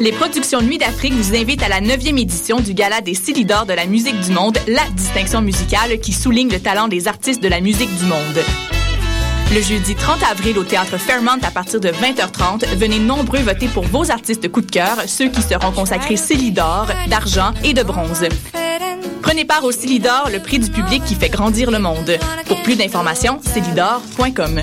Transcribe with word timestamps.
Les 0.00 0.12
productions 0.12 0.62
Nuit 0.62 0.78
d'Afrique 0.78 1.12
vous 1.12 1.36
invitent 1.36 1.62
à 1.62 1.68
la 1.68 1.82
9e 1.82 2.18
édition 2.18 2.58
du 2.60 2.72
Gala 2.72 3.02
des 3.02 3.12
Silidors 3.12 3.66
de 3.66 3.74
la 3.74 3.84
musique 3.84 4.18
du 4.20 4.32
monde, 4.32 4.56
la 4.66 4.84
distinction 4.94 5.42
musicale 5.42 6.00
qui 6.00 6.14
souligne 6.14 6.50
le 6.50 6.58
talent 6.58 6.88
des 6.88 7.06
artistes 7.06 7.42
de 7.42 7.48
la 7.48 7.60
musique 7.60 7.94
du 7.98 8.06
monde. 8.06 8.38
Le 9.54 9.60
jeudi 9.60 9.94
30 9.94 10.22
avril 10.22 10.58
au 10.58 10.64
théâtre 10.64 10.96
Fairmont 10.96 11.38
à 11.42 11.50
partir 11.50 11.80
de 11.80 11.90
20h30, 11.90 12.64
venez 12.76 12.98
nombreux 12.98 13.40
voter 13.40 13.68
pour 13.68 13.84
vos 13.84 14.10
artistes 14.10 14.50
coup 14.50 14.62
de 14.62 14.70
cœur, 14.70 15.02
ceux 15.06 15.28
qui 15.28 15.42
seront 15.42 15.70
consacrés 15.70 16.16
Célidor, 16.16 16.86
d'argent 17.08 17.52
et 17.62 17.74
de 17.74 17.82
bronze. 17.82 18.24
Prenez 19.20 19.44
part 19.44 19.64
au 19.64 19.70
Célidor, 19.72 20.30
le 20.32 20.38
prix 20.38 20.60
du 20.60 20.70
public 20.70 21.04
qui 21.04 21.14
fait 21.14 21.28
grandir 21.28 21.70
le 21.70 21.78
monde. 21.78 22.16
Pour 22.46 22.62
plus 22.62 22.76
d'informations, 22.76 23.38
célidor.com. 23.42 24.62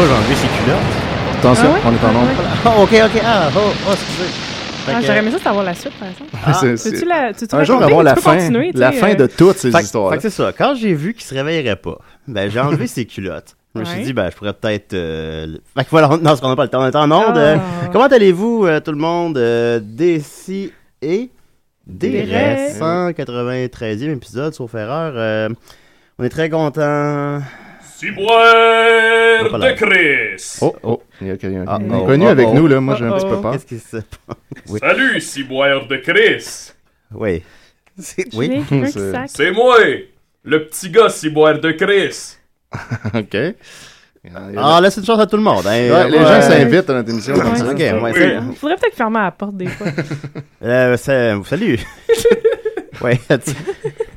pas, 0.00 0.06
j'ai 0.06 0.12
enlevé 0.14 0.34
ses 0.34 0.46
culottes. 0.62 1.38
Attention, 1.38 1.68
Ah 1.68 1.74
ouais? 1.74 1.80
on 1.84 1.92
est 1.92 2.04
en 2.06 2.08
Ah 2.08 2.12
nombre. 2.12 2.26
ouais. 2.26 2.34
Ah, 2.64 2.80
ok, 2.80 3.14
ok. 3.16 3.22
Ah, 3.24 3.48
oh, 3.56 3.58
oh 3.88 3.92
excusez. 3.92 4.30
Ah, 4.90 5.00
J'aurais 5.02 5.18
aimé 5.18 5.30
ça 5.32 5.38
savoir 5.38 5.64
la 5.64 5.74
suite, 5.74 5.92
par 5.98 6.08
exemple. 6.08 6.30
Ah, 6.46 6.60
Veux-tu 6.62 7.04
la, 7.04 7.32
tu 7.34 7.44
Un 7.52 7.64
jour, 7.64 7.82
avoir 7.82 8.02
la 8.02 8.16
fin, 8.16 8.36
la 8.74 8.92
fin 8.92 9.14
de 9.14 9.26
toutes 9.26 9.58
ces 9.58 9.68
histoires. 9.70 10.10
fait 10.12 10.16
que 10.16 10.22
c'est 10.22 10.30
ça. 10.30 10.52
Quand 10.56 10.74
j'ai 10.74 10.94
vu 10.94 11.12
qu'il 11.14 11.24
se 11.24 11.34
réveillerait 11.34 11.76
pas, 11.76 11.98
ben 12.26 12.50
j'ai 12.50 12.58
enlevé 12.60 12.86
ses 12.86 13.04
culottes. 13.04 13.54
Je 13.74 13.80
me 13.80 13.84
suis 13.84 14.02
dit, 14.02 14.12
ben 14.12 14.30
je 14.30 14.36
pourrais 14.36 14.54
peut-être. 14.54 14.94
euh, 14.94 15.46
le- 15.46 15.60
Fait 15.76 15.84
que 15.84 15.90
voilà, 15.90 16.08
non, 16.08 16.18
parce 16.18 16.40
qu'on 16.40 16.48
n'a 16.48 16.56
pas 16.56 16.64
le 16.64 16.70
temps. 16.70 16.82
On 16.82 16.86
est 16.86 16.96
en 16.96 17.10
onde. 17.12 17.36
euh, 17.36 17.56
Ah. 17.58 17.88
comment 17.92 18.06
allez-vous, 18.06 18.64
euh, 18.66 18.80
tout 18.80 18.90
le 18.92 18.96
monde? 18.98 19.36
Euh, 19.38 19.78
Déci 19.82 20.72
et 21.02 21.28
Des 21.86 22.08
Des 22.24 22.72
193e 22.80 24.12
épisode, 24.14 24.54
sauf 24.54 24.74
erreur. 24.74 25.12
Euh, 25.16 25.48
on 26.18 26.24
est 26.24 26.28
très 26.30 26.48
contents. 26.48 27.40
Ciboire 27.98 29.58
là. 29.58 29.72
de 29.72 29.76
Chris! 29.76 30.58
Oh, 30.60 30.76
oh, 30.84 31.02
il 31.20 31.26
y 31.26 31.30
a 31.32 31.36
quelqu'un 31.36 31.64
Ah, 31.66 31.76
un 31.76 31.90
oh, 31.90 32.06
oh, 32.08 32.26
avec 32.28 32.46
oh. 32.48 32.54
nous, 32.54 32.68
là. 32.68 32.80
Moi, 32.80 32.94
j'ai 32.96 33.04
un 33.06 33.10
Oh, 33.10 33.16
petit 33.16 33.26
peu 33.26 33.40
peur. 33.40 33.50
Qu'est-ce 33.52 33.66
qui 33.66 33.78
se 33.80 33.96
passe? 33.96 34.36
Oui. 34.68 34.78
Salut, 34.78 35.20
Ciboire 35.20 35.84
de 35.88 35.96
Chris! 35.96 36.70
Oui. 37.12 37.42
Oui. 38.34 38.64
Oui. 38.70 38.90
C'est-. 38.92 39.12
C'est 39.26 39.50
moi, 39.50 39.78
le 40.44 40.66
petit 40.66 40.90
gars 40.90 41.08
Ciboire 41.08 41.58
de 41.58 41.72
Chris! 41.72 42.36
OK. 43.14 43.36
En 44.32 44.76
Ah, 44.76 44.80
laisse 44.80 44.96
une 44.98 45.04
chance 45.04 45.18
à 45.18 45.26
tout 45.26 45.36
le 45.36 45.42
monde. 45.42 45.66
hein. 45.66 45.70
Ouais, 45.70 46.08
les 46.10 46.18
Ouais. 46.18 46.22
gens 46.24 46.42
s'invitent 46.42 46.90
à 46.90 46.94
notre 46.94 47.10
émission. 47.10 47.34
comme 47.34 47.50
Ouais. 47.50 47.56
ça. 47.58 47.68
Ok, 47.70 47.78
ouais, 47.78 48.00
Oui. 48.00 48.10
c'est- 48.14 48.40
Faudrait 48.60 48.76
peut-être 48.76 48.94
fermer 48.96 49.18
la 49.20 49.30
porte 49.32 49.56
des 49.56 49.66
fois. 49.66 49.88
Euh, 50.62 50.96
c'est- 50.96 51.34
salut. 51.46 51.78
ouais. 53.00 53.18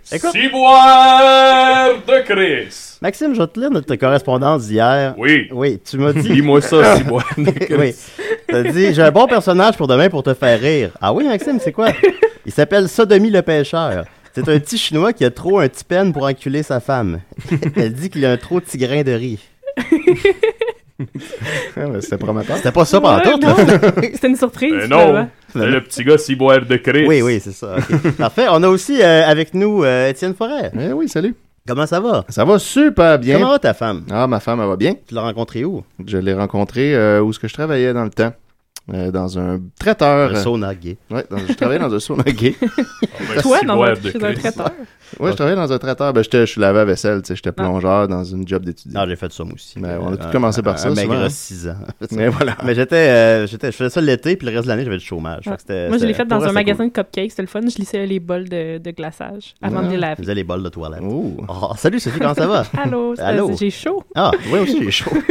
Ciboire 0.03 1.93
de 2.07 2.21
Chris! 2.25 2.90
Maxime, 3.01 3.33
je 3.33 3.41
vais 3.41 3.47
te 3.47 3.59
lire 3.59 3.71
notre 3.71 3.95
correspondance 3.95 4.67
d'hier. 4.67 5.15
Oui. 5.17 5.47
Oui, 5.51 5.79
tu 5.83 5.97
m'as 5.97 6.13
dit. 6.13 6.29
Lis-moi 6.29 6.61
ça, 6.61 6.97
Ciboire 6.97 7.25
de 7.37 7.49
Chris. 7.49 7.73
oui. 7.77 7.95
T'as 8.47 8.63
dit, 8.63 8.93
j'ai 8.93 9.01
un 9.01 9.11
bon 9.11 9.25
personnage 9.27 9.75
pour 9.75 9.87
demain 9.87 10.09
pour 10.09 10.21
te 10.21 10.33
faire 10.35 10.59
rire. 10.59 10.91
Ah 11.01 11.11
oui, 11.11 11.25
Maxime, 11.25 11.57
c'est 11.59 11.71
quoi? 11.71 11.89
Il 12.45 12.51
s'appelle 12.51 12.87
Sodomie 12.87 13.31
le 13.31 13.41
pêcheur. 13.41 14.05
C'est 14.33 14.47
un 14.47 14.59
petit 14.59 14.77
chinois 14.77 15.13
qui 15.13 15.25
a 15.25 15.31
trop 15.31 15.59
un 15.59 15.67
petit 15.67 15.83
peine 15.83 16.13
pour 16.13 16.23
enculer 16.25 16.61
sa 16.63 16.79
femme. 16.79 17.21
Elle 17.75 17.93
dit 17.93 18.09
qu'il 18.11 18.23
a 18.25 18.31
un 18.31 18.37
trop 18.37 18.59
petit 18.59 18.77
grain 18.77 19.01
de 19.03 19.11
riz. 19.11 19.39
Ah, 21.75 21.87
ben, 21.87 21.99
C'était 21.99 22.17
prometteur. 22.17 22.57
C'était 22.57 22.71
pas 22.71 22.85
ça 22.85 23.01
pendant 23.01 23.17
Ouais, 23.17 23.23
tout, 23.31 23.39
là. 23.39 23.55
C'était 24.13 24.27
une 24.27 24.35
surprise. 24.35 24.71
Euh, 24.71 24.81
finalement. 24.83 25.13
non, 25.23 25.27
c'est 25.51 25.65
le 25.65 25.81
petit 25.83 26.03
gars 26.03 26.19
Ciboire 26.19 26.63
de 26.63 26.75
Chris. 26.77 27.07
Oui, 27.07 27.23
oui, 27.23 27.39
c'est 27.43 27.53
ça. 27.53 27.75
ok. 27.77 28.11
Parfait. 28.17 28.45
On 28.51 28.61
a 28.61 28.67
aussi 28.67 29.01
euh, 29.01 29.25
avec 29.25 29.55
nous 29.55 29.83
euh, 29.83 30.09
Étienne 30.09 30.35
Forêt. 30.35 30.71
Eh 30.79 30.93
oui, 30.93 31.09
salut. 31.09 31.33
Comment 31.67 31.85
ça 31.85 31.99
va? 31.99 32.25
Ça 32.29 32.43
va 32.43 32.57
super 32.59 33.19
bien. 33.19 33.37
Comment 33.37 33.51
va 33.51 33.59
ta 33.59 33.73
femme? 33.73 34.03
Ah, 34.11 34.25
ma 34.27 34.39
femme, 34.39 34.59
elle 34.61 34.67
va 34.67 34.75
bien. 34.77 34.95
Tu 35.07 35.13
l'as 35.13 35.21
rencontrée 35.21 35.63
où? 35.63 35.83
Je 36.05 36.17
l'ai 36.17 36.33
rencontrée 36.33 36.95
euh, 36.95 37.21
où 37.21 37.29
est-ce 37.29 37.39
que 37.39 37.47
je 37.47 37.53
travaillais 37.53 37.93
dans 37.93 38.03
le 38.03 38.09
temps? 38.09 38.33
Euh, 38.91 39.11
dans 39.11 39.37
un 39.37 39.59
traiteur. 39.79 40.31
Un 40.35 40.41
sauna 40.43 40.73
gay. 40.73 40.97
Ouais, 41.11 41.23
dans- 41.29 41.37
je 41.37 41.53
travaillais 41.53 41.79
dans 41.79 41.93
un 41.93 41.99
sauna 41.99 42.23
gay. 42.31 42.55
Ah, 42.61 42.65
ben, 43.35 43.41
Toi, 43.41 43.61
dans 43.61 43.81
un, 43.83 43.93
traiteur. 43.95 44.71
Ouais, 45.19 45.31
je 45.31 45.35
travaillais 45.35 45.55
dans 45.57 45.71
un 45.71 45.77
traiteur. 45.77 46.13
Ben, 46.13 46.23
j'étais, 46.23 46.41
je 46.41 46.51
suis 46.51 46.61
lavé 46.61 46.79
à 46.79 46.85
vaisselle, 46.85 47.21
tu 47.21 47.27
sais, 47.27 47.35
j'étais 47.35 47.51
plongeur 47.51 48.07
dans 48.07 48.23
une 48.23 48.47
job 48.47 48.63
d'étudiant. 48.65 49.01
Ah, 49.03 49.05
j'ai 49.07 49.15
fait 49.15 49.31
ça 49.31 49.43
moi 49.43 49.53
aussi. 49.53 49.79
Ben, 49.79 49.99
on 50.01 50.13
a 50.13 50.17
tous 50.17 50.25
Euh, 50.27 50.31
commencé 50.31 50.61
par 50.61 50.75
un- 50.75 50.77
ça, 50.77 50.89
Un 50.89 50.93
maigre 50.95 51.13
hein. 51.13 51.29
6 51.29 51.67
ans. 51.67 51.75
Mais 52.11 52.27
voilà. 52.29 52.55
Mais 52.63 52.75
j'étais, 52.75 52.95
euh, 52.95 53.47
j'étais, 53.47 53.71
je 53.71 53.77
faisais 53.77 53.89
ça 53.89 54.01
l'été, 54.01 54.35
puis 54.35 54.47
le 54.47 54.53
reste 54.53 54.65
de 54.65 54.69
l'année, 54.69 54.83
j'avais 54.85 54.97
du 54.97 55.05
chômage. 55.05 55.43
Fait 55.43 55.57
que 55.67 55.89
Moi, 55.89 55.97
je 55.97 56.05
l'ai 56.05 56.13
fait 56.13 56.25
dans 56.25 56.43
un 56.43 56.51
magasin 56.51 56.85
de 56.85 56.91
cupcakes. 56.91 57.31
C'était 57.31 57.41
le 57.43 57.47
fun. 57.47 57.61
Je 57.61 57.77
lissais 57.77 58.05
les 58.05 58.19
bols 58.19 58.47
de, 58.49 58.77
de 58.77 58.91
glaçage 58.91 59.53
avant 59.61 59.81
de 59.81 59.83
les 59.83 59.87
cool. 59.89 59.95
Je 59.95 60.01
laver. 60.01 60.15
faisais 60.23 60.35
les 60.35 60.43
bols 60.43 60.63
de 60.63 60.69
toilette. 60.69 61.01
Oh, 61.03 61.73
salut 61.77 61.99
Sophie, 61.99 62.19
comment 62.19 62.33
ça 62.33 62.47
va? 62.47 62.63
Allô, 62.77 63.15
j'ai 63.59 63.69
chaud. 63.69 64.03
Ah, 64.15 64.31
oui 64.51 64.59
aussi, 64.59 64.83
j'ai 64.83 64.91
chaud. 64.91 65.11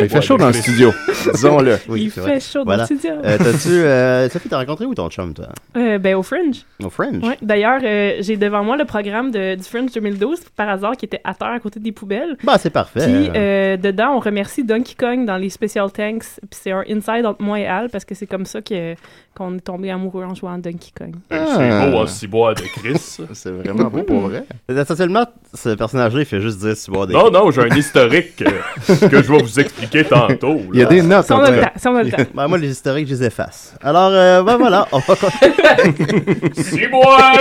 Il 0.00 0.08
fait 0.08 0.22
chaud 0.22 0.36
dans 0.36 0.48
le 0.48 0.52
studio, 0.52 0.92
disons-le. 1.34 1.78
Oui, 1.88 2.02
Il 2.04 2.10
fait 2.10 2.40
chaud 2.40 2.64
dans 2.64 2.76
le 2.76 2.84
studio. 2.84 3.12
Euh, 3.24 3.38
t'as-tu, 3.38 3.68
euh, 3.68 4.28
Sophie, 4.28 4.48
t'as 4.48 4.58
rencontré 4.58 4.84
où 4.86 4.94
ton 4.94 5.08
chum, 5.08 5.32
toi? 5.34 5.46
Euh, 5.76 5.98
ben, 5.98 6.14
au 6.16 6.22
Fringe. 6.22 6.64
Au 6.82 6.90
Fringe? 6.90 7.22
Ouais. 7.22 7.38
D'ailleurs, 7.42 7.80
euh, 7.84 8.16
j'ai 8.20 8.36
devant 8.36 8.64
moi 8.64 8.76
le 8.76 8.84
programme 8.84 9.21
de, 9.30 9.54
du 9.54 9.62
Fringe 9.62 9.92
2012, 9.92 10.40
par 10.56 10.68
hasard, 10.68 10.96
qui 10.96 11.04
était 11.04 11.20
à 11.24 11.34
terre 11.34 11.48
à 11.48 11.60
côté 11.60 11.78
des 11.80 11.92
poubelles. 11.92 12.36
Bah, 12.44 12.56
c'est 12.58 12.70
parfait. 12.70 13.00
Puis 13.06 13.30
Euh, 13.34 13.76
dedans, 13.76 14.14
on 14.16 14.20
remercie 14.20 14.64
Donkey 14.64 14.94
Kong 14.98 15.24
dans 15.24 15.36
les 15.36 15.50
Special 15.50 15.90
Tanks. 15.92 16.24
Puis 16.50 16.60
c'est 16.62 16.72
un 16.72 16.82
inside 16.88 17.24
entre 17.26 17.42
moi 17.42 17.58
et 17.60 17.66
Al, 17.66 17.88
parce 17.90 18.04
que 18.04 18.14
c'est 18.14 18.26
comme 18.26 18.44
ça 18.46 18.60
que, 18.62 18.94
qu'on 19.36 19.56
est 19.56 19.60
tombé 19.60 19.90
amoureux 19.90 20.24
en 20.24 20.34
jouant 20.34 20.54
à 20.54 20.58
Donkey 20.58 20.90
Kong. 20.96 21.14
Ben, 21.30 21.46
C'est 21.56 21.90
beau, 21.90 21.98
hein, 22.00 22.06
Ciboire 22.06 22.54
de 22.54 22.62
Chris. 22.62 23.18
C'est 23.32 23.50
vraiment 23.50 23.88
beau 23.88 24.02
pour 24.02 24.20
vrai. 24.20 24.44
Essentiellement, 24.68 25.24
ce 25.54 25.70
personnage-là, 25.70 26.20
il 26.20 26.26
fait 26.26 26.40
juste 26.40 26.58
dire 26.58 26.76
si 26.76 26.90
boire 26.90 27.06
des 27.06 27.14
Non, 27.14 27.30
non, 27.30 27.50
j'ai 27.50 27.62
un 27.62 27.76
historique 27.76 28.42
euh, 28.42 28.96
que 29.08 29.22
je 29.22 29.32
vais 29.32 29.38
vous 29.42 29.60
expliquer 29.60 30.04
tantôt. 30.04 30.60
Il 30.72 30.80
y 30.80 30.82
a 30.82 30.86
des 30.86 31.02
notes 31.02 31.26
Si 31.26 31.32
on 31.32 31.36
en 31.36 31.44
a 31.44 31.50
le 31.50 31.60
temps. 31.62 31.70
Si 31.76 31.88
on 31.88 31.96
a 31.96 32.02
le 32.02 32.10
temps. 32.10 32.16
Ben, 32.34 32.48
moi, 32.48 32.58
les 32.58 32.70
historiques, 32.70 33.06
je 33.08 33.14
les 33.14 33.24
efface. 33.24 33.74
Alors, 33.82 34.10
euh, 34.12 34.42
ben 34.42 34.56
voilà, 34.56 34.86
on 34.92 34.98
va 34.98 35.14
Ciboire 36.54 37.32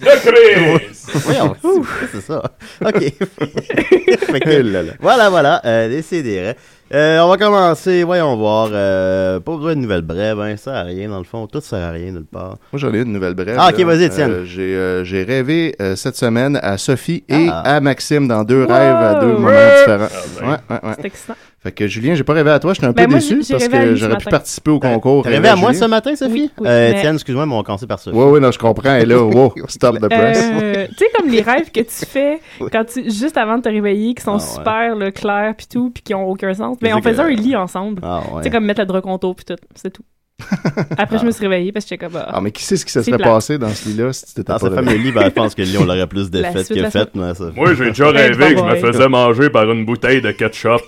de 0.00 0.06
Chris! 0.06 0.82
Oui, 1.28 1.34
on- 1.40 1.82
c'est 2.12 2.20
ça. 2.20 2.42
OK. 2.84 2.98
Fait 3.00 4.40
que- 4.40 4.48
Eh 4.50 4.62
là 4.62 4.82
là. 4.82 4.92
voilà, 5.00 5.30
voilà. 5.30 5.60
Euh, 5.64 5.88
décidérez. 5.88 6.56
Euh, 6.92 7.20
on 7.20 7.28
va 7.28 7.36
commencer, 7.36 8.02
voyons 8.02 8.36
voir. 8.36 8.68
euh, 8.72 9.38
pas 9.40 9.56
besoin 9.56 9.74
de 9.76 9.80
nouvelles 9.80 10.02
brèves, 10.02 10.40
hein, 10.40 10.56
ça 10.56 10.64
sert 10.64 10.74
à 10.74 10.82
rien 10.82 11.08
dans 11.08 11.18
le 11.18 11.24
fond. 11.24 11.46
Tout 11.46 11.60
sert 11.60 11.78
à 11.78 11.90
rien 11.90 12.10
nulle 12.10 12.26
part. 12.30 12.56
Moi, 12.72 12.80
j'en 12.80 12.92
ai 12.92 12.98
une 13.02 13.12
nouvelle 13.12 13.34
brève. 13.34 13.56
Ah, 13.58 13.70
ok, 13.72 13.80
vas-y, 13.84 14.04
Étienne. 14.04 14.30
Euh, 14.30 14.44
j'ai, 14.44 14.74
euh, 14.76 15.04
j'ai 15.04 15.22
rêvé 15.22 15.74
euh, 15.80 15.94
cette 15.96 16.16
semaine 16.16 16.58
à 16.62 16.76
Sophie 16.76 17.24
et 17.28 17.48
Ah. 17.50 17.60
à 17.76 17.80
Maxime 17.80 18.26
dans 18.28 18.42
deux 18.44 18.62
Wow. 18.64 18.68
rêves 18.72 18.96
à 18.96 19.14
deux 19.20 19.26
moments 19.32 19.48
différents. 19.48 20.08
ben. 20.40 20.48
Ouais, 20.48 20.56
ouais, 20.70 20.88
ouais. 20.88 20.94
C'est 20.96 21.06
excitant. 21.06 21.34
Fait 21.66 21.72
que 21.72 21.88
Julien, 21.88 22.14
j'ai 22.14 22.22
pas 22.22 22.32
rêvé 22.34 22.50
à 22.52 22.60
toi, 22.60 22.74
j'étais 22.74 22.86
un 22.86 22.92
Ben, 22.92 23.06
peu 23.06 23.10
moi, 23.10 23.18
déçu 23.18 23.38
parce 23.50 23.66
que 23.66 23.94
j'aurais 23.96 24.18
pu 24.18 24.24
matin. 24.26 24.30
participer 24.30 24.70
au 24.70 24.78
concours. 24.78 25.24
T'as 25.24 25.30
rêvé 25.30 25.48
à 25.48 25.56
moi 25.56 25.74
ce 25.74 25.84
matin, 25.86 26.14
Sophie? 26.14 26.32
Oui, 26.32 26.50
oui, 26.60 26.68
Euh, 26.68 26.90
mais- 26.92 26.98
Étienne, 26.98 27.14
excuse-moi, 27.14 27.44
mais 27.44 27.54
on 27.54 27.62
commencer 27.64 27.88
par 27.88 27.98
Sophie. 27.98 28.16
Oui, 28.16 28.24
oui, 28.34 28.40
non, 28.40 28.52
je 28.52 28.58
comprends. 28.60 28.94
Et 28.94 29.04
là, 29.04 29.20
wow, 29.24 29.52
stop 29.66 29.98
the 29.98 30.08
press. 30.08 30.38
Euh, 30.62 30.86
tu 30.90 30.94
sais, 30.98 31.06
comme 31.16 31.28
les 31.28 31.40
rêves 31.42 31.72
que 31.72 31.80
tu 31.80 32.06
fais 32.06 32.40
quand 32.70 32.84
tu, 32.84 33.10
juste 33.10 33.36
avant 33.36 33.56
de 33.58 33.62
te 33.62 33.68
réveiller, 33.68 34.14
qui 34.14 34.22
sont 34.22 34.32
Ah, 34.32 34.36
ouais. 34.36 34.40
super 34.40 34.94
là, 34.94 35.10
clairs 35.10 35.54
puis 35.56 35.66
tout, 35.66 35.90
puis 35.90 36.04
qui 36.04 36.14
ont 36.14 36.28
aucun 36.28 36.54
sens. 36.54 36.76
Mais 36.80 36.94
on 36.94 37.02
faisait 37.02 37.16
que- 37.16 37.20
un 37.22 37.30
lit 37.30 37.56
ensemble. 37.56 38.00
Ah, 38.04 38.20
ouais. 38.32 38.38
Tu 38.38 38.44
sais, 38.44 38.50
comme 38.50 38.64
mettre 38.64 38.80
le 38.82 38.86
drap 38.86 39.00
contour 39.02 39.34
puis 39.34 39.44
tout. 39.44 39.56
C'est 39.74 39.90
tout. 39.90 40.02
Après, 40.98 41.18
je 41.18 41.24
me 41.24 41.30
suis 41.30 41.42
réveillée 41.46 41.72
parce 41.72 41.86
que 41.86 41.90
j'étais 41.90 42.04
comme. 42.06 42.16
ah, 42.16 42.28
Ah, 42.34 42.40
mais 42.42 42.50
qui 42.50 42.62
sait 42.62 42.76
ce 42.76 42.84
qui 42.84 42.92
se 42.92 43.00
serait 43.02 43.16
plate. 43.16 43.28
passé 43.32 43.56
dans 43.58 43.70
ce 43.70 43.88
lit-là 43.88 44.12
si 44.12 44.26
tu 44.26 44.34
t'étais 44.34 44.52
Dans 44.52 44.58
pas 44.58 44.68
ce 44.68 44.74
fameux 44.74 44.94
lit, 44.96 45.10
ben, 45.10 45.24
je 45.24 45.28
pense 45.30 45.54
que 45.54 45.62
le 45.62 45.68
lit, 45.68 45.78
on 45.78 45.84
l'aurait 45.84 46.06
plus 46.06 46.30
La 46.32 46.52
défait 46.52 46.64
suite, 46.64 46.82
que 46.82 46.90
suite. 46.90 47.10
mais 47.14 47.34
ça- 47.34 47.50
Moi, 47.56 47.74
j'ai 47.74 47.86
déjà 47.86 48.10
rêvé 48.10 48.54
que 48.54 48.58
je 48.60 48.64
me 48.64 48.76
faisais 48.76 49.08
manger 49.08 49.48
par 49.50 49.70
une 49.70 49.86
bouteille 49.86 50.20
de 50.20 50.30
ketchup. 50.32 50.82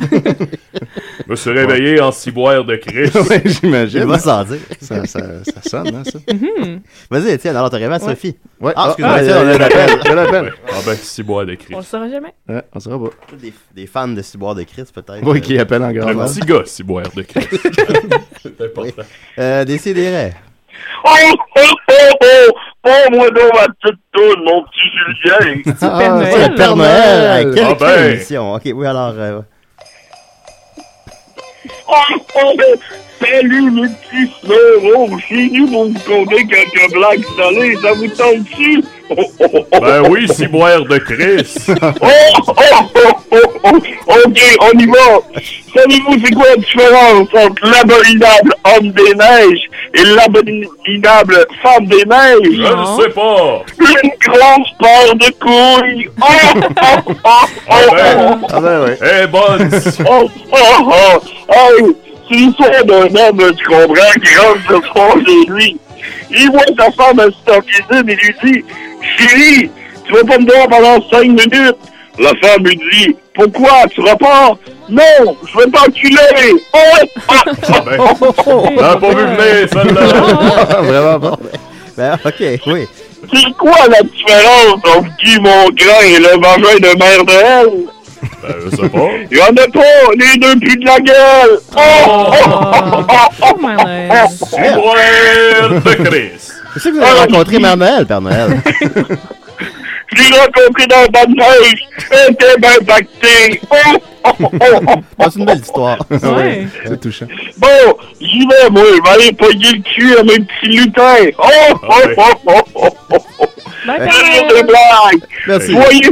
je 1.24 1.30
me 1.30 1.36
suis 1.36 1.50
réveillé 1.50 2.00
en 2.00 2.12
ciboire 2.12 2.64
de 2.64 2.76
Christ. 2.76 3.14
ouais, 3.30 3.42
Il 3.44 3.50
j'imagine. 3.50 4.04
va 4.04 4.18
sans 4.18 4.44
dire. 4.44 4.58
Ça, 4.80 5.04
ça, 5.06 5.20
ça 5.44 5.62
sonne, 5.68 5.94
hein, 5.94 6.02
ça? 6.04 6.18
mhm. 6.32 6.80
Vas-y, 7.10 7.30
Étienne, 7.30 7.56
alors 7.56 7.70
t'as 7.70 7.78
rêvé 7.78 7.94
à 7.94 7.98
Sophie. 7.98 8.36
Ouais. 8.60 8.72
Ah, 8.76 8.86
excuse-moi, 8.88 9.14
ah, 9.16 9.22
Étienne, 9.22 9.36
on 9.38 9.48
a 9.48 9.52
je 9.52 9.58
l'appel. 9.58 9.78
l'appelle. 9.78 10.00
Je 10.06 10.12
l'appelle. 10.12 10.52
Ah 10.68 10.72
ben, 10.84 10.94
ciboire 10.96 11.46
de 11.46 11.50
On 11.50 11.52
le 11.52 11.56
Christ. 11.56 11.82
saura 11.90 12.08
jamais. 12.08 12.34
Ouais, 12.48 12.62
on 12.74 12.80
saura 12.80 12.98
pas. 13.10 13.36
Des, 13.40 13.52
des 13.74 13.86
fans 13.86 14.08
de 14.08 14.22
Ciboire 14.22 14.54
de 14.54 14.62
Christ, 14.64 14.92
peut-être. 14.94 15.20
Oui, 15.22 15.40
qui 15.40 15.58
appelle 15.58 15.82
en 15.82 15.92
grand 15.92 16.08
Le 16.08 16.14
nombre. 16.14 16.28
petit 16.30 16.40
gars, 16.40 16.62
ciboire 16.64 17.06
de 17.14 17.22
Christ. 17.22 17.48
C'est 18.42 18.60
important. 18.60 19.02
Euh, 19.38 19.64
Décidérez. 19.64 20.32
Oh, 21.04 21.08
oh, 21.56 21.60
oh, 21.90 21.92
oh! 22.22 22.52
Oh, 22.88 23.10
moi 23.10 23.28
donc 23.30 23.52
ma 23.54 23.66
petite 23.66 24.00
toune, 24.12 24.44
mon 24.44 24.62
petit 24.62 24.86
Julien! 24.94 25.74
Ah, 25.80 25.98
Père 25.98 26.14
Noël. 26.14 26.28
C'est 26.32 26.48
le 26.48 26.54
Père 26.54 26.76
Noël. 26.76 27.50
Quelle, 27.54 27.64
Ah 27.64 27.74
ben. 27.74 27.94
quelle 27.94 28.10
émission. 28.14 28.52
Ok, 28.54 28.62
oui, 28.74 28.86
alors. 28.86 29.14
euh! 29.16 29.40
Salut 33.20 33.70
les 33.70 33.88
petits 33.88 34.32
snowros! 34.42 35.18
Chez 35.28 35.48
nous, 35.50 35.66
vous 35.66 35.94
connaissez 36.06 36.46
quelques 36.46 36.92
blagues 36.92 37.24
salées, 37.36 37.76
ça 37.82 37.92
vous 37.92 38.08
tente-tu? 38.08 38.82
Oh, 39.08 39.14
oh, 39.38 39.46
oh, 39.54 39.66
oh, 39.70 39.80
Ben 39.80 40.02
oui, 40.10 40.26
ciboire 40.26 40.84
de 40.84 40.98
Christ. 40.98 41.70
oh, 41.80 41.86
oh, 42.48 43.12
oh, 43.30 43.36
Ok, 43.64 44.58
on 44.60 44.78
y 44.78 44.86
va! 44.86 45.20
Savez-vous 45.74 46.16
c'est 46.24 46.34
quoi 46.34 46.44
la 46.48 46.56
différence 46.56 47.28
entre 47.34 47.66
l'abominable 47.66 48.54
homme 48.64 48.90
des 48.92 49.14
neiges 49.14 49.70
et 49.94 50.04
l'abominable 50.14 51.46
femme 51.62 51.86
des 51.86 52.00
Je 52.00 52.06
neiges? 52.06 52.58
ne 52.58 53.02
sais 53.02 53.10
pas. 53.10 53.62
Une 53.78 54.10
grosse 54.26 54.70
paire 54.78 55.14
de 55.14 55.30
couilles! 55.40 56.08
Oh, 56.20 56.24
oh, 56.56 57.12
oh, 57.24 57.30
oh, 57.70 57.74
oh. 57.90 58.46
Ah, 58.52 58.60
ben, 58.60 58.84
ouais. 58.84 58.98
Eh 59.22 59.26
bonne. 59.26 59.70
Oh, 60.08 60.28
oh, 60.52 60.56
oh, 60.80 61.22
oh, 61.48 61.92
c'est 62.28 62.34
l'histoire 62.36 62.84
d'un 62.84 63.04
homme, 63.04 63.54
tu 63.56 63.66
comprends, 63.66 64.20
qui 64.24 64.36
rentre 64.36 64.60
ce 64.68 64.88
soir 64.88 65.12
chez 65.26 65.50
lui. 65.52 65.76
Il 66.30 66.50
voit 66.50 66.64
sa 66.78 66.90
femme 66.92 67.20
en 67.20 67.60
cuisine 67.60 68.08
et 68.10 68.14
lui 68.16 68.34
dit, 68.44 68.64
chérie, 69.18 69.70
tu 70.04 70.12
vas 70.12 70.24
pas 70.24 70.38
me 70.38 70.46
voir 70.46 70.68
pendant 70.68 71.08
cinq 71.10 71.24
minutes. 71.28 71.76
La 72.18 72.30
femme 72.42 72.64
lui 72.64 72.76
dit, 72.92 73.16
pourquoi, 73.34 73.86
tu 73.94 74.00
repars? 74.00 74.56
Non, 74.88 75.36
je 75.46 75.58
vais 75.58 75.70
t'enculer. 75.70 76.16
Oh, 76.72 76.78
ah, 77.28 77.44
Ah 77.68 77.82
ben, 77.84 77.98
on 78.00 79.00
pas 79.00 79.08
vu 79.10 79.24
venir, 79.26 79.68
celle-là. 79.72 80.02
Ah, 80.70 80.82
Vraiment 80.82 81.20
pas. 81.20 81.38
Ben, 81.96 82.18
ok, 82.24 82.60
oui. 82.66 82.86
c'est 83.32 83.52
quoi 83.58 83.86
la 83.90 84.02
différence 84.02 84.74
entre 84.74 85.02
Guy 85.22 85.38
Mongrain 85.40 86.04
et 86.04 86.18
le 86.18 86.40
vagin 86.40 86.76
de 86.78 86.98
Mère 86.98 87.24
Noël? 87.24 87.68
Ben, 88.42 88.54
je 88.64 88.76
sais 88.76 88.88
pas. 88.88 89.08
Il 89.30 89.36
y 89.36 89.42
en 89.42 89.46
a 89.46 89.68
pas, 89.68 90.12
les 90.18 90.38
deux 90.38 90.56
puent 90.60 90.78
de 90.78 90.86
la 90.86 91.00
gueule. 91.00 91.60
Oh, 91.76 91.80
oh, 92.06 92.30
oh, 92.30 92.50
oh, 92.52 93.04
oh, 93.08 93.46
Oh, 93.54 93.56
Mère 93.60 93.84
Noël. 93.84 94.10
Ciboire 94.30 95.68
de 95.70 95.94
Christ. 96.04 96.52
C'est 96.74 96.80
ça 96.80 96.90
que 96.90 96.94
vous 96.96 97.02
avez 97.02 97.20
le 100.16 101.10
bas 101.10 101.26
de 101.26 101.34
neige. 101.34 101.80
Elle 102.10 102.32
était 102.32 102.58
bien 102.58 102.78
pactée. 102.86 103.60
Oh, 103.70 103.76
oh, 104.24 104.48
oh, 104.60 104.80
oh. 104.88 105.24
C'est 105.30 105.38
une 105.38 105.44
belle 105.46 105.58
histoire. 105.58 105.98
Ouais. 106.10 106.66
C'est 106.84 107.00
touchant. 107.00 107.26
Bon, 107.58 107.68
j'y 108.20 108.40
vais, 108.40 108.70
moi. 108.70 108.82
Je 108.96 109.02
vais 109.02 109.24
aller 109.24 109.32
pogner 109.32 109.72
le 109.72 109.82
cul 109.82 110.16
à 110.18 110.22
mes 110.22 110.44
petits 110.44 110.76
lutins. 110.76 111.30
Oh, 111.38 111.44
oh, 111.44 111.88
Ah 111.88 112.00
oh, 112.16 112.22
oh, 112.46 112.62
oh, 112.74 112.88
oh, 113.12 113.16
oh. 113.40 113.46
Merci. 115.46 115.72
Soyez. 115.72 116.10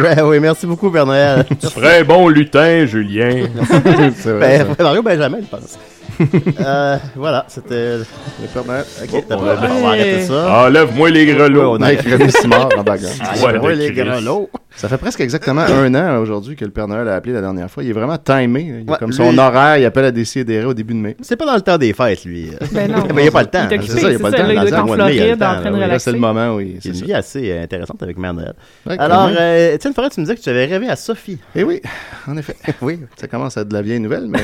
Ouais, 0.00 0.22
oui, 0.22 0.38
merci 0.40 0.66
beaucoup, 0.66 0.90
Père 0.90 1.06
Noël. 1.06 1.44
Tu 1.60 1.66
ferais 1.68 2.00
un 2.00 2.04
bon 2.04 2.28
lutin, 2.28 2.86
Julien. 2.86 3.48
C'est 4.16 4.30
vrai. 4.30 4.64
Ben, 4.64 4.76
Mario 4.84 5.02
Benjamin, 5.02 5.38
je 5.40 5.46
pense. 5.46 5.78
euh, 6.60 6.96
voilà, 7.16 7.44
c'était. 7.48 7.98
Le 7.98 8.04
Père 8.52 8.64
Noël. 8.64 8.84
Ok, 9.02 9.24
on 9.30 9.36
va, 9.36 9.58
on 9.70 9.82
va 9.82 9.88
arrêter 9.88 10.22
ça. 10.22 10.64
Enlève-moi 10.66 11.10
les 11.10 11.26
grelots. 11.26 11.72
Ouais, 11.72 11.78
on 11.78 11.82
Avec 11.82 12.02
René 12.02 12.30
Simard 12.30 12.68
en 12.76 12.82
background. 12.82 13.16
Ah, 13.20 13.34
Ouais, 13.44 13.58
ouais, 13.58 13.74
de 13.74 13.78
les 13.80 13.92
grelots. 13.92 14.50
Ça 14.76 14.88
fait 14.88 14.98
presque 14.98 15.20
exactement 15.20 15.62
un 15.62 15.92
an 15.94 16.18
aujourd'hui 16.20 16.54
que 16.54 16.64
le 16.64 16.70
Père 16.70 16.86
Noël 16.86 17.08
a 17.08 17.16
appelé 17.16 17.32
la 17.32 17.40
dernière 17.40 17.68
fois. 17.68 17.82
Il 17.82 17.90
est 17.90 17.94
vraiment 17.94 18.16
timé. 18.16 18.82
Il 18.82 18.88
a 18.88 18.92
Ouais, 18.92 18.98
comme 18.98 19.10
lui- 19.10 19.16
son 19.16 19.36
horaire, 19.36 19.76
il 19.78 19.84
appelle 19.84 20.04
à 20.04 20.12
décider 20.12 20.62
au 20.64 20.72
début 20.72 20.94
de 20.94 21.00
mai. 21.00 21.16
C'est 21.20 21.34
pas 21.36 21.46
dans 21.46 21.56
le 21.56 21.62
temps 21.62 21.78
des 21.78 21.92
fêtes, 21.92 22.24
lui. 22.24 22.50
Ben 22.72 22.88
non. 22.92 22.98
Ben, 23.02 23.14
il 23.18 23.22
n'y 23.22 23.28
a 23.28 23.30
pas 23.32 23.42
le 23.42 23.48
temps. 23.48 23.66
Il 23.70 23.82
c'est 23.82 23.98
ça, 24.00 24.08
il 24.08 24.12
y 24.12 24.16
a 24.16 24.18
pas 24.20 24.30
le 24.30 24.36
temps. 24.70 24.86
Dans 24.86 25.08
il 25.08 25.16
il 25.16 25.42
a 25.42 25.98
c'est 25.98 26.12
le 26.12 26.18
moment, 26.18 26.54
oui. 26.54 26.76
C'est 26.80 26.90
une 26.90 26.94
vie 27.06 27.12
assez 27.14 27.58
intéressante 27.58 28.02
avec 28.02 28.18
Mère 28.18 28.34
Noël. 28.34 28.54
Alors, 28.86 29.30
euh, 29.36 29.74
Étienne 29.74 29.94
Forêt, 29.94 30.10
tu 30.10 30.20
me 30.20 30.26
disais 30.26 30.36
que 30.36 30.40
tu 30.42 30.48
avais 30.48 30.66
rêvé 30.66 30.88
à 30.88 30.96
Sophie. 30.96 31.38
Eh 31.54 31.64
oui, 31.64 31.80
en 32.26 32.36
effet. 32.36 32.54
Oui. 32.80 33.00
Ça 33.16 33.26
commence 33.26 33.56
à 33.56 33.62
être 33.62 33.68
de 33.68 33.74
la 33.74 33.82
vieille 33.82 33.98
nouvelle, 34.00 34.26
mais. 34.28 34.38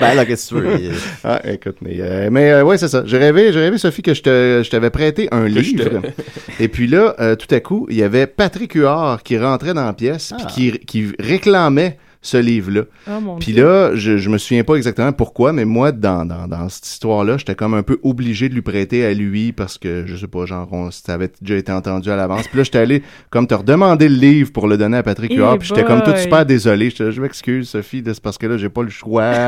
Ben 0.00 0.14
là, 0.14 0.24
qu'est-ce 0.24 0.50
que 0.50 0.54
tu 0.56 0.60
veux? 0.62 0.65
Ah, 1.24 1.40
écoute, 1.44 1.76
mais, 1.80 1.96
euh, 2.00 2.28
mais 2.30 2.50
euh, 2.50 2.62
ouais, 2.64 2.78
c'est 2.78 2.88
ça. 2.88 3.02
J'ai 3.06 3.18
rêvé, 3.18 3.52
j'ai 3.52 3.60
rêvé, 3.60 3.78
Sophie, 3.78 4.02
que 4.02 4.14
je 4.14 4.22
te- 4.22 4.62
je 4.64 4.70
t'avais 4.70 4.90
prêté 4.90 5.28
un 5.32 5.44
Que 5.44 5.48
livre. 5.48 6.02
Et 6.60 6.68
puis 6.68 6.86
là, 6.86 7.14
euh, 7.20 7.34
tout 7.36 7.52
à 7.54 7.60
coup, 7.60 7.86
il 7.90 7.96
y 7.96 8.02
avait 8.02 8.26
Patrick 8.26 8.72
Huard 8.74 9.22
qui 9.22 9.38
rentrait 9.38 9.74
dans 9.74 9.84
la 9.84 9.92
pièce, 9.92 10.32
puis 10.36 10.44
Ah. 10.46 10.50
qui, 10.52 10.72
qui 10.86 11.12
réclamait 11.18 11.98
ce 12.22 12.36
livre-là. 12.36 12.82
Oh 13.08 13.36
Puis 13.38 13.52
là, 13.52 13.94
je, 13.94 14.16
je 14.16 14.30
me 14.30 14.38
souviens 14.38 14.64
pas 14.64 14.74
exactement 14.74 15.12
pourquoi, 15.12 15.52
mais 15.52 15.64
moi, 15.64 15.92
dans, 15.92 16.24
dans, 16.24 16.48
dans 16.48 16.68
cette 16.68 16.86
histoire-là, 16.86 17.38
j'étais 17.38 17.54
comme 17.54 17.74
un 17.74 17.82
peu 17.82 17.98
obligé 18.02 18.48
de 18.48 18.54
lui 18.54 18.62
prêter 18.62 19.04
à 19.04 19.14
lui 19.14 19.52
parce 19.52 19.78
que, 19.78 20.04
je 20.06 20.16
sais 20.16 20.26
pas, 20.26 20.46
genre, 20.46 20.68
on, 20.72 20.90
ça 20.90 21.14
avait 21.14 21.30
déjà 21.40 21.56
été 21.56 21.72
entendu 21.72 22.10
à 22.10 22.16
l'avance. 22.16 22.48
Puis 22.48 22.58
là, 22.58 22.64
j'étais 22.64 22.78
allé 22.78 23.02
comme 23.30 23.46
te 23.46 23.54
redemander 23.54 24.08
le 24.08 24.16
livre 24.16 24.52
pour 24.52 24.66
le 24.66 24.76
donner 24.76 24.98
à 24.98 25.02
Patrick 25.02 25.30
Eh 25.32 25.36
Huard. 25.36 25.58
Puis 25.58 25.68
j'étais 25.68 25.84
comme 25.84 26.02
tout 26.02 26.16
super 26.16 26.44
désolé. 26.44 26.90
J'étais, 26.90 27.12
je 27.12 27.20
m'excuse, 27.20 27.68
Sophie, 27.68 28.02
c'est 28.04 28.20
parce 28.20 28.38
que 28.38 28.46
là, 28.46 28.56
j'ai 28.56 28.68
pas 28.68 28.82
le 28.82 28.90
choix. 28.90 29.46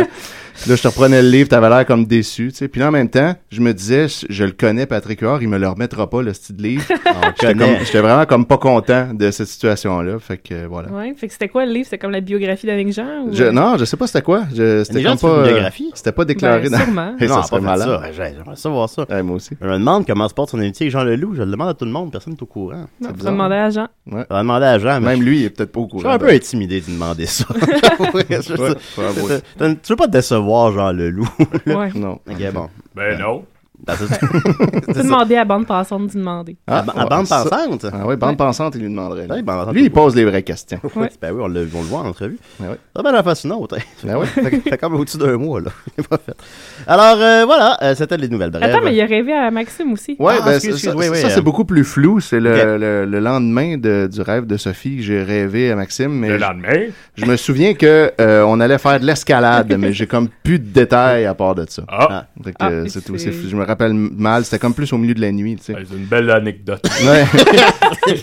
Puis 0.60 0.70
là, 0.70 0.76
je 0.76 0.82
te 0.82 0.88
reprenais 0.88 1.22
le 1.22 1.30
livre, 1.30 1.48
t'avais 1.48 1.68
l'air 1.68 1.86
comme 1.86 2.04
déçu, 2.04 2.48
tu 2.48 2.56
sais. 2.56 2.68
Puis 2.68 2.80
là, 2.80 2.88
en 2.88 2.92
même 2.92 3.08
temps, 3.08 3.34
je 3.50 3.60
me 3.60 3.72
disais, 3.72 4.06
je 4.28 4.44
le 4.44 4.52
connais, 4.52 4.86
Patrick 4.86 5.20
Huard, 5.20 5.42
il 5.42 5.48
me 5.48 5.58
le 5.58 5.68
remettra 5.68 6.08
pas, 6.08 6.22
le 6.22 6.32
style 6.32 6.56
livre. 6.56 6.84
On 7.06 7.84
J'étais 7.84 8.00
vraiment 8.00 8.26
comme 8.26 8.46
pas 8.46 8.58
content 8.58 9.12
de 9.14 9.30
cette 9.30 9.48
situation-là. 9.48 10.18
Fait 10.18 10.38
que, 10.38 10.54
euh, 10.54 10.66
voilà. 10.68 10.90
Ouais, 10.90 11.14
fait 11.16 11.26
que 11.26 11.32
c'était 11.32 11.48
quoi 11.48 11.64
le 11.64 11.72
livre? 11.72 11.84
C'était 11.84 11.98
comme 11.98 12.10
la 12.10 12.20
biographie 12.20 12.66
d'Annick 12.68 12.92
Jean? 12.92 13.24
Ou... 13.26 13.34
Je, 13.34 13.44
non, 13.44 13.76
je 13.76 13.84
sais 13.84 13.96
pas 13.96 14.06
c'était 14.06 14.22
quoi. 14.22 14.44
Je, 14.54 14.84
c'était 14.84 15.02
comme 15.02 15.18
pas. 15.18 15.28
une 15.28 15.34
euh, 15.40 15.46
biographie? 15.52 15.90
c'était 15.94 16.12
pas 16.12 16.24
déclaré 16.24 16.62
Ben, 16.62 16.70
dans. 16.70 16.78
sûrement. 16.84 17.14
Hey, 17.20 17.28
ça 17.28 17.34
non, 17.36 17.42
serait 17.42 17.60
malade. 17.60 17.88
ça. 17.88 18.02
J'ai- 18.12 18.34
J'aimerais 18.36 18.56
ça 18.56 18.68
voir 18.68 18.88
ça. 18.88 19.04
Ouais, 19.10 19.22
moi 19.22 19.36
aussi. 19.36 19.50
Je 19.60 19.66
me 19.66 19.78
demande 19.78 20.06
comment 20.06 20.28
se 20.28 20.34
porte 20.34 20.50
son 20.50 20.58
amitié 20.60 20.84
avec 20.84 20.92
Jean 20.92 21.02
Leloup. 21.04 21.34
Je 21.34 21.42
le 21.42 21.50
demande 21.50 21.68
à 21.70 21.74
tout 21.74 21.84
le 21.84 21.90
monde. 21.90 22.12
Personne 22.12 22.34
n'est 22.34 22.42
au 22.42 22.46
courant. 22.46 22.84
Non, 23.00 23.08
faut 23.18 23.24
demander 23.26 23.56
à 23.56 23.70
Jean. 23.70 23.88
Ouais. 24.10 24.24
On 24.30 24.34
va 24.34 24.40
demander 24.42 24.66
à 24.66 24.78
Jean. 24.78 25.00
mais 25.00 25.16
Même 25.16 25.22
lui, 25.22 25.40
il 25.40 25.44
est 25.46 25.50
peut-être 25.50 25.72
pas 25.72 25.80
au 25.80 25.84
Je 25.84 25.88
courant. 25.90 26.02
suis 26.02 26.10
un 26.10 26.18
peu 26.18 26.28
intimidé 26.30 26.80
de 26.80 26.86
demander 26.92 27.26
ça. 27.26 27.44
Je- 27.58 29.74
tu 29.74 29.92
veux 29.92 29.96
pas 29.96 30.06
te 30.06 30.12
décevoir, 30.12 30.72
Jean 30.72 30.92
Leloup? 30.92 31.28
Ouais. 31.66 31.90
Non. 31.94 32.18
ok, 32.28 32.52
bon. 32.52 32.68
Ben 32.94 33.18
non. 33.18 33.44
Ben, 33.86 33.94
Tu 34.94 35.02
demander 35.02 35.36
à 35.36 35.44
bande 35.44 35.66
passante 35.66 36.08
d'y 36.08 36.16
demander. 36.16 36.56
À, 36.66 36.78
à 36.80 37.06
bande 37.06 37.26
ça- 37.26 37.44
pensante? 37.44 37.86
Ah 37.92 38.06
oui, 38.06 38.16
bande 38.16 38.36
pensante, 38.36 38.74
il 38.74 38.82
lui 38.82 38.88
demanderait. 38.90 39.26
Ouais, 39.30 39.42
pensante. 39.42 39.72
Lui, 39.74 39.84
il 39.84 39.90
pose 39.90 40.14
les 40.16 40.24
vraies 40.24 40.42
questions. 40.42 40.80
Oui, 40.96 41.06
ben 41.22 41.32
oui, 41.32 41.40
on 41.42 41.48
le, 41.48 41.68
on 41.74 41.80
le 41.80 41.86
voit 41.86 42.00
en 42.00 42.06
entrevue. 42.06 42.38
Ben 42.58 42.70
ouais. 42.70 42.78
Ça 42.94 43.02
ben 43.02 43.14
j'en 43.14 43.22
fasse 43.22 43.44
une 43.44 43.52
autre. 43.52 43.76
hein. 43.78 43.82
Ben 44.04 44.16
ouais. 44.16 44.26
fait, 44.26 44.50
que- 44.50 44.68
fait 44.70 44.78
comme 44.78 44.94
au-dessus 44.94 45.18
d'un 45.18 45.36
mois, 45.36 45.60
là. 45.60 45.70
C'est 45.96 46.08
pas 46.08 46.18
fait. 46.18 46.34
Alors, 46.86 47.18
euh, 47.20 47.44
voilà, 47.44 47.78
euh, 47.82 47.94
c'était 47.94 48.16
les 48.16 48.28
nouvelles 48.28 48.50
brèves. 48.50 48.64
Attends, 48.74 48.84
mais 48.84 48.94
il 48.94 49.00
a 49.00 49.06
rêvé 49.06 49.32
à 49.32 49.50
Maxime 49.50 49.92
aussi. 49.92 50.16
Ouais, 50.18 50.34
Ah, 50.40 50.44
ben, 50.44 50.52
excuse, 50.56 50.70
ça, 50.70 50.76
excuse, 50.76 50.90
ça- 50.90 50.96
oui, 50.96 51.06
oui, 51.10 51.16
ça, 51.18 51.28
euh. 51.28 51.30
c'est 51.34 51.40
beaucoup 51.40 51.64
plus 51.64 51.84
flou. 51.84 52.20
C'est 52.20 52.40
le, 52.40 52.50
Ok. 52.52 52.80
le, 52.80 53.04
le 53.06 53.20
lendemain 53.20 53.76
de, 53.78 54.08
du 54.10 54.20
rêve 54.22 54.46
de 54.46 54.56
Sophie 54.56 54.96
que 54.96 55.02
j'ai 55.02 55.22
rêvé 55.22 55.70
à 55.70 55.76
Maxime, 55.76 56.10
mais 56.12 56.28
Le 56.30 56.38
je, 56.38 56.40
lendemain? 56.40 56.86
je 57.14 57.24
me 57.26 57.36
souviens 57.36 57.74
que 57.74 58.12
euh, 58.20 58.42
on 58.42 58.58
allait 58.60 58.78
faire 58.78 58.98
de 58.98 59.04
l'escalade, 59.06 59.72
mais 59.78 59.92
j'ai 59.92 60.06
comme 60.06 60.28
plus 60.42 60.58
de 60.58 60.66
détails 60.68 61.26
à 61.26 61.34
part 61.34 61.54
de 61.54 61.64
ça. 61.68 61.82
Ah. 61.88 62.26
Ah, 62.58 62.68
euh, 62.68 62.86
c'est 62.88 63.04
tout. 63.04 63.16
Je 63.16 63.56
me 63.56 63.64
rappelle 63.68 63.92
rappelle 63.92 64.10
mal, 64.16 64.44
c'était 64.44 64.58
comme 64.58 64.74
plus 64.74 64.92
au 64.92 64.98
milieu 64.98 65.14
de 65.14 65.20
la 65.20 65.32
nuit, 65.32 65.56
tu 65.56 65.64
sais. 65.64 65.74
C'est 65.88 65.96
une 65.96 66.04
belle 66.04 66.30
anecdote. 66.30 66.84
Ouais. 67.04 67.24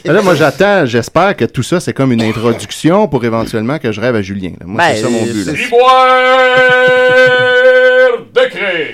Là, 0.06 0.22
moi, 0.22 0.36
j'attends, 0.36 0.86
j'espère 0.86 1.36
que 1.36 1.46
tout 1.46 1.64
ça, 1.64 1.80
c'est 1.80 1.94
comme 1.94 2.12
une 2.12 2.22
introduction 2.22 3.08
pour 3.08 3.24
éventuellement 3.24 3.80
que 3.80 3.92
je 3.92 4.02
rêve 4.02 4.16
à 4.16 4.22
Julien. 4.22 4.52
là. 4.60 4.66
Moi, 4.66 4.84
c'est 4.94 5.02
ça 5.02 5.10
mon 5.10 5.24
but. 5.24 5.46
là. 5.46 5.54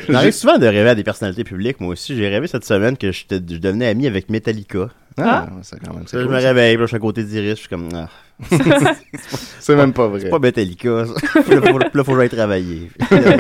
m'arrive 0.10 0.34
souvent 0.34 0.58
de 0.58 0.66
rêver 0.68 0.90
à 0.90 0.96
des 0.96 1.04
personnalités 1.04 1.44
publiques. 1.44 1.80
Moi 1.80 1.94
aussi, 1.94 2.16
j'ai 2.16 2.28
rêvé 2.30 2.48
cette 2.48 2.66
semaine 2.66 2.96
que 2.98 3.12
je, 3.12 3.24
je 3.30 3.38
devenais 3.58 3.88
ami 3.88 4.08
avec 4.08 4.30
Metallica. 4.30 4.90
Ah, 5.18 5.48
c'est 5.62 5.80
quand 5.84 5.94
même. 5.94 6.06
Je 6.12 6.18
me 6.20 6.36
réveille, 6.36 6.76
là, 6.78 6.84
je 6.84 6.88
suis 6.88 6.96
à 6.96 7.00
côté 7.00 7.24
d'Iris, 7.24 7.50
je 7.52 7.56
suis 7.56 7.70
comme. 7.70 7.90
Ah. 7.94 8.08
C'est 9.60 9.76
même 9.76 9.94
pas 9.94 10.08
vrai. 10.08 10.22
C'est 10.22 10.30
pas 10.30 10.40
Metallica. 10.40 11.06
ça. 11.06 11.42
Puis 11.42 11.56
là, 11.56 11.62
faut, 11.62 11.78
là, 11.80 12.04
faut 12.04 12.14
que 12.14 12.20
j'aille 12.20 12.30
travailler. 12.30 12.90
Là, 13.12 13.38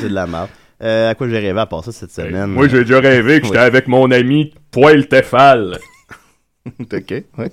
c'est 0.00 0.08
de 0.08 0.14
la 0.14 0.26
merde. 0.26 0.48
Euh, 0.82 1.10
à 1.10 1.14
quoi 1.14 1.28
j'ai 1.28 1.38
rêvé 1.38 1.58
à 1.58 1.66
part 1.66 1.84
ça 1.84 1.92
cette 1.92 2.10
semaine? 2.12 2.46
Moi, 2.46 2.68
j'ai 2.68 2.80
déjà 2.84 3.00
rêvé 3.00 3.40
que 3.40 3.46
j'étais 3.46 3.58
Oui. 3.58 3.64
avec 3.64 3.88
mon 3.88 4.10
ami 4.10 4.52
Poil 4.70 5.06
Tefal. 5.08 5.78
ok, 6.80 7.14
ouais. 7.38 7.50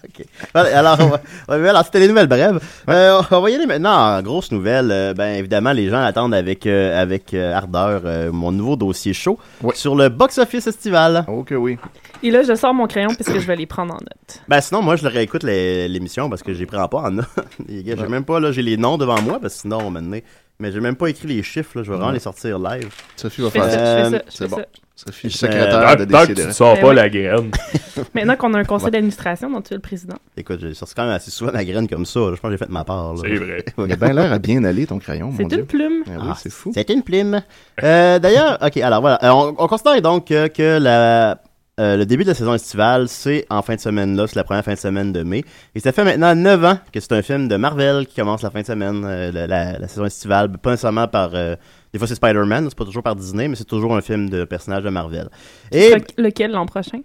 Ok. 0.04 0.26
Alors, 0.54 0.98
on 1.00 1.08
va- 1.08 1.22
on 1.48 1.98
les 2.00 2.08
nouvelles 2.08 2.28
brèves. 2.28 2.60
Euh, 2.90 3.22
on 3.32 3.40
va 3.40 3.50
y 3.50 3.56
aller 3.56 3.66
maintenant 3.68 3.94
en 4.18 4.22
grosse 4.22 4.52
nouvelle. 4.52 4.90
Euh, 4.92 5.14
ben, 5.14 5.36
évidemment, 5.38 5.72
les 5.72 5.88
gens 5.88 6.02
attendent 6.04 6.34
avec, 6.34 6.66
euh, 6.66 7.00
avec 7.02 7.34
euh, 7.34 7.54
ardeur 7.54 8.02
euh, 8.06 8.32
mon 8.32 8.52
nouveau 8.52 8.76
dossier 8.76 9.14
chaud 9.14 9.40
sur 9.76 9.96
le 9.96 10.10
box-office 10.10 10.68
estival. 10.68 11.24
Ok, 11.30 11.54
oui. 11.58 11.78
Et 12.24 12.32
là, 12.32 12.42
je 12.44 12.56
sors 12.56 12.74
mon 12.74 12.88
crayon 12.88 13.10
parce 13.18 13.30
que 13.32 13.40
je 13.40 13.48
vais 13.48 13.56
les 13.56 13.68
prendre 13.68 13.94
en 13.94 13.98
note. 13.98 14.42
Ben, 14.50 14.60
sinon, 14.60 14.82
moi, 14.82 14.96
je 14.98 15.04
le 15.04 15.10
réécoute 15.10 15.44
les- 15.44 15.88
l'émission 15.88 16.30
parce 16.30 16.44
que 16.44 16.54
j'ai 16.54 16.66
pris 16.66 16.78
en 16.78 16.88
pas 16.90 17.00
en 17.00 17.12
note. 17.12 17.26
Les 17.68 17.84
gars, 17.84 17.96
j'ai 17.98 18.08
même 18.08 18.26
pas, 18.26 18.40
là, 18.42 18.52
j'ai 18.52 18.64
les 18.64 18.76
noms 18.78 18.98
devant 18.98 19.22
moi 19.22 19.40
parce 19.40 19.54
que 19.56 19.60
sinon, 19.62 19.78
on 19.86 19.92
m'a 19.92 20.02
donné. 20.02 20.24
Mais 20.62 20.74
j'ai 20.74 20.82
même 20.82 20.98
pas 20.98 21.08
écrit 21.10 21.28
les 21.30 21.42
chiffres, 21.42 21.78
là. 21.78 21.84
Je 21.84 21.90
vais 21.90 21.96
vraiment 21.96 22.12
les 22.12 22.20
sortir 22.20 22.60
live. 22.60 22.90
Sophie 23.16 23.42
va 23.42 23.50
faire 23.50 23.64
ça, 23.72 24.10
je 24.12 24.18
C'est 24.28 24.48
bon. 24.50 24.58
ça. 24.58 24.64
Sophie, 24.94 25.28
Euh, 25.28 25.30
secrétaire 25.30 25.96
de 25.96 26.04
Tant 26.04 26.26
que 26.26 26.34
tu 26.34 26.52
sors 26.52 26.76
Ben 26.76 26.82
pas 26.82 26.94
la 26.94 27.08
graine. 27.10 27.52
Maintenant 28.14 28.36
qu'on 28.36 28.54
a 28.54 28.60
un 28.60 28.64
conseil 28.66 28.92
d'administration 28.92 29.50
dont 29.50 29.62
tu 29.62 29.72
es 29.74 29.78
le 29.78 29.82
président. 29.82 30.18
Écoute, 30.36 30.60
j'ai 30.60 30.74
sorti 30.74 30.94
quand 30.96 31.04
même 31.06 31.14
assez 31.14 31.32
souvent 31.32 31.54
ma 31.54 31.64
graine 31.64 31.88
comme 31.88 32.06
ça. 32.06 32.20
Je 32.20 32.30
pense 32.32 32.40
que 32.42 32.52
j'ai 32.52 32.58
fait 32.58 32.68
ma 32.70 32.84
part. 32.84 33.14
là. 33.14 33.22
C'est 33.24 33.36
vrai. 33.36 33.64
Il 33.78 33.94
a 33.94 33.96
bien 33.96 34.12
l'air 34.14 34.34
à 34.34 34.40
bien 34.40 34.62
aller, 34.66 34.86
ton 34.86 35.00
crayon, 35.00 35.32
C'est 35.38 35.44
une 35.44 35.66
plume. 35.66 36.04
Oui, 36.06 36.14
Ah, 36.22 36.36
c'est 36.38 36.52
fou. 36.52 36.72
C'est 36.74 36.90
une 36.90 37.04
plume. 37.04 37.42
Euh, 37.82 38.20
D'ailleurs, 38.20 38.58
ok, 38.62 38.76
alors 38.78 39.00
voilà. 39.00 39.24
Euh, 39.24 39.30
on, 39.30 39.56
on 39.58 39.68
considère 39.68 40.02
donc 40.02 40.26
que 40.26 40.78
la, 40.78 41.40
euh, 41.80 41.98
le 41.98 42.06
début 42.06 42.24
de 42.24 42.30
la 42.30 42.36
saison 42.36 42.54
estivale, 42.54 43.08
c'est 43.08 43.46
en 43.50 43.62
fin 43.62 43.76
de 43.76 43.80
semaine 43.80 44.16
là, 44.16 44.28
c'est 44.28 44.36
la 44.36 44.44
première 44.44 44.64
fin 44.66 44.74
de 44.74 44.78
semaine 44.80 45.12
de 45.14 45.24
mai. 45.24 45.44
Et 45.76 45.80
ça 45.80 45.92
fait 45.92 46.04
maintenant 46.04 46.36
9 46.36 46.66
ans 46.66 46.78
que 46.92 47.00
c'est 47.00 47.14
un 47.14 47.22
film 47.22 47.48
de 47.48 47.56
Marvel 47.56 48.06
qui 48.06 48.16
commence 48.16 48.42
la 48.44 48.50
fin 48.52 48.62
de 48.62 48.66
semaine, 48.66 49.04
euh, 49.06 49.32
la, 49.32 49.48
la- 49.48 49.80
la 49.80 49.88
saison 49.88 50.06
estivale. 50.06 50.52
Pas 50.58 50.72
nécessairement 50.72 51.08
par. 51.08 51.32
euh, 51.34 51.56
des 51.94 51.98
fois 52.00 52.08
c'est 52.08 52.16
Spider-Man, 52.16 52.66
c'est 52.70 52.78
pas 52.78 52.86
toujours 52.86 53.02
par 53.04 53.16
Disney, 53.16 53.48
mais 53.48 53.56
c'est 53.56 53.64
toujours 53.66 53.96
un 53.96 54.02
film 54.02 54.30
de 54.30 54.44
personnage 54.44 54.84
de 54.84 54.90
Marvel. 54.90 55.30
Et 55.72 55.90
Le- 56.18 56.24
Lequel 56.24 56.52
l'an 56.52 56.66
prochain? 56.66 57.00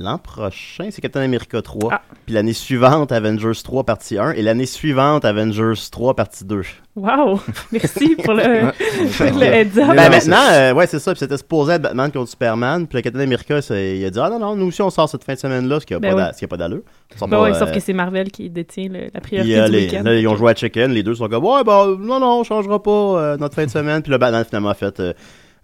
L'an 0.00 0.16
prochain, 0.18 0.90
c'est 0.92 1.00
Captain 1.02 1.22
America 1.22 1.60
3. 1.60 1.90
Ah. 1.92 2.02
Puis 2.24 2.32
l'année 2.32 2.52
suivante, 2.52 3.10
Avengers 3.10 3.60
3 3.64 3.82
partie 3.82 4.16
1. 4.16 4.30
Et 4.32 4.42
l'année 4.42 4.64
suivante, 4.66 5.24
Avengers 5.24 5.72
3 5.90 6.14
partie 6.14 6.44
2. 6.44 6.62
Wow! 6.94 7.40
Merci 7.72 8.14
pour 8.14 8.34
le, 8.34 8.42
le 8.70 9.42
heads 9.42 9.76
up. 9.80 9.96
Ben 9.96 10.08
maintenant, 10.08 10.36
c'est- 10.50 10.70
euh, 10.70 10.74
ouais, 10.74 10.86
c'est 10.86 11.00
ça. 11.00 11.10
Puis 11.12 11.18
c'était 11.18 11.36
supposé 11.36 11.72
être 11.72 11.82
Batman 11.82 12.12
contre 12.12 12.30
Superman. 12.30 12.86
Puis 12.86 12.96
le 12.98 13.02
Captain 13.02 13.18
America, 13.20 13.60
c'est- 13.60 13.98
il 13.98 14.04
a 14.04 14.10
dit 14.10 14.20
Ah 14.22 14.30
non, 14.30 14.38
non, 14.38 14.54
nous 14.54 14.66
aussi 14.66 14.82
on 14.82 14.90
sort 14.90 15.08
cette 15.08 15.24
fin 15.24 15.34
de 15.34 15.38
semaine-là, 15.40 15.80
ce 15.80 15.86
qui 15.86 15.94
n'a 15.94 15.98
Ben 15.98 16.14
pas, 16.14 16.30
oui. 16.40 16.58
d'allure. 16.58 16.82
Ben 17.20 17.28
pas, 17.28 17.42
ouais, 17.42 17.50
euh, 17.50 17.54
sauf 17.58 17.72
que 17.72 17.80
c'est 17.80 17.92
Marvel 17.92 18.30
qui 18.30 18.48
détient 18.50 18.88
le- 18.88 19.10
la 19.12 19.20
puis, 19.20 19.32
priorité 19.36 19.58
euh, 19.58 19.66
du 19.66 19.72
les- 19.72 19.84
week-end. 19.86 20.02
là, 20.04 20.14
ils 20.14 20.28
ont 20.28 20.36
joué 20.36 20.52
à 20.52 20.54
Chicken. 20.54 20.92
Les 20.92 21.02
deux 21.02 21.16
sont 21.16 21.28
comme 21.28 21.44
Ouais, 21.44 21.64
ben 21.64 21.96
non, 21.98 22.20
non, 22.20 22.38
on 22.40 22.44
changera 22.44 22.80
pas 22.80 22.90
euh, 22.90 23.36
notre 23.36 23.56
fin 23.56 23.64
de 23.64 23.70
semaine. 23.70 24.00
Puis 24.02 24.12
le 24.12 24.18
Batman 24.18 24.44
finalement 24.48 24.68
a 24.70 24.74
fait. 24.74 25.02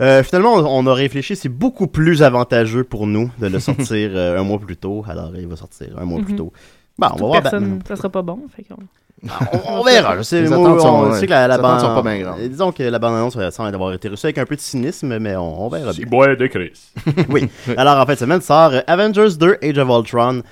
Euh, 0.02 0.22
finalement, 0.22 0.54
on, 0.54 0.66
on 0.66 0.86
a 0.90 0.94
réfléchi, 0.94 1.36
c'est 1.36 1.48
beaucoup 1.48 1.86
plus 1.86 2.22
avantageux 2.22 2.84
pour 2.84 3.06
nous 3.06 3.30
de 3.38 3.46
le 3.48 3.58
sortir 3.60 4.10
euh, 4.14 4.38
un 4.38 4.42
mois 4.42 4.58
plus 4.58 4.76
tôt. 4.76 5.04
Alors, 5.08 5.30
il 5.36 5.46
va 5.46 5.56
sortir 5.56 5.88
un 5.98 6.04
mois 6.04 6.20
plus 6.20 6.32
Mhm. 6.32 6.38
tôt. 6.38 6.52
Bon, 6.98 7.08
on 7.12 7.16
va 7.16 7.26
voir 7.26 7.42
personne, 7.42 7.60
Batman. 7.60 7.82
ça 7.88 7.96
sera 7.96 8.08
pas 8.08 8.22
bon. 8.22 8.38
Fait 8.54 8.62
qu'on- 8.62 8.76
On, 9.52 9.80
on 9.80 9.82
verra. 9.84 10.16
Je 10.18 10.22
sais, 10.22 10.42
Les 10.42 10.48
moi, 10.48 10.58
attentes 10.58 10.80
sont- 10.80 10.88
on 10.88 11.10
ouais, 11.10 11.18
sait 11.18 11.26
que 11.26 11.30
la, 11.30 11.48
la 11.48 11.54
les 11.56 11.60
attentes 11.60 11.80
sont 11.80 11.86
bande- 11.94 12.04
pas 12.04 12.10
bien 12.14 12.20
grandes. 12.22 12.40
euh, 12.40 12.48
Disons 12.48 12.72
que 12.72 12.82
la 12.82 12.98
bande-annonce 12.98 13.36
euh, 13.36 13.50
semble 13.50 13.74
avoir 13.74 13.92
été 13.94 14.08
reçue 14.08 14.26
avec 14.26 14.38
un 14.38 14.44
peu 14.44 14.54
de 14.54 14.60
cynisme, 14.60 15.18
mais 15.18 15.34
on, 15.34 15.64
on 15.64 15.68
verra 15.70 15.84
bien. 15.92 15.92
C'est 15.92 16.04
bois 16.04 16.36
de 16.36 16.46
Christ. 16.46 16.94
oui. 17.30 17.48
Alors, 17.76 17.98
en 17.98 18.04
fin 18.06 18.12
de 18.14 18.18
semaine, 18.18 18.40
sort 18.42 18.72
Avengers 18.86 19.36
2 19.38 19.56
Age 19.62 19.78
of 19.78 19.88
Ultron. 19.88 20.42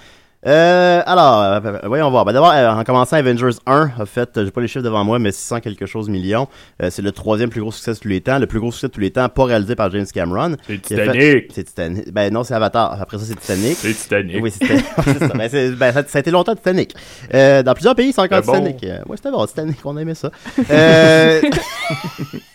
Euh, 0.44 1.02
alors, 1.06 1.40
euh, 1.42 1.60
voyons 1.84 2.10
voir. 2.10 2.24
Ben, 2.24 2.32
D'abord, 2.32 2.50
euh, 2.52 2.68
en 2.70 2.82
commençant, 2.82 3.14
Avengers 3.16 3.56
1 3.64 3.90
a 3.98 4.06
fait, 4.06 4.28
j'ai 4.34 4.50
pas 4.50 4.60
les 4.60 4.66
chiffres 4.66 4.84
devant 4.84 5.04
moi, 5.04 5.20
mais 5.20 5.30
600 5.30 5.60
quelque 5.60 5.86
chose 5.86 6.08
millions. 6.08 6.48
Euh, 6.82 6.88
c'est 6.90 7.02
le 7.02 7.12
troisième 7.12 7.48
plus 7.48 7.60
gros 7.60 7.70
succès 7.70 7.92
de 7.92 7.98
tous 7.98 8.08
les 8.08 8.20
temps. 8.20 8.40
Le 8.40 8.46
plus 8.48 8.58
gros 8.58 8.72
succès 8.72 8.88
de 8.88 8.92
tous 8.92 9.00
les 9.00 9.12
temps, 9.12 9.28
pas 9.28 9.44
réalisé 9.44 9.76
par 9.76 9.88
James 9.92 10.06
Cameron. 10.12 10.56
C'est 10.66 10.72
fait- 10.74 10.80
Titanic. 10.80 11.44
C'est 11.54 11.64
Titanic. 11.64 12.12
Ben 12.12 12.32
non, 12.32 12.42
c'est 12.42 12.54
Avatar. 12.54 13.00
Après 13.00 13.18
ça, 13.18 13.24
c'est 13.24 13.36
Titanic. 13.38 13.76
C'est 13.76 13.94
Titanic. 13.94 14.42
Oui, 14.42 14.50
c'est 14.50 14.66
ça. 14.78 15.28
Ben, 15.28 15.48
ben, 15.76 15.92
ça, 15.92 16.02
ça 16.08 16.18
a 16.18 16.20
été 16.20 16.32
longtemps 16.32 16.56
Titanic. 16.56 16.92
Euh, 17.32 17.62
dans 17.62 17.74
plusieurs 17.74 17.94
pays, 17.94 18.12
c'est 18.12 18.20
encore 18.22 18.42
bon. 18.42 18.52
Titanic. 18.64 18.82
Ouais, 19.08 19.16
c'était 19.16 19.30
bon, 19.30 19.46
Titanic, 19.46 19.76
on 19.84 19.96
aimait 19.96 20.14
ça. 20.16 20.30
Euh... 20.70 21.40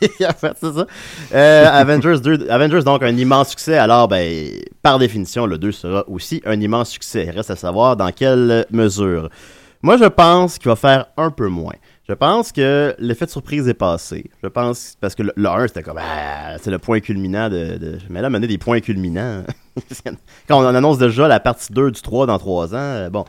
c'est 0.02 0.22
ça. 0.74 0.86
Euh, 1.34 1.66
Avengers 1.72 2.20
2, 2.22 2.48
Avengers, 2.50 2.84
donc, 2.84 3.02
un 3.04 3.16
immense 3.16 3.50
succès. 3.50 3.78
Alors, 3.78 4.10
ben, 4.10 4.50
par 4.84 5.00
définition, 5.00 5.46
le 5.46 5.58
2 5.58 5.72
sera 5.72 6.04
aussi 6.10 6.42
un 6.46 6.60
immense 6.60 6.90
succès. 6.90 7.26
Il 7.28 7.32
reste 7.32 7.50
à 7.52 7.56
savoir 7.56 7.77
dans 7.96 8.12
quelle 8.12 8.66
mesure. 8.72 9.30
Moi, 9.82 9.98
je 9.98 10.06
pense 10.06 10.58
qu'il 10.58 10.70
va 10.70 10.76
faire 10.76 11.06
un 11.18 11.30
peu 11.32 11.48
moins. 11.48 11.76
Je 12.10 12.14
pense 12.14 12.52
que 12.52 12.96
l'effet 13.00 13.26
de 13.26 13.32
surprise 13.32 13.68
est 13.68 13.74
passé. 13.74 14.30
Je 14.42 14.48
pense, 14.48 14.96
parce 15.02 15.14
que 15.14 15.24
le, 15.24 15.34
le 15.36 15.50
1, 15.50 15.68
c'était 15.68 15.84
comme, 15.84 16.00
ah, 16.02 16.58
c'est 16.62 16.72
le 16.72 16.80
point 16.80 17.00
culminant 17.02 17.50
de, 17.50 17.78
de- 17.78 17.98
Mais 18.10 18.22
là, 18.22 18.30
mener 18.30 18.48
des 18.48 18.58
points 18.58 18.80
culminants. 18.80 19.44
Quand 20.48 20.60
on 20.62 20.66
annonce 20.66 20.98
déjà 20.98 21.28
la 21.28 21.40
partie 21.40 21.72
2 21.74 21.92
du 21.92 22.02
3 22.02 22.26
dans 22.28 22.38
3 22.40 22.74
ans, 22.74 22.78
euh, 22.78 23.10
bon. 23.10 23.26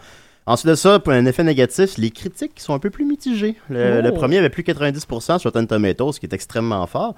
Ensuite 0.47 0.71
de 0.71 0.75
ça, 0.77 0.99
pour 0.99 1.13
un 1.13 1.27
effet 1.27 1.45
négatif, 1.45 1.99
les 1.99 2.11
critiques 2.11 2.59
sont 2.59 2.73
un 2.73 2.79
peu 2.79 2.89
plus 2.89 3.05
mitigées. 3.05 3.57
Le, 3.69 3.99
Oh. 3.99 4.03
le 4.03 4.13
premier 4.15 4.39
avait 4.39 4.49
plus 4.49 4.63
90% 4.63 5.39
sur 5.39 5.51
Rotten 5.51 5.67
Tomatoes, 5.67 6.13
ce 6.13 6.21
qui 6.21 6.27
est 6.27 6.33
extrêmement 6.33 6.87
fort. 6.87 7.15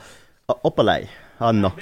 Oh, 0.49 0.54
hop 0.64 0.80
là. 0.82 0.99
Ah 1.42 1.52
non. 1.54 1.73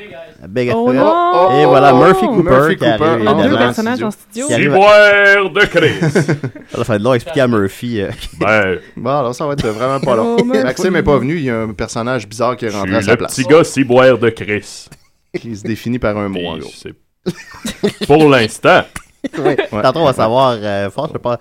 Big 0.49 0.71
Oh 0.73 0.93
non! 0.93 1.61
Et 1.61 1.65
voilà, 1.67 1.93
Murphy 1.93 2.27
Oh, 2.29 2.37
Cooper 2.37 2.51
Murphy 2.51 2.77
qui 2.77 2.85
arrive, 2.87 2.99
Cooper. 3.17 3.29
En 3.29 3.43
deux 3.43 3.49
le 3.51 3.57
personnages 3.57 4.03
en 4.05 4.11
studio. 4.13 4.47
Qui 4.47 4.55
arrive- 4.55 4.71
C'est 4.73 4.77
boire 4.79 5.51
de 5.51 5.61
Christ. 5.67 6.33
Ça 6.75 6.83
va 6.85 6.95
être 6.95 7.03
long 7.03 7.11
à 7.11 7.15
expliquer 7.17 7.41
à 7.41 7.49
Murphy. 7.49 8.01
euh, 8.03 8.11
Ben, 8.41 8.79
Bon, 8.97 9.11
alors 9.19 9.35
ça 9.35 9.47
va 9.47 9.55
être 9.55 9.67
vraiment 9.67 9.99
pas 9.99 10.15
long. 10.15 10.37
Oh, 10.39 10.45
Maxime 10.45 10.95
est 10.97 11.03
pas 11.03 11.19
venu, 11.19 11.37
il 11.37 11.43
y 11.45 11.51
a 11.51 11.63
un 11.63 11.73
personnage 11.73 12.29
bizarre 12.29 12.57
qui 12.57 12.67
est 12.67 12.71
rentré 12.71 12.95
à 12.95 12.99
suis 12.99 13.07
sa 13.07 13.11
le 13.13 13.17
place. 13.19 13.35
petit 13.35 13.45
gars 13.49 13.65
si 13.65 13.83
boire 13.83 14.17
de 14.17 14.31
Christ. 14.31 14.91
Qui 15.41 15.57
se 15.57 15.63
définit 15.65 15.99
par 15.99 16.17
un 16.17 16.29
mot, 16.29 16.47
en 16.47 16.59
gros. 16.59 16.71
Pour 18.07 18.29
l'instant. 18.31 18.83
ouais. 19.39 19.57
Tantôt, 19.83 20.01
on 20.01 20.05
va 20.05 20.13
savoir. 20.13 20.57
Euh, 20.61 20.89
fort, 20.91 21.09
je 21.09 21.13
sais 21.15 21.19
pas. 21.19 21.39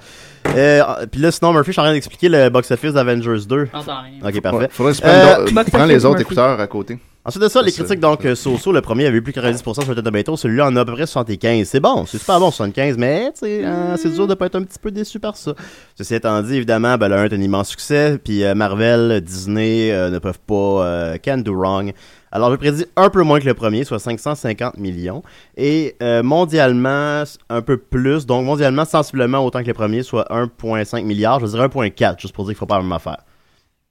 Euh, 0.55 0.81
Puis 1.11 1.21
là, 1.21 1.31
sinon, 1.31 1.53
Murphy, 1.53 1.67
je 1.67 1.71
suis 1.73 1.81
en 1.81 1.83
train 1.83 1.93
d'expliquer 1.93 2.29
le 2.29 2.49
box-office 2.49 2.93
d'Avengers 2.93 3.45
2. 3.47 3.67
J'entends 3.71 4.01
rien. 4.01 4.13
Ok, 4.23 4.33
Ouais, 4.33 4.41
parfait. 4.41 4.67
faudrait 4.71 4.93
se 4.93 5.01
Euh, 5.05 5.45
prends 5.71 5.85
les 5.85 5.97
autres 6.05 6.15
Murphy. 6.17 6.21
écouteurs 6.23 6.59
à 6.59 6.67
côté. 6.67 6.97
Ensuite 7.27 7.43
de 7.43 7.49
ça, 7.49 7.61
les 7.61 7.73
critiques, 7.73 7.99
donc, 7.99 8.25
So-So, 8.35 8.71
le 8.71 8.79
premier 8.79 9.05
avait 9.05 9.17
eu 9.17 9.21
plus 9.21 9.33
que 9.33 9.41
90% 9.41 9.61
sur 9.61 9.85
Rotten 9.85 10.01
Tomatoes. 10.01 10.37
Celui-là 10.37 10.67
en 10.67 10.75
a 10.77 10.79
à 10.79 10.85
peu 10.85 10.93
près 10.93 11.05
75. 11.05 11.67
C'est 11.67 11.81
bon, 11.81 12.05
c'est 12.05 12.19
super 12.19 12.39
bon, 12.39 12.51
75, 12.51 12.97
mais 12.97 13.33
hein, 13.65 13.95
c'est 13.97 14.13
dur 14.13 14.27
de 14.27 14.33
pas 14.33 14.45
être 14.45 14.55
un 14.55 14.63
petit 14.63 14.79
peu 14.79 14.91
déçu 14.91 15.19
par 15.19 15.35
ça. 15.35 15.53
Ceci 15.97 16.15
étant 16.15 16.41
dit, 16.41 16.55
évidemment, 16.55 16.97
ben, 16.97 17.09
le 17.09 17.15
1 17.15 17.25
est 17.25 17.33
un 17.33 17.41
immense 17.41 17.67
succès, 17.67 18.17
puis 18.23 18.45
euh, 18.45 18.55
Marvel, 18.55 19.19
Disney 19.19 19.91
euh, 19.91 20.09
ne 20.09 20.19
peuvent 20.19 20.39
pas, 20.39 20.53
euh, 20.85 21.17
can 21.21 21.39
do 21.39 21.53
wrong. 21.53 21.91
Alors, 22.31 22.49
je 22.51 22.55
prédis 22.55 22.85
un 22.95 23.09
peu 23.09 23.23
moins 23.23 23.41
que 23.41 23.45
le 23.45 23.53
premier, 23.53 23.83
soit 23.83 23.99
550 23.99 24.77
millions. 24.77 25.21
Et 25.57 25.97
euh, 26.01 26.23
mondialement, 26.23 27.23
un 27.49 27.61
peu 27.61 27.75
plus. 27.75 28.25
Donc, 28.25 28.45
mondialement, 28.45 28.85
sensiblement 28.85 29.45
autant 29.45 29.63
que 29.63 29.67
le 29.67 29.73
premier, 29.73 30.01
soit 30.01 30.25
1,5 30.29 31.03
milliard. 31.03 31.41
Je 31.41 31.47
dirais 31.47 31.67
1,4, 31.67 32.21
juste 32.21 32.33
pour 32.33 32.45
dire 32.45 32.51
qu'il 32.51 32.59
faut 32.59 32.65
pas 32.65 32.77
la 32.77 32.83
même 32.83 32.93
affaire. 32.93 33.17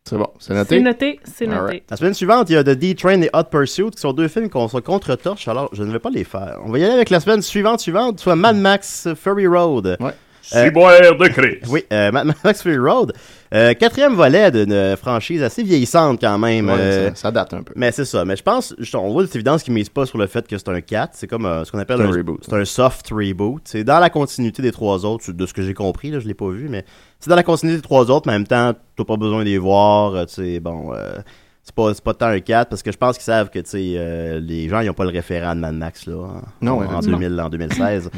C'est 0.08 0.16
bon, 0.16 0.28
c'est 0.38 0.52
C'est 0.52 0.54
noté. 0.54 0.80
noté, 0.80 1.20
c'est 1.24 1.46
noté. 1.48 1.82
La 1.90 1.96
semaine 1.96 2.14
suivante, 2.14 2.48
il 2.48 2.52
y 2.52 2.56
a 2.56 2.62
The 2.62 2.70
D-Train 2.70 3.22
et 3.22 3.30
Hot 3.34 3.42
Pursuit, 3.50 3.90
qui 3.90 4.00
sont 4.00 4.12
deux 4.12 4.28
films 4.28 4.48
qu'on 4.48 4.68
se 4.68 4.76
contre-torche, 4.78 5.48
alors 5.48 5.68
je 5.72 5.82
ne 5.82 5.90
vais 5.90 5.98
pas 5.98 6.10
les 6.10 6.22
faire. 6.22 6.60
On 6.64 6.70
va 6.70 6.78
y 6.78 6.84
aller 6.84 6.94
avec 6.94 7.10
la 7.10 7.18
semaine 7.18 7.42
suivante, 7.42 7.80
suivante, 7.80 8.20
soit 8.20 8.36
Mad 8.36 8.56
Max 8.56 9.08
Fury 9.20 9.48
Road. 9.48 9.96
Ouais. 9.98 10.12
Si 10.48 10.70
boire 10.70 10.92
de 11.00 11.28
Christ. 11.28 11.64
Oui, 11.68 11.84
euh, 11.92 12.12
Mad 12.12 12.32
Max 12.44 12.62
Fury 12.62 12.78
Road. 12.78 13.12
Euh, 13.54 13.74
quatrième 13.74 14.14
volet 14.14 14.50
d'une 14.50 14.96
franchise 14.96 15.42
assez 15.42 15.62
vieillissante 15.62 16.20
quand 16.20 16.38
même. 16.38 16.66
Ouais, 16.68 16.74
euh, 16.78 17.08
ça, 17.10 17.14
ça 17.14 17.30
date 17.30 17.54
un 17.54 17.62
peu. 17.62 17.72
mais 17.76 17.92
c'est 17.92 18.04
ça. 18.04 18.24
Mais 18.24 18.36
je 18.36 18.42
pense, 18.42 18.74
on 18.94 19.10
voit 19.12 19.24
des 19.24 19.34
évidences 19.34 19.62
qui 19.62 19.70
ne 19.70 19.76
misent 19.76 19.88
pas 19.88 20.06
sur 20.06 20.18
le 20.18 20.26
fait 20.26 20.46
que 20.46 20.56
c'est 20.58 20.68
un 20.68 20.80
4. 20.80 21.10
C'est 21.14 21.26
comme 21.26 21.46
euh, 21.46 21.64
ce 21.64 21.72
qu'on 21.72 21.78
appelle 21.78 22.00
un 22.00 22.06
un, 22.06 22.10
reboot. 22.10 22.40
C'est 22.44 22.54
un 22.54 22.64
soft 22.64 23.08
reboot. 23.10 23.62
C'est 23.64 23.84
dans 23.84 23.98
la 23.98 24.10
continuité 24.10 24.62
des 24.62 24.72
trois 24.72 25.04
autres, 25.04 25.30
de 25.32 25.46
ce 25.46 25.52
que 25.54 25.62
j'ai 25.62 25.74
compris, 25.74 26.10
là, 26.10 26.18
je 26.20 26.26
l'ai 26.26 26.34
pas 26.34 26.48
vu, 26.48 26.68
mais 26.68 26.84
c'est 27.20 27.30
dans 27.30 27.36
la 27.36 27.42
continuité 27.42 27.76
des 27.78 27.82
trois 27.82 28.10
autres, 28.10 28.26
mais 28.26 28.32
en 28.34 28.38
même 28.38 28.46
temps, 28.46 28.72
t'as 28.96 29.04
pas 29.04 29.16
besoin 29.16 29.40
de 29.40 29.44
les 29.48 29.58
voir. 29.58 30.14
euh, 30.14 30.24
Tu 30.26 30.60
bon, 30.60 30.92
euh, 30.94 31.16
c'est 31.62 31.74
pas, 31.74 31.92
c'est 31.94 32.04
pas 32.04 32.14
tant 32.14 32.26
un 32.26 32.38
4 32.38 32.68
parce 32.68 32.82
que 32.82 32.92
je 32.92 32.96
pense 32.96 33.16
qu'ils 33.16 33.24
savent 33.24 33.50
que 33.50 33.58
tu 33.58 33.76
euh, 33.76 34.38
les 34.38 34.68
gens 34.68 34.78
ils 34.80 34.88
ont 34.88 34.94
pas 34.94 35.02
le 35.04 35.10
référent 35.10 35.54
de 35.56 35.60
Mad 35.60 35.74
Max 35.74 36.06
là, 36.06 36.14
en, 36.16 36.42
Non, 36.62 36.78
en, 36.78 36.84
effectivement. 36.84 37.18
2000, 37.18 37.40
en 37.40 37.48
2016. 37.48 38.10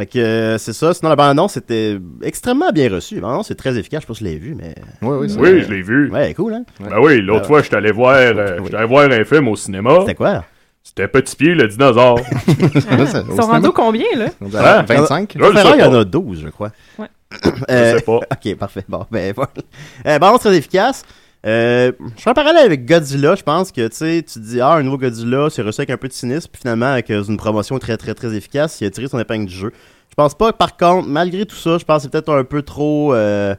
Fait 0.00 0.06
que 0.06 0.18
euh, 0.18 0.56
c'est 0.58 0.72
ça. 0.72 0.94
Sinon, 0.94 1.10
la 1.10 1.16
bande-annonce 1.16 1.52
c'était 1.52 1.98
extrêmement 2.22 2.70
bien 2.72 2.88
reçu. 2.90 3.16
La 3.16 3.20
bande-annonce 3.20 3.48
c'est 3.48 3.54
très 3.54 3.76
efficace. 3.76 4.00
Je 4.02 4.06
sais 4.06 4.06
pas 4.06 4.14
si 4.14 4.24
tu 4.24 4.30
l'as 4.30 4.36
vu, 4.38 4.54
mais. 4.54 4.74
Oui, 5.02 5.16
oui, 5.20 5.28
c'est 5.30 5.38
Oui, 5.38 5.62
je 5.62 5.70
l'ai 5.70 5.82
vu. 5.82 6.10
Ouais, 6.10 6.32
cool, 6.32 6.54
hein? 6.54 6.64
Ben 6.80 6.98
oui, 7.00 7.20
l'autre 7.20 7.42
Ben 7.42 7.46
fois, 7.48 7.62
j'étais 7.62 7.76
allé 7.76 7.92
voir, 7.92 8.14
euh, 8.16 8.56
Oui. 8.58 8.62
j'étais 8.64 8.76
allé 8.78 8.86
voir 8.86 9.10
un 9.10 9.24
film 9.24 9.48
au 9.48 9.56
cinéma. 9.56 9.96
C'était 10.00 10.14
quoi? 10.14 10.44
C'était 10.82 11.06
Petit 11.08 11.36
Pied, 11.36 11.54
le 11.54 11.68
dinosaure. 11.68 12.18
Ça- 12.80 13.22
Ils 13.28 13.36
sont 13.36 13.46
rendus 13.46 13.68
combien, 13.74 14.06
là? 14.16 14.28
On 14.40 14.48
dirait 14.48 14.66
Hein? 14.66 14.82
25? 14.88 15.32
Je 15.34 15.38
le 15.38 15.52
Ferrari, 15.52 15.68
sais 15.72 15.78
il 15.78 15.84
y 15.84 15.84
en 15.86 15.94
a 16.00 16.04
12, 16.04 16.40
je 16.44 16.48
crois. 16.48 16.70
Ouais. 16.98 17.06
Euh, 17.70 17.92
Je 17.92 17.98
sais 17.98 18.04
pas. 18.04 18.20
Ok, 18.32 18.56
parfait. 18.56 18.84
Bon, 18.88 19.04
ben 19.10 19.32
voilà. 19.36 19.50
Euh, 20.06 20.18
balance 20.18 20.40
très 20.40 20.56
efficace. 20.56 21.04
Euh, 21.46 21.92
je 22.16 22.22
fais 22.22 22.30
un 22.30 22.34
parallèle 22.34 22.66
avec 22.66 22.84
Godzilla. 22.86 23.34
Je 23.34 23.42
pense 23.42 23.72
que 23.72 23.88
tu 23.88 23.96
sais, 23.96 24.22
tu 24.26 24.34
te 24.34 24.44
dis, 24.44 24.60
ah, 24.60 24.74
un 24.74 24.82
nouveau 24.82 24.98
Godzilla, 24.98 25.48
c'est 25.50 25.62
reçu 25.62 25.80
avec 25.80 25.90
un 25.90 25.96
peu 25.96 26.08
de 26.08 26.12
cynisme. 26.12 26.48
Puis 26.52 26.60
finalement, 26.60 26.86
avec 26.86 27.10
euh, 27.10 27.22
une 27.22 27.36
promotion 27.38 27.78
très, 27.78 27.96
très, 27.96 28.14
très 28.14 28.34
efficace, 28.34 28.80
il 28.80 28.86
a 28.86 28.90
tiré 28.90 29.08
son 29.08 29.18
épingle 29.18 29.46
du 29.46 29.54
jeu. 29.54 29.72
Je 30.10 30.14
pense 30.14 30.34
pas, 30.34 30.52
par 30.52 30.76
contre, 30.76 31.08
malgré 31.08 31.46
tout 31.46 31.56
ça, 31.56 31.78
je 31.78 31.84
pense 31.84 31.98
que 31.98 32.02
c'est 32.02 32.10
peut-être 32.10 32.32
un 32.34 32.44
peu 32.44 32.60
trop 32.62 33.14
euh, 33.14 33.54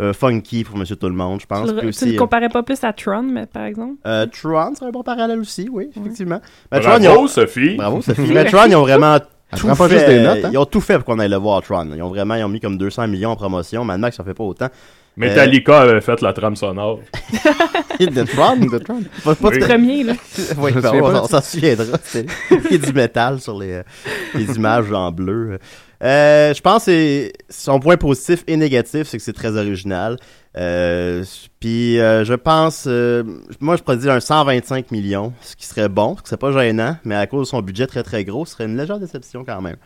euh, 0.00 0.12
funky 0.14 0.64
pour 0.64 0.78
Monsieur 0.78 0.96
Tout-le-Monde. 0.96 1.40
Je 1.40 1.46
pense 1.46 1.68
Tu 1.68 1.74
que 1.74 1.80
le, 1.80 1.88
aussi. 1.88 2.04
tu 2.06 2.12
le 2.12 2.18
comparais 2.18 2.48
pas 2.48 2.62
plus 2.62 2.82
à 2.84 2.92
Tron, 2.94 3.22
mais 3.22 3.44
par 3.46 3.64
exemple? 3.64 3.94
euh, 4.06 4.24
Tron, 4.26 4.72
c'est 4.78 4.84
un 4.86 4.90
bon 4.90 5.02
parallèle 5.02 5.38
aussi, 5.40 5.68
oui, 5.70 5.90
effectivement. 5.94 6.40
Ben, 6.70 6.80
Bravo, 6.80 6.98
Tron, 7.04 7.04
ils 7.14 7.18
ont- 7.18 7.26
Sophie. 7.28 7.74
Bravo, 7.76 8.00
Sophie. 8.00 8.32
Mais 8.32 8.44
Tron, 8.50 8.64
ils 8.68 8.76
ont 8.76 8.82
vraiment 8.82 9.18
tout 9.56 9.74
fait. 9.74 9.88
juste 9.90 10.06
des 10.06 10.20
notes, 10.22 10.44
hein? 10.44 10.50
Ils 10.52 10.58
ont 10.58 10.64
tout 10.64 10.80
fait 10.80 10.94
pour 10.94 11.04
qu'on 11.04 11.18
aille 11.18 11.28
le 11.28 11.36
voir, 11.36 11.60
Tron. 11.62 11.88
Ils 11.94 12.02
ont 12.02 12.08
vraiment 12.08 12.34
ils 12.36 12.44
ont 12.44 12.48
mis 12.48 12.60
comme 12.60 12.78
200 12.78 13.08
millions 13.08 13.30
en 13.30 13.36
promotion. 13.36 13.84
Mad 13.84 14.00
Max, 14.00 14.16
ça 14.16 14.24
fait 14.24 14.34
pas 14.34 14.44
autant. 14.44 14.68
Metallica 15.16 15.80
avait 15.80 16.00
fait 16.00 16.20
la 16.20 16.32
trame 16.32 16.56
sonore. 16.56 17.00
de 18.00 18.22
Tron? 18.24 18.56
De 18.56 18.78
Tron. 18.78 19.02
Pas, 19.24 19.34
pas 19.34 19.48
Oui. 19.48 19.58
de- 19.58 19.64
Premier, 19.64 20.04
là. 20.04 20.12
oui, 20.58 20.72
ben, 20.72 20.92
on, 21.02 21.26
s'en 21.26 21.40
souviendra. 21.40 21.98
C'est- 22.04 22.26
Il 22.50 22.72
y 22.72 22.74
a 22.74 22.86
du 22.86 22.92
métal 22.92 23.40
sur 23.40 23.58
les, 23.58 23.72
euh, 23.72 23.82
les 24.34 24.54
images 24.56 24.92
en 24.92 25.10
bleu. 25.10 25.58
Euh, 26.02 26.52
je 26.52 26.60
pense 26.60 26.84
que 26.84 27.30
son 27.48 27.80
point 27.80 27.96
positif 27.96 28.44
et 28.46 28.56
négatif, 28.58 29.04
c'est 29.08 29.16
que 29.16 29.22
c'est 29.22 29.32
très 29.32 29.56
original. 29.56 30.18
Euh, 30.58 31.24
Puis 31.60 31.98
euh, 31.98 32.24
je 32.24 32.34
pense, 32.34 32.84
euh, 32.86 33.22
moi 33.60 33.76
je 33.76 33.82
pourrais 33.82 33.96
dire 33.96 34.12
un 34.12 34.20
125 34.20 34.90
millions, 34.90 35.32
ce 35.40 35.56
qui 35.56 35.66
serait 35.66 35.88
bon, 35.88 36.16
ce 36.18 36.22
qui 36.22 36.28
serait 36.28 36.38
pas 36.38 36.52
gênant, 36.52 36.96
mais 37.04 37.14
à 37.14 37.26
cause 37.26 37.46
de 37.46 37.50
son 37.50 37.62
budget 37.62 37.86
très 37.86 38.02
très 38.02 38.24
gros, 38.24 38.44
ce 38.44 38.52
serait 38.52 38.64
une 38.66 38.76
légère 38.76 38.98
déception 38.98 39.44
quand 39.44 39.60
même. 39.62 39.76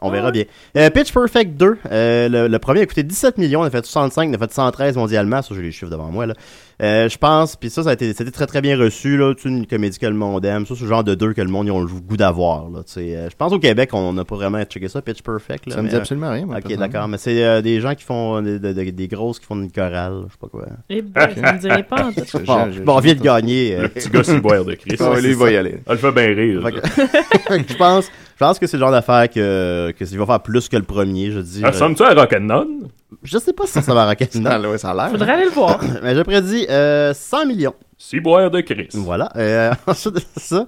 On 0.00 0.10
verra 0.10 0.30
bien. 0.30 0.44
Euh, 0.76 0.90
Pitch 0.90 1.12
Perfect 1.12 1.56
2, 1.56 1.78
euh, 1.90 2.28
le, 2.28 2.46
le 2.46 2.58
premier 2.60 2.82
a 2.82 2.86
coûté 2.86 3.02
17 3.02 3.36
millions, 3.38 3.64
il 3.64 3.66
a 3.66 3.70
fait 3.70 3.84
65, 3.84 4.28
il 4.28 4.34
a 4.34 4.38
fait 4.38 4.52
113 4.52 4.96
mondialement, 4.96 5.42
ça 5.42 5.54
j'ai 5.54 5.62
les 5.62 5.72
chiffres 5.72 5.90
devant 5.90 6.10
moi 6.10 6.26
là. 6.26 6.34
Euh, 6.80 7.08
je 7.08 7.18
pense, 7.18 7.56
puis 7.56 7.70
ça, 7.70 7.82
ça 7.82 7.90
a 7.90 7.92
été, 7.94 8.12
c'était 8.12 8.30
très 8.30 8.46
très 8.46 8.60
bien 8.60 8.78
reçu 8.78 9.16
là, 9.16 9.34
c'est 9.36 9.48
une 9.48 9.66
comédie 9.66 9.98
que 9.98 10.06
le 10.06 10.14
monde 10.14 10.44
aime, 10.44 10.64
ça 10.64 10.74
c'est 10.76 10.82
le 10.84 10.88
genre 10.88 11.02
de 11.02 11.16
deux 11.16 11.32
que 11.32 11.40
le 11.40 11.48
monde 11.48 11.66
ils 11.66 11.72
ont 11.72 11.80
le 11.80 11.88
goût 11.88 12.16
d'avoir 12.16 12.70
là. 12.70 12.84
tu 12.86 12.92
sais. 12.92 13.16
Euh, 13.16 13.28
je 13.28 13.34
pense 13.34 13.52
au 13.52 13.58
Québec 13.58 13.90
on 13.94 14.12
n'a 14.12 14.24
pas 14.24 14.36
vraiment 14.36 14.62
checké 14.62 14.86
ça, 14.86 15.02
Pitch 15.02 15.22
Perfect 15.22 15.66
là. 15.66 15.72
Ça 15.74 15.78
me 15.78 15.82
mais, 15.82 15.88
dit 15.88 15.96
euh, 15.96 15.98
absolument 15.98 16.30
rien. 16.30 16.46
moi, 16.46 16.58
Ok, 16.64 16.72
d'accord, 16.76 17.08
mais 17.08 17.18
c'est 17.18 17.42
euh, 17.44 17.62
des 17.62 17.80
gens 17.80 17.96
qui 17.96 18.04
font 18.04 18.40
des, 18.42 18.60
des- 18.60 18.92
des 18.92 19.08
grosses 19.08 19.40
qui 19.40 19.46
font 19.46 19.56
une 19.56 19.72
chorale, 19.72 20.20
je 20.28 20.32
sais 20.32 20.38
pas 20.40 20.46
quoi. 20.46 20.66
Eh 20.88 21.02
ben, 21.02 21.28
je 21.34 21.40
me 21.40 21.58
dirais 21.58 21.82
pas 21.82 22.04
en 22.06 22.12
tout. 22.12 22.22
J'ai- 22.32 22.38
Bon, 22.44 22.70
j'ai- 22.70 22.80
bon, 22.80 22.96
on 22.96 23.00
vient 23.00 23.14
de 23.14 23.22
gagner. 23.22 23.74
euh, 23.74 23.82
Le 23.82 23.88
petit 23.88 24.08
gars 24.10 24.22
ciboire 24.22 24.64
de 24.64 24.74
Christ. 24.74 25.02
Ah 25.04 25.10
ouais, 25.10 25.20
lui, 25.20 25.30
il 25.30 25.36
va 25.36 25.50
y 25.50 25.56
aller. 25.56 25.78
Elle 25.84 25.98
fait 25.98 26.12
bien 26.12 26.26
rire. 26.26 26.62
Fait 26.62 26.72
que- 26.72 26.88
fait 27.48 27.64
que 27.64 27.72
je 27.72 27.76
pense, 27.76 28.04
je 28.06 28.38
pense 28.38 28.58
que 28.60 28.68
c'est 28.68 28.76
le 28.76 28.82
genre 28.82 28.92
d'affaire 28.92 29.28
que, 29.28 29.92
que 29.98 30.04
il 30.04 30.16
va 30.18 30.26
faire 30.26 30.40
plus 30.42 30.68
que 30.68 30.76
le 30.76 30.84
premier, 30.84 31.32
je 31.32 31.40
dis. 31.40 31.64
Ressemble-tu 31.64 32.04
à 32.04 32.14
Rock'n'None? 32.14 32.88
Je 33.22 33.38
sais 33.38 33.52
pas 33.52 33.66
si 33.66 33.80
ça 33.80 33.94
va 33.94 34.02
à 34.02 34.06
Rocket 34.08 34.36
Ah, 34.44 34.60
ouais, 34.60 34.78
ça 34.78 34.90
a 34.90 34.94
l'air. 34.94 35.10
Faudrait 35.10 35.32
aller 35.32 35.44
le 35.44 35.50
voir. 35.50 35.80
Mais 36.02 36.14
je 36.14 36.20
prédis 36.22 36.66
euh, 36.68 37.14
100 37.14 37.46
millions. 37.46 37.74
Ciboire 37.96 38.50
de 38.50 38.60
Christ. 38.60 38.94
Voilà. 38.96 39.30
Euh, 39.36 39.72
ensuite 39.86 40.14
de 40.16 40.20
ça, 40.36 40.66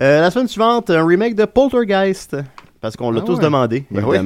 euh, 0.00 0.20
la 0.20 0.30
semaine 0.30 0.48
suivante, 0.48 0.90
un 0.90 1.06
remake 1.06 1.34
de 1.34 1.44
Poltergeist. 1.44 2.36
Parce 2.80 2.96
qu'on 2.96 3.10
l'a 3.10 3.20
Ah 3.22 3.26
tous 3.26 3.36
ouais. 3.36 3.42
demandé, 3.44 3.84
Ben 3.90 4.02
oui. 4.04 4.18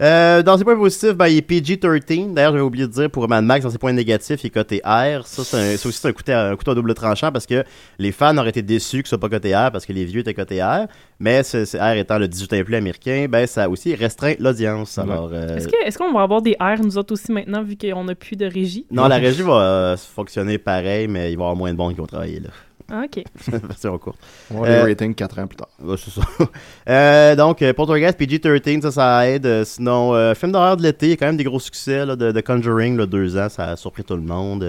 Euh, 0.00 0.42
dans 0.42 0.58
ses 0.58 0.64
points 0.64 0.76
positifs, 0.76 1.12
ben, 1.12 1.28
il 1.28 1.36
est 1.38 1.42
PG-13. 1.42 2.34
D'ailleurs, 2.34 2.50
j'avais 2.52 2.64
oublié 2.64 2.86
de 2.86 2.92
dire 2.92 3.10
pour 3.10 3.28
Mad 3.28 3.44
Max, 3.44 3.64
dans 3.64 3.70
ses 3.70 3.78
points 3.78 3.92
négatifs, 3.92 4.42
il 4.42 4.48
est 4.48 4.50
coté 4.50 4.80
R. 4.84 5.24
Ça, 5.24 5.44
c'est 5.44 5.56
un- 5.56 5.76
c'est 5.76 5.86
aussi 5.88 6.06
un 6.06 6.12
couteau, 6.12 6.32
un 6.32 6.56
couteau 6.56 6.72
à 6.72 6.74
double 6.74 6.94
tranchant 6.94 7.30
parce 7.30 7.46
que 7.46 7.62
les 7.98 8.10
fans 8.10 8.36
auraient 8.36 8.50
été 8.50 8.62
déçus 8.62 9.02
que 9.02 9.08
ce 9.08 9.10
soit 9.16 9.20
pas 9.20 9.28
coté 9.28 9.54
R 9.54 9.70
parce 9.70 9.86
que 9.86 9.92
les 9.92 10.04
vieux 10.04 10.20
étaient 10.20 10.34
coté 10.34 10.60
R. 10.62 10.86
Mais 11.20 11.42
ce, 11.44 11.64
ce 11.64 11.76
R 11.76 11.96
étant 11.96 12.18
le 12.18 12.26
18 12.26 12.52
ans 12.52 12.56
et 12.56 12.64
plus 12.64 12.74
américain, 12.74 13.26
ben, 13.28 13.46
ça 13.46 13.64
a 13.64 13.68
aussi 13.68 13.94
restreint 13.94 14.34
l'audience. 14.40 14.98
Alors, 14.98 15.30
euh, 15.32 15.56
Est-ce 15.56 15.68
que- 15.68 15.86
est-ce 15.86 15.96
qu'on 15.96 16.12
va 16.12 16.22
avoir 16.22 16.42
des 16.42 16.56
airs, 16.60 16.80
nous 16.82 16.98
autres 16.98 17.12
aussi, 17.14 17.30
maintenant, 17.30 17.62
vu 17.62 17.76
qu'on 17.76 18.04
n'a 18.04 18.14
plus 18.16 18.36
de 18.36 18.46
régie? 18.46 18.86
non, 18.90 19.06
la 19.06 19.16
régie 19.16 19.42
va 19.42 19.60
euh, 19.62 19.96
fonctionner 19.96 20.58
pareil, 20.58 21.06
mais 21.06 21.30
il 21.32 21.36
va 21.36 21.42
y 21.42 21.44
avoir 21.44 21.54
moins 21.56 21.72
de 21.72 21.76
monde 21.78 21.92
qui 21.94 22.00
vont 22.00 22.06
travailler 22.06 22.40
là. 22.40 22.50
Ah, 22.90 23.04
OK. 23.04 23.24
Version 23.48 23.96
courte. 23.98 24.18
On 24.50 24.60
va 24.60 24.68
les 24.68 24.74
Euh, 24.74 24.84
ratings 24.84 25.14
4 25.14 25.38
ans 25.38 25.46
plus 25.46 25.56
tard. 25.56 25.68
Ouais, 25.82 25.96
c'est 25.96 26.10
ça. 26.10 26.20
Euh, 26.88 27.34
donc, 27.34 27.62
euh, 27.62 27.72
Poltergeist 27.72 28.18
PG-13, 28.18 28.82
ça, 28.82 28.90
ça 28.90 29.28
aide. 29.28 29.46
Euh, 29.46 29.64
sinon, 29.64 30.14
euh, 30.14 30.34
film 30.34 30.52
d'horreur 30.52 30.76
de 30.76 30.82
l'été, 30.82 31.06
il 31.06 31.10
y 31.10 31.12
a 31.14 31.16
quand 31.16 31.26
même 31.26 31.38
des 31.38 31.44
gros 31.44 31.58
succès 31.60 32.04
là, 32.04 32.14
de, 32.14 32.30
de 32.30 32.40
Conjuring, 32.42 32.96
là, 32.98 33.06
deux 33.06 33.38
ans, 33.38 33.48
ça 33.48 33.68
a 33.70 33.76
surpris 33.76 34.04
tout 34.04 34.16
le 34.16 34.22
monde. 34.22 34.62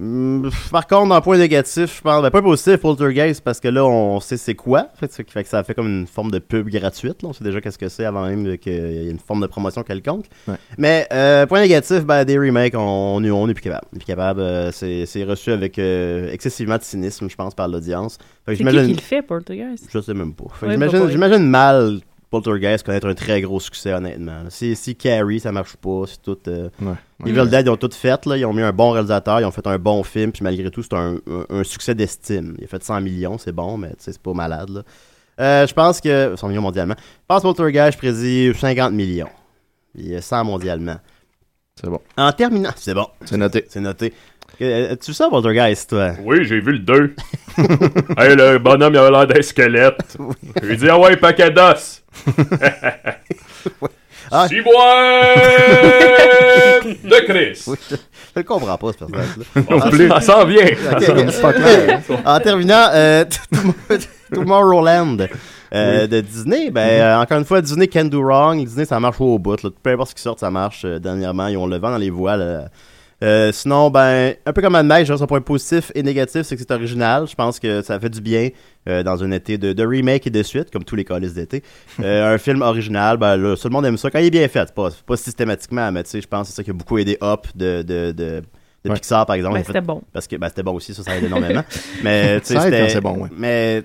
Euh, 0.00 0.02
hum, 0.04 0.50
par 0.70 0.86
contre, 0.86 1.08
dans 1.08 1.14
le 1.16 1.20
point 1.20 1.38
négatif, 1.38 1.96
je 1.96 2.00
pense, 2.02 2.22
ben, 2.22 2.30
pas 2.30 2.42
positif, 2.42 2.76
Poltergeist, 2.76 3.42
parce 3.42 3.58
que 3.60 3.68
là, 3.68 3.84
on 3.84 4.20
sait 4.20 4.36
c'est 4.36 4.54
quoi. 4.54 4.88
Fait, 4.98 5.10
ça 5.10 5.22
fait 5.26 5.42
que 5.42 5.48
ça 5.48 5.64
fait 5.64 5.74
comme 5.74 5.88
une 5.88 6.06
forme 6.06 6.30
de 6.30 6.38
pub 6.38 6.68
gratuite. 6.68 7.22
Là. 7.22 7.28
On 7.30 7.32
sait 7.32 7.44
déjà 7.44 7.60
qu'est-ce 7.60 7.78
que 7.78 7.88
c'est 7.88 8.04
avant 8.04 8.26
même 8.26 8.58
qu'il 8.58 8.72
y 8.72 9.08
ait 9.08 9.10
une 9.10 9.18
forme 9.18 9.40
de 9.42 9.46
promotion 9.46 9.82
quelconque. 9.82 10.26
Ouais. 10.46 10.54
Mais, 10.76 11.06
euh, 11.12 11.46
point 11.46 11.60
négatif, 11.60 12.04
ben, 12.04 12.24
des 12.24 12.38
remakes, 12.38 12.74
on, 12.76 12.80
on, 12.80 13.24
est- 13.24 13.30
on 13.30 13.48
est 13.48 13.54
plus 13.54 13.62
capable. 13.62 13.86
Plus 13.90 14.04
capable. 14.04 14.40
euh, 14.40 14.70
c'est 14.72 15.24
reçu 15.24 15.50
avec 15.50 15.78
euh, 15.78 16.30
excessivement 16.32 16.76
de 16.76 16.82
cynisme, 16.82 17.28
je 17.28 17.36
pense, 17.36 17.54
par 17.54 17.68
l'audience. 17.68 18.18
C'est 18.46 18.56
qui 18.56 18.64
qui 18.64 18.72
le 18.94 19.00
fait, 19.00 19.22
Poltergeist? 19.22 19.86
je 19.90 20.00
sais 20.00 20.14
même 20.14 20.32
pas. 20.32 20.44
Fait 20.54 20.60
que 20.60 20.66
Ouais, 20.66 20.72
j'imagine, 20.74 20.98
pas 21.00 21.04
pas. 21.06 21.10
j'imagine 21.10 21.46
mal 21.48 22.00
Poltergeist 22.30 22.84
connaître 22.84 23.06
un 23.08 23.14
très 23.14 23.40
gros 23.40 23.58
succès, 23.60 23.92
honnêtement. 23.94 24.42
Si, 24.50 24.76
si 24.76 24.94
Carrie, 24.94 25.40
ça 25.40 25.50
marche 25.52 25.76
pas, 25.76 26.02
c'est 26.06 26.20
tout. 26.22 26.38
euh, 26.48 26.68
Ouais. 26.80 26.94
Evil 27.26 27.48
Dead, 27.48 27.66
ils 27.66 27.70
ont 27.70 27.76
tout 27.76 27.90
fait, 27.92 28.26
là. 28.26 28.36
Ils 28.36 28.44
ont 28.44 28.52
mis 28.52 28.62
un 28.62 28.72
bon 28.72 28.90
réalisateur, 28.90 29.40
ils 29.40 29.44
ont 29.44 29.50
fait 29.50 29.66
un 29.66 29.78
bon 29.78 30.02
film, 30.02 30.30
puis 30.32 30.42
malgré 30.44 30.70
tout, 30.70 30.82
c'est 30.82 30.92
un, 30.94 31.14
un- 31.30 31.46
un 31.48 31.64
succès 31.64 31.94
d'estime. 31.94 32.54
Il 32.58 32.64
a 32.64 32.66
fait 32.66 32.82
100 32.84 33.00
millions, 33.00 33.38
c'est 33.38 33.52
bon, 33.52 33.76
mais 33.78 33.92
c'est 33.98 34.18
pas 34.20 34.32
malade, 34.34 34.68
là. 34.70 34.82
Euh, 35.40 35.66
je 35.66 35.72
pense 35.72 36.00
que. 36.00 36.34
100 36.36 36.48
millions 36.48 36.62
mondialement. 36.62 36.96
Je 36.98 37.24
pense 37.28 37.38
que 37.42 37.46
Poltergeist, 37.48 37.92
je 37.92 37.98
prédis 37.98 38.52
50 38.58 38.92
millions. 38.92 39.28
Il 39.94 40.08
y 40.08 40.16
a 40.16 40.20
100 40.20 40.44
mondialement. 40.44 40.96
C'est 41.80 41.88
bon. 41.88 42.00
En 42.16 42.32
terminant. 42.32 42.70
C'est 42.76 42.92
bon. 42.94 43.06
C'est 43.24 43.36
noté. 43.36 43.64
C'est 43.68 43.80
noté. 43.80 44.12
Euh, 44.60 44.96
Tu 45.00 45.12
sais, 45.12 45.24
Poltergeist, 45.30 45.90
toi? 45.90 46.12
Oui, 46.24 46.44
j'ai 46.44 46.60
vu 46.60 46.72
le 46.72 46.78
2. 46.80 47.14
hey, 48.18 48.34
le 48.36 48.58
bonhomme, 48.58 48.94
il 48.94 48.98
avait 48.98 49.10
l'air 49.10 49.26
d'un 49.26 49.42
squelette. 49.42 50.16
Ai 50.62 50.76
dit, 50.76 50.88
ah 50.88 50.98
ouais, 50.98 51.16
paquet 51.16 51.50
d'os. 51.50 52.02
Ah. 54.30 54.46
De 57.04 57.26
Christ. 57.26 57.66
Oui, 57.68 57.76
je, 57.90 57.96
le 58.36 58.42
comprends 58.42 58.76
pas, 58.76 58.92
ce 58.92 58.98
personnage-là. 58.98 59.90
Plus, 59.90 60.08
ça 60.08 60.20
s'en 60.20 60.44
vient. 60.44 60.66
Ça, 61.30 61.52
clair. 61.52 62.00
en 62.24 62.40
terminant, 62.40 62.88
euh, 62.92 63.24
Tomorrowland 64.32 65.28
euh, 65.74 66.06
de 66.06 66.20
Disney, 66.20 66.70
ben, 66.70 66.80
euh, 66.88 67.20
encore 67.22 67.38
une 67.38 67.44
fois, 67.44 67.60
Disney 67.60 67.88
can 67.88 68.04
do 68.06 68.22
wrong. 68.22 68.62
Disney, 68.64 68.84
ça 68.84 69.00
marche 69.00 69.20
au 69.20 69.38
bout. 69.38 69.62
Là. 69.62 69.70
Peu 69.82 69.90
importe 69.90 70.10
ce 70.10 70.14
qui 70.14 70.22
sort, 70.22 70.38
ça 70.38 70.50
marche. 70.50 70.84
euh, 70.84 70.98
dernièrement, 70.98 71.46
ils 71.46 71.56
ont 71.56 71.66
le 71.66 71.78
vent 71.78 71.90
dans 71.90 71.98
les 71.98 72.10
voiles. 72.10 72.70
Euh. 73.22 73.50
Sinon, 73.52 73.90
ben, 73.90 74.34
un 74.46 74.52
peu 74.52 74.62
comme 74.62 74.72
Mad 74.74 74.86
Max, 74.86 75.00
je 75.00 75.04
dirais 75.06 75.18
son 75.18 75.26
point 75.26 75.40
positif 75.40 75.90
et 75.94 76.02
négatif, 76.02 76.42
c'est 76.42 76.54
que 76.56 76.60
c'est 76.62 76.70
original. 76.72 77.26
Je 77.28 77.34
pense 77.34 77.58
que 77.58 77.82
ça 77.82 77.98
fait 77.98 78.10
du 78.10 78.20
bien 78.20 78.50
euh, 78.88 79.02
dans 79.02 79.22
un 79.24 79.30
été 79.32 79.58
de, 79.58 79.72
de 79.72 79.86
remake 79.86 80.26
et 80.26 80.30
de 80.30 80.42
suite, 80.42 80.70
comme 80.70 80.84
tous 80.84 80.94
les 80.96 81.04
colis 81.04 81.32
d'été. 81.32 81.62
Euh, 82.00 82.34
un 82.34 82.38
film 82.38 82.62
original, 82.62 83.16
ben 83.16 83.36
là, 83.36 83.56
tout 83.56 83.68
le 83.68 83.72
monde 83.72 83.86
aime 83.86 83.96
ça 83.96 84.10
quand 84.10 84.18
il 84.20 84.26
est 84.26 84.30
bien 84.30 84.46
fait. 84.48 84.72
Pas, 84.72 84.90
pas 85.06 85.16
systématiquement, 85.16 85.90
mais 85.92 86.02
tu 86.04 86.10
sais, 86.10 86.20
je 86.20 86.28
pense 86.28 86.42
que 86.42 86.50
c'est 86.52 86.56
ça 86.56 86.62
qui 86.64 86.70
a 86.70 86.74
beaucoup 86.74 86.98
aidé 86.98 87.18
Up 87.22 87.46
de, 87.54 87.82
de, 87.82 88.12
de, 88.12 88.12
de 88.14 88.42
Ouais. 88.90 88.94
Pixar, 88.94 89.26
par 89.26 89.34
exemple. 89.34 89.56
Ben, 89.56 89.64
c'était 89.66 89.80
bon. 89.80 90.02
parce 90.12 90.28
que 90.28 90.36
ben, 90.36 90.48
c'était 90.48 90.62
bon 90.62 90.74
aussi, 90.74 90.94
ça, 90.94 91.02
ça 91.02 91.16
aide 91.16 91.24
énormément. 91.24 91.64
mais 92.04 92.40
tu 92.40 92.54
sais, 92.54 92.88
c'est 92.88 93.00
bon, 93.00 93.18
ouais. 93.24 93.28
Mais 93.36 93.82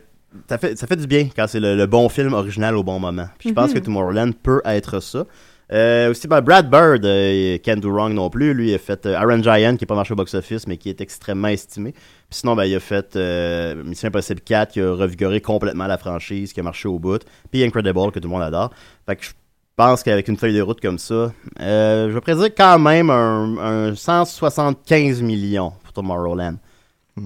ça 0.47 0.57
fait, 0.59 0.77
ça 0.77 0.85
fait 0.85 0.95
du 0.95 1.07
bien 1.07 1.27
quand 1.35 1.47
c'est 1.47 1.59
le, 1.59 1.75
le 1.75 1.85
bon 1.87 2.07
film 2.09 2.33
original 2.33 2.77
au 2.77 2.83
bon 2.83 2.99
moment. 2.99 3.25
Puis 3.39 3.49
je 3.49 3.53
pense 3.55 3.69
Mhm. 3.69 3.73
que 3.73 3.79
Tomorrowland 3.79 4.31
peut 4.43 4.61
être 4.65 4.99
ça. 4.99 5.25
Euh, 5.71 6.11
aussi, 6.11 6.27
ben, 6.27 6.41
Brad 6.41 6.69
Bird, 6.69 7.05
euh, 7.05 7.57
Can't 7.59 7.77
Do 7.77 7.91
Wrong 7.91 8.13
non 8.13 8.29
plus. 8.29 8.53
Lui, 8.53 8.71
il 8.71 8.75
a 8.75 8.77
fait 8.77 9.05
euh, 9.05 9.19
Iron 9.19 9.41
Giant, 9.41 9.75
qui 9.77 9.83
n'a 9.83 9.87
pas 9.87 9.95
marché 9.95 10.13
au 10.13 10.15
box-office, 10.15 10.67
mais 10.67 10.77
qui 10.77 10.89
est 10.89 11.01
extrêmement 11.01 11.47
estimé. 11.47 11.93
Puis 11.93 12.39
sinon, 12.39 12.55
ben, 12.55 12.65
il 12.65 12.75
a 12.75 12.79
fait 12.79 13.15
euh, 13.15 13.81
Mission 13.83 14.09
Impossible 14.09 14.41
4, 14.41 14.73
qui 14.73 14.81
a 14.81 14.93
revigoré 14.93 15.41
complètement 15.41 15.87
la 15.87 15.97
franchise, 15.97 16.53
qui 16.53 16.59
a 16.59 16.63
marché 16.63 16.87
au 16.87 16.99
bout. 16.99 17.23
Puis 17.51 17.63
Incredible, 17.63 18.11
que 18.11 18.19
tout 18.19 18.27
le 18.27 18.33
monde 18.33 18.43
adore. 18.43 18.71
Fait 19.05 19.15
que 19.15 19.23
je 19.23 19.31
pense 19.75 20.03
qu'avec 20.03 20.27
une 20.27 20.37
feuille 20.37 20.55
de 20.55 20.61
route 20.61 20.81
comme 20.81 20.99
ça, 20.99 21.31
euh, 21.59 22.09
je 22.09 22.13
vais 22.13 22.21
prédire 22.21 22.53
quand 22.55 22.77
même 22.77 23.09
un, 23.09 23.57
un 23.57 23.95
175 23.95 25.21
millions 25.21 25.71
pour 25.83 25.93
Tomorrowland. 25.93 26.57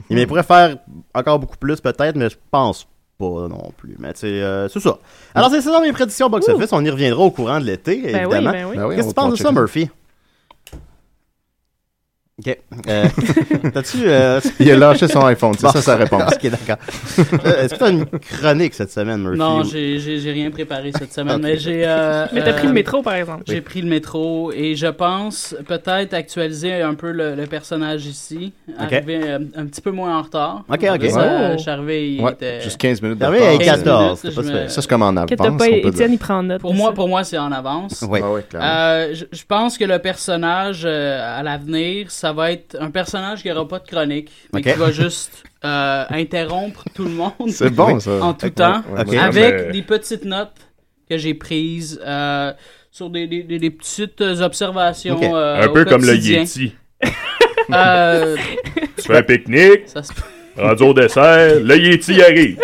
Il 0.09 0.27
pourrait 0.27 0.43
faire 0.43 0.77
encore 1.13 1.39
beaucoup 1.39 1.57
plus 1.57 1.79
peut-être, 1.79 2.15
mais 2.15 2.29
je 2.29 2.37
pense 2.51 2.87
pas 3.17 3.47
non 3.47 3.71
plus. 3.77 3.95
Mais 3.99 4.13
tu 4.13 4.21
sais, 4.21 4.27
euh, 4.27 4.67
c'est 4.69 4.79
ça. 4.79 4.97
Alors 5.33 5.49
c'est 5.49 5.61
ça 5.61 5.71
dans 5.71 5.81
mes 5.81 5.91
prédictions 5.93 6.29
box-office. 6.29 6.69
On 6.71 6.83
y 6.85 6.89
reviendra 6.89 7.21
au 7.23 7.31
courant 7.31 7.59
de 7.59 7.65
l'été, 7.65 8.01
Ben 8.01 8.25
oui, 8.27 8.35
évidemment. 8.35 8.51
ben 8.51 8.65
oui. 8.69 8.75
Ben 8.77 8.85
oui, 8.87 8.95
Qu'est-ce 8.95 9.07
que 9.07 9.11
tu 9.11 9.15
penses 9.15 9.31
de 9.33 9.37
ça. 9.37 9.51
Murphy? 9.51 9.89
OK. 12.39 12.55
Euh, 12.87 13.05
T'as-tu. 13.73 13.97
euh, 14.05 14.39
Il 14.59 14.69
a 14.71 14.75
lâché 14.77 15.07
son 15.07 15.25
iPhone, 15.25 15.53
c'est 15.55 15.63
Bon. 15.65 15.71
ça 15.71 15.81
sa 15.81 15.95
réponse. 15.95 16.21
ok, 16.35 16.51
d'accord. 16.51 16.75
Euh, 17.43 17.63
Est-ce 17.63 17.73
que 17.73 17.79
t'as 17.79 17.89
une 17.89 18.05
chronique 18.05 18.75
cette 18.75 18.91
semaine, 18.91 19.21
Murphy? 19.23 19.39
Non, 19.39 19.61
ou- 19.61 19.63
j'ai 19.63 20.31
rien 20.31 20.51
préparé 20.51 20.91
cette 20.95 21.11
semaine, 21.11 21.41
mais 21.41 21.57
j'ai. 21.57 21.81
euh, 21.87 22.27
Mais 22.33 22.43
t'as 22.43 22.53
pris 22.53 22.65
euh, 22.65 22.69
le 22.69 22.73
métro, 22.75 23.01
par 23.01 23.15
exemple. 23.15 23.43
J'ai 23.47 23.61
pris 23.61 23.81
le 23.81 23.89
métro 23.89 24.51
et 24.51 24.75
je 24.75 24.85
pense 24.85 25.55
peut-être 25.67 26.13
actualiser 26.13 26.81
un 26.83 26.93
peu 26.93 27.11
le, 27.11 27.33
le 27.33 27.47
personnage 27.47 28.05
ici. 28.05 28.53
Ok. 28.69 28.75
Arriver 28.93 29.19
euh, 29.23 29.39
un 29.55 29.65
petit 29.65 29.81
peu 29.81 29.89
moins 29.89 30.19
en 30.19 30.21
retard. 30.21 30.63
Ok, 30.69 30.85
ok. 30.93 31.09
Ça, 31.09 31.53
Oh. 31.57 31.69
Arrivé, 31.69 32.13
il 32.13 32.21
Ouais, 32.21 32.33
était. 32.33 32.61
juste 32.61 32.77
15 32.77 33.01
minutes 33.01 33.21
à 33.23 33.29
retard. 33.29 33.57
14, 33.57 34.19
c'est 34.21 34.27
15 34.27 34.35
pas 34.35 34.41
minutes. 34.43 34.69
Ça, 34.69 34.81
c'est 34.83 34.87
comme 34.89 35.01
en 35.01 35.09
avance. 35.09 35.25
Que 35.29 35.35
t'as 35.35 35.49
on 35.49 35.57
pas, 35.57 35.65
peut 35.65 35.71
Étienne, 35.73 35.91
dire. 35.91 36.07
il 36.11 36.17
prend 36.19 36.43
note. 36.43 36.61
Pour 36.61 36.73
moi, 36.75 36.93
pour 36.93 37.07
moi, 37.09 37.23
c'est 37.23 37.37
en 37.39 37.51
avance. 37.51 38.05
Oui. 38.07 38.19
Ah 38.23 38.41
clairement. 38.47 38.67
Euh, 38.69 39.13
je, 39.15 39.25
je 39.31 39.43
pense 39.47 39.77
que 39.77 39.85
le 39.85 39.97
personnage 39.99 40.83
euh, 40.85 41.39
à 41.39 41.41
l'avenir, 41.43 42.11
ça 42.11 42.26
va 42.33 42.51
être 42.51 42.77
un 42.79 42.91
personnage 42.91 43.41
qui 43.41 43.51
aura 43.51 43.67
pas 43.67 43.79
de 43.79 43.87
chronique, 43.87 44.29
mais 44.53 44.61
qui 44.61 44.71
va 44.71 44.91
juste 44.91 45.43
euh, 45.65 46.03
interrompre 46.09 46.83
tout 46.93 47.03
le 47.03 47.11
monde 47.11 47.49
C'est 47.49 47.69
bon, 47.69 47.99
ça. 47.99 48.19
en 48.23 48.33
tout 48.33 48.49
temps, 48.49 48.81
avec 48.95 49.71
des 49.71 49.81
petites 49.81 50.25
notes 50.25 50.53
que 51.09 51.17
j'ai 51.17 51.33
prises 51.33 51.99
euh, 52.05 52.51
sur 52.91 53.09
des, 53.09 53.27
des, 53.27 53.43
des- 53.43 53.59
des 53.59 53.69
petites 53.71 54.21
observations. 54.21 55.19
Euh, 55.23 55.61
Un 55.63 55.67
au 55.67 55.73
peu 55.73 55.85
comme 55.85 56.03
le. 56.05 56.15
Yeti. 56.15 56.73
Euh, 57.69 58.37
Tu 58.95 59.01
fais 59.03 59.17
un 59.17 59.23
pique-nique, 59.23 59.81
ça, 59.87 60.01
se, 60.01 60.11
rendu 60.57 60.83
au 60.83 60.93
dessert, 60.93 61.59
le 61.61 61.75
Yeti 61.77 62.21
arrive. 62.21 62.57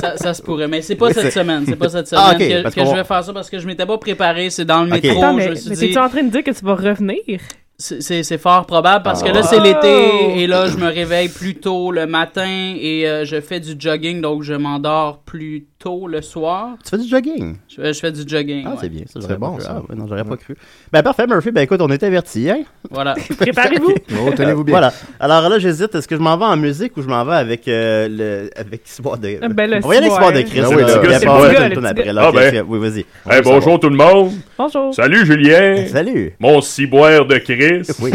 ça, 0.00 0.16
ça 0.16 0.34
se 0.34 0.42
pourrait, 0.42 0.66
mais 0.66 0.82
c'est 0.82 0.96
pas 0.96 1.06
Oui, 1.06 1.14
cette 1.14 1.32
semaine. 1.32 1.64
C'est 1.66 1.76
pas 1.76 1.88
cette 1.88 2.08
semaine 2.08 2.24
Ah, 2.26 2.32
ok, 2.32 2.38
que, 2.38 2.74
que 2.74 2.84
je 2.84 2.94
vais 2.96 3.04
faire 3.04 3.22
ça 3.24 3.32
parce 3.32 3.48
que 3.48 3.58
je 3.60 3.66
m'étais 3.68 3.86
pas 3.86 3.98
préparé. 3.98 4.50
C'est 4.50 4.64
dans 4.64 4.82
le 4.82 4.90
métro. 4.90 5.22
Attends, 5.22 5.32
je 5.38 5.44
mais, 5.44 5.50
me 5.50 5.54
suis 5.54 5.70
mais 5.70 5.76
dit, 5.76 5.86
t'es-tu 5.88 5.98
en 5.98 6.08
train 6.08 6.22
de 6.24 6.30
dire 6.30 6.42
que 6.42 6.50
tu 6.50 6.64
vas 6.64 6.74
revenir? 6.74 7.40
C'est- 7.80 8.02
C'est 8.02 8.22
c'est 8.22 8.36
fort 8.38 8.66
probable 8.66 9.02
parce 9.02 9.22
que 9.22 9.30
Ah. 9.30 9.32
là, 9.32 9.42
c'est 9.42 9.58
Oh! 9.58 9.62
l'été 9.62 10.40
et 10.42 10.46
là, 10.46 10.66
je 10.68 10.76
me 10.76 10.86
réveille 10.86 11.28
plus 11.30 11.54
tôt 11.56 11.90
le 11.90 12.06
matin 12.06 12.74
et 12.78 13.08
euh, 13.08 13.24
je 13.24 13.40
fais 13.40 13.58
du 13.58 13.74
jogging, 13.78 14.20
donc 14.20 14.42
je 14.42 14.52
m'endors 14.54 15.22
plus 15.22 15.66
tôt 15.80 16.06
le 16.06 16.20
soir. 16.20 16.76
Tu 16.84 16.90
fais 16.90 16.98
du 16.98 17.08
jogging? 17.08 17.56
Je, 17.66 17.92
je 17.92 17.98
fais 17.98 18.12
du 18.12 18.20
jogging. 18.28 18.64
Ah, 18.66 18.70
ouais. 18.70 18.76
c'est 18.82 18.88
bien. 18.90 19.02
Ça, 19.06 19.20
C'est 19.26 19.38
bon, 19.38 19.58
ça. 19.58 19.76
Ah, 19.78 19.80
ouais, 19.88 19.96
non, 19.96 20.06
j'aurais 20.06 20.24
pas 20.24 20.36
cru. 20.36 20.54
Ben, 20.92 21.02
parfait, 21.02 21.26
Murphy. 21.26 21.50
Ben, 21.50 21.62
écoute, 21.62 21.80
on 21.80 21.88
est 21.88 22.02
avertis, 22.02 22.48
hein? 22.50 22.60
Voilà. 22.90 23.14
Préparez-vous. 23.38 23.94
Oh, 24.22 24.30
tenez-vous 24.36 24.64
bien. 24.64 24.74
Voilà. 24.74 24.92
Alors 25.18 25.48
là, 25.48 25.58
j'hésite. 25.58 25.94
Est-ce 25.94 26.06
que 26.06 26.16
je 26.16 26.20
m'en 26.20 26.36
vais 26.36 26.44
en 26.44 26.56
musique 26.56 26.94
ou 26.98 27.02
je 27.02 27.08
m'en 27.08 27.24
vais 27.24 27.34
avec 27.36 27.66
euh, 27.68 28.08
le. 28.10 28.50
avec 28.54 28.82
Ciboire 28.84 29.16
de. 29.16 29.38
Ben, 29.48 29.70
le 29.70 29.78
on 29.82 29.88
va 29.88 29.94
y 29.94 29.98
aller 29.98 30.08
avec 30.08 30.12
Ciboire 30.12 30.32
de. 30.32 30.42
Chris. 30.42 30.60
Ah 30.60 30.68
oui, 30.68 30.76
le. 30.76 32.18
Ah, 32.18 32.32
ben. 32.32 32.64
Oui, 32.68 32.78
vas-y. 32.78 33.06
Hey, 33.30 33.40
bonjour 33.42 33.80
tout 33.80 33.88
le 33.88 33.96
monde. 33.96 34.32
Bonjour. 34.58 34.94
Salut 34.94 35.24
Julien. 35.24 35.86
Salut. 35.88 36.34
Mon 36.38 36.60
ciboire 36.60 37.24
de 37.24 37.38
Chris. 37.38 37.88
Oui. 38.00 38.10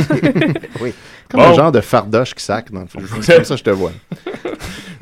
oui. 0.82 0.94
Comme 1.30 1.42
Bon. 1.42 1.48
un 1.48 1.54
genre 1.54 1.72
de 1.72 1.82
fardoche 1.82 2.36
qui 2.36 2.44
sac, 2.44 2.72
dans 2.72 2.82
le 2.82 2.88
fond. 2.88 3.00
C'est 3.22 3.36
comme 3.36 3.46
ça 3.46 3.56
que 3.56 3.60
je 3.60 3.64
te 3.64 3.70
vois. 3.72 3.92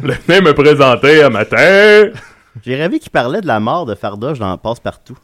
Le 0.02 0.14
fait 0.14 0.40
me 0.42 0.54
présenter 0.54 1.22
un 1.24 1.30
matin. 1.30 2.10
J'ai 2.64 2.76
rêvé 2.76 3.00
qu'il 3.00 3.10
parlait 3.10 3.42
de 3.42 3.48
la 3.48 3.60
mort 3.60 3.86
de 3.86 3.96
Fardoche 3.96 4.38
dans 4.40 4.56
Passe-Partout. 4.58 5.18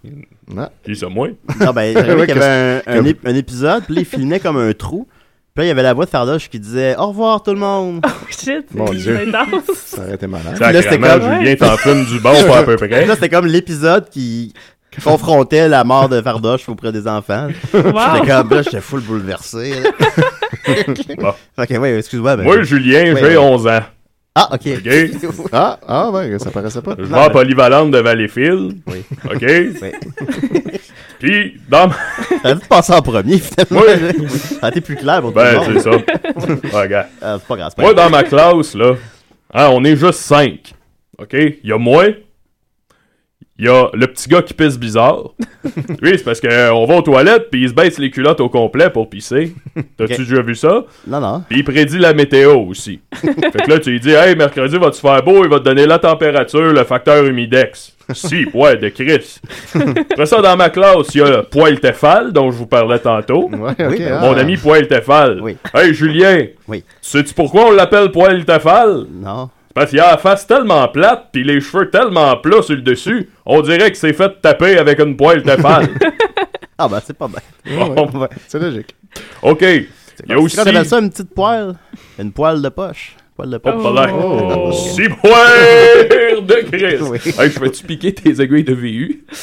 Ah, 0.58 0.70
Qui 0.84 0.96
ça, 0.96 1.08
moi? 1.10 1.28
Non, 1.60 1.72
ben, 1.74 1.94
j'ai 1.96 2.02
rêvé 2.02 2.26
qu'il 2.26 2.36
y 2.36 2.40
avait 2.42 2.82
un, 2.88 2.92
un, 3.00 3.04
que- 3.04 3.08
ép- 3.10 3.18
un 3.26 3.36
épisode, 3.36 3.84
puis 3.86 3.96
là, 3.96 4.02
il 4.02 4.06
filmait 4.06 4.40
comme 4.40 4.58
un 4.58 4.74
trou. 4.74 5.08
Puis 5.54 5.62
là, 5.62 5.66
il 5.66 5.68
y 5.68 5.72
avait 5.72 5.84
la 5.84 5.94
voix 5.94 6.06
de 6.06 6.10
Fardoche 6.10 6.50
qui 6.50 6.60
disait 6.60 6.96
Au 6.98 7.08
revoir 7.08 7.44
tout 7.44 7.52
le 7.54 7.60
monde. 7.60 8.02
Oh 8.06 8.10
shit, 8.30 8.74
Mon 8.74 8.86
Dieu. 8.92 9.18
intense. 9.28 9.64
ça 9.76 10.02
aurait 10.04 10.16
été 10.16 10.26
malade. 10.28 10.58
là, 10.60 10.82
c'était 10.82 11.00
comme- 11.00 11.22
Julien 11.40 11.56
t'en 11.56 11.78
fume 11.78 12.06
du 12.06 12.20
bon, 12.20 12.34
pas 12.48 12.60
à 12.60 12.64
peu 12.64 12.76
près. 12.78 13.06
Là, 13.06 13.14
c'était 13.16 13.30
comme 13.30 13.46
l'épisode 13.46 14.10
qui 14.10 14.54
confrontait 15.04 15.68
la 15.70 15.84
mort 15.84 16.10
de 16.10 16.22
Fardoche 16.22 16.68
auprès 16.68 16.92
des 16.92 17.08
enfants. 17.08 17.48
Wow. 17.74 17.82
J'étais 18.16 18.28
comme, 18.28 18.50
là, 18.50 18.62
j'étais 18.64 18.82
full 18.82 19.02
bouleversé. 19.02 19.74
là. 19.82 19.90
Bon. 21.18 21.34
Fait 21.56 21.68
que, 21.68 21.78
ouais, 21.78 21.98
excuse-moi. 21.98 22.36
ben- 22.38 22.44
Moi, 22.44 22.62
Julien, 22.64 23.14
Ouais, 23.14 23.20
j'ai 23.22 23.28
ouais. 23.30 23.38
11 23.38 23.68
ans. 23.68 23.80
Ah, 24.36 24.50
ok. 24.54 24.68
OK? 24.78 25.50
Ah, 25.52 25.80
ah 25.88 26.12
ouais, 26.12 26.38
ça 26.40 26.52
paraissait 26.52 26.82
pas. 26.82 26.96
Je 26.98 27.04
vais 27.04 27.18
à 27.18 27.30
Polyvalente 27.30 27.92
de 27.92 27.98
Valleyfield. 27.98 28.78
Oui. 28.88 29.04
OK? 29.26 29.42
Oui. 29.82 29.92
Puis, 31.20 31.60
dans 31.68 31.88
ma... 31.88 31.96
T'as 32.42 32.54
dû 32.54 32.66
passer 32.66 32.94
en 32.94 33.02
premier, 33.02 33.40
finalement. 33.40 33.82
Oui. 33.86 34.28
Ça 34.30 34.68
a 34.68 34.70
été 34.70 34.80
plus 34.80 34.96
clair 34.96 35.20
pour 35.20 35.34
Ben, 35.34 35.62
c'est 35.66 35.80
ça. 35.82 35.92
Regarde. 35.92 37.08
Ah, 37.22 37.38
c'est 37.40 37.48
pas 37.48 37.56
grave, 37.58 37.70
c'est 37.72 37.76
pas 37.76 37.82
Moi, 37.82 37.94
dans 37.94 38.10
ma 38.10 38.24
classe, 38.24 38.74
là, 38.74 38.94
hein, 39.54 39.68
on 39.72 39.84
est 39.84 39.98
juste 39.98 40.20
5. 40.20 40.74
OK? 41.18 41.34
Il 41.34 41.60
y 41.70 41.74
a 41.74 41.78
moi. 41.78 42.06
Il 43.60 43.66
y 43.66 43.68
a 43.68 43.90
le 43.94 44.08
petit 44.08 44.30
gars 44.30 44.42
qui 44.42 44.54
pisse 44.54 44.80
bizarre. 44.80 45.32
Lui, 46.02 46.18
c'est 46.18 46.24
parce 46.24 46.40
qu'on 46.40 46.86
va 46.86 46.96
aux 46.96 47.02
toilettes, 47.02 47.50
puis 47.52 47.64
il 47.64 47.68
se 47.68 47.74
baisse 47.74 48.00
les 48.00 48.10
culottes 48.10 48.40
au 48.40 48.48
complet 48.48 48.90
pour 48.90 49.10
pisser. 49.10 49.54
T'as-tu 49.98 50.20
déjà 50.20 50.42
vu 50.42 50.56
ça? 50.56 50.86
Non, 51.06 51.20
non. 51.20 51.44
Puis 51.50 51.60
il 51.60 51.64
prédit 51.66 51.98
la 51.98 52.14
météo 52.14 52.58
aussi. 52.62 53.02
fait 53.16 53.34
que 53.34 53.70
là, 53.70 53.80
tu 53.80 53.92
lui 53.92 54.00
dis, 54.00 54.12
hey, 54.12 54.38
mercredi, 54.38 54.78
va-tu 54.78 55.02
faire 55.02 55.22
beau? 55.24 55.44
Il 55.44 55.50
va 55.50 55.60
te 55.60 55.66
donner 55.66 55.86
la 55.86 56.00
température, 56.00 56.72
le 56.72 56.86
facteur 56.86 57.26
humidex. 57.26 57.98
si, 58.14 58.46
ouais, 58.54 58.78
de 58.78 58.88
Chris. 58.88 59.42
Après 59.76 60.26
ça, 60.26 60.42
dans 60.42 60.56
ma 60.56 60.70
classe, 60.70 61.14
il 61.14 61.20
y 61.20 61.22
a 61.22 61.44
Poil 61.44 61.82
Tefal, 61.82 62.32
dont 62.32 62.52
je 62.52 62.58
vous 62.58 62.66
parlais 62.66 63.00
tantôt. 63.00 63.50
Ouais, 63.50 63.72
ok. 63.72 63.88
Oui, 63.90 64.00
ben, 64.00 64.20
ah. 64.22 64.22
Mon 64.22 64.38
ami 64.38 64.56
Poil 64.56 64.88
Tefal. 64.88 65.42
Oui. 65.42 65.58
Hey, 65.74 65.94
Julien. 65.94 66.46
Oui. 66.66 66.86
Sais-tu 67.02 67.34
pourquoi 67.34 67.66
on 67.66 67.72
l'appelle 67.72 68.10
Poil 68.12 68.46
Tefal? 68.46 69.06
Non. 69.12 69.50
Parce 69.80 69.92
qu'il 69.92 70.00
a 70.02 70.12
la 70.12 70.18
face 70.18 70.46
tellement 70.46 70.86
plate, 70.90 71.28
puis 71.32 71.42
les 71.42 71.62
cheveux 71.62 71.90
tellement 71.90 72.36
plats 72.36 72.62
sur 72.64 72.76
le 72.76 72.82
dessus, 72.82 73.30
on 73.46 73.62
dirait 73.62 73.90
que 73.90 73.96
c'est 73.98 74.12
fait 74.12 74.30
taper 74.42 74.78
avec 74.78 75.00
une 75.00 75.16
poêle 75.16 75.42
Tefal. 75.42 75.88
Ah, 76.78 76.88
ben, 76.90 77.00
c'est 77.06 77.18
pas 77.18 77.28
bien. 77.30 77.40
Bon, 77.78 78.10
Ouais. 78.20 78.28
C'est 78.48 78.60
logique. 78.60 78.94
OK. 79.42 79.62
Il 79.62 79.86
y 80.30 80.34
a 80.34 80.40
aussi... 80.40 80.56
Quand 80.58 80.66
t'appelles 80.66 80.86
ça 80.86 81.00
une 81.00 81.10
petite 81.10 81.34
poêle 81.34 81.76
Une 82.18 82.32
poêle 82.34 82.62
de 82.62 82.68
poche. 82.70 83.16
Poêle 83.38 83.50
de 83.52 83.58
poche. 83.58 83.74
Hop 83.86 83.96
là. 83.96 84.08
Oh. 84.14 84.72
Six 84.96 85.08
poires 85.10 85.48
de 86.42 86.54
Christ. 86.72 87.02
Oui. 87.10 87.18
Hey, 87.38 87.52
je 87.52 87.60
vais-tu 87.60 87.86
piquer 87.86 88.14
tes 88.14 88.42
aiguilles 88.42 88.64
de 88.66 88.74
VU? 88.74 89.24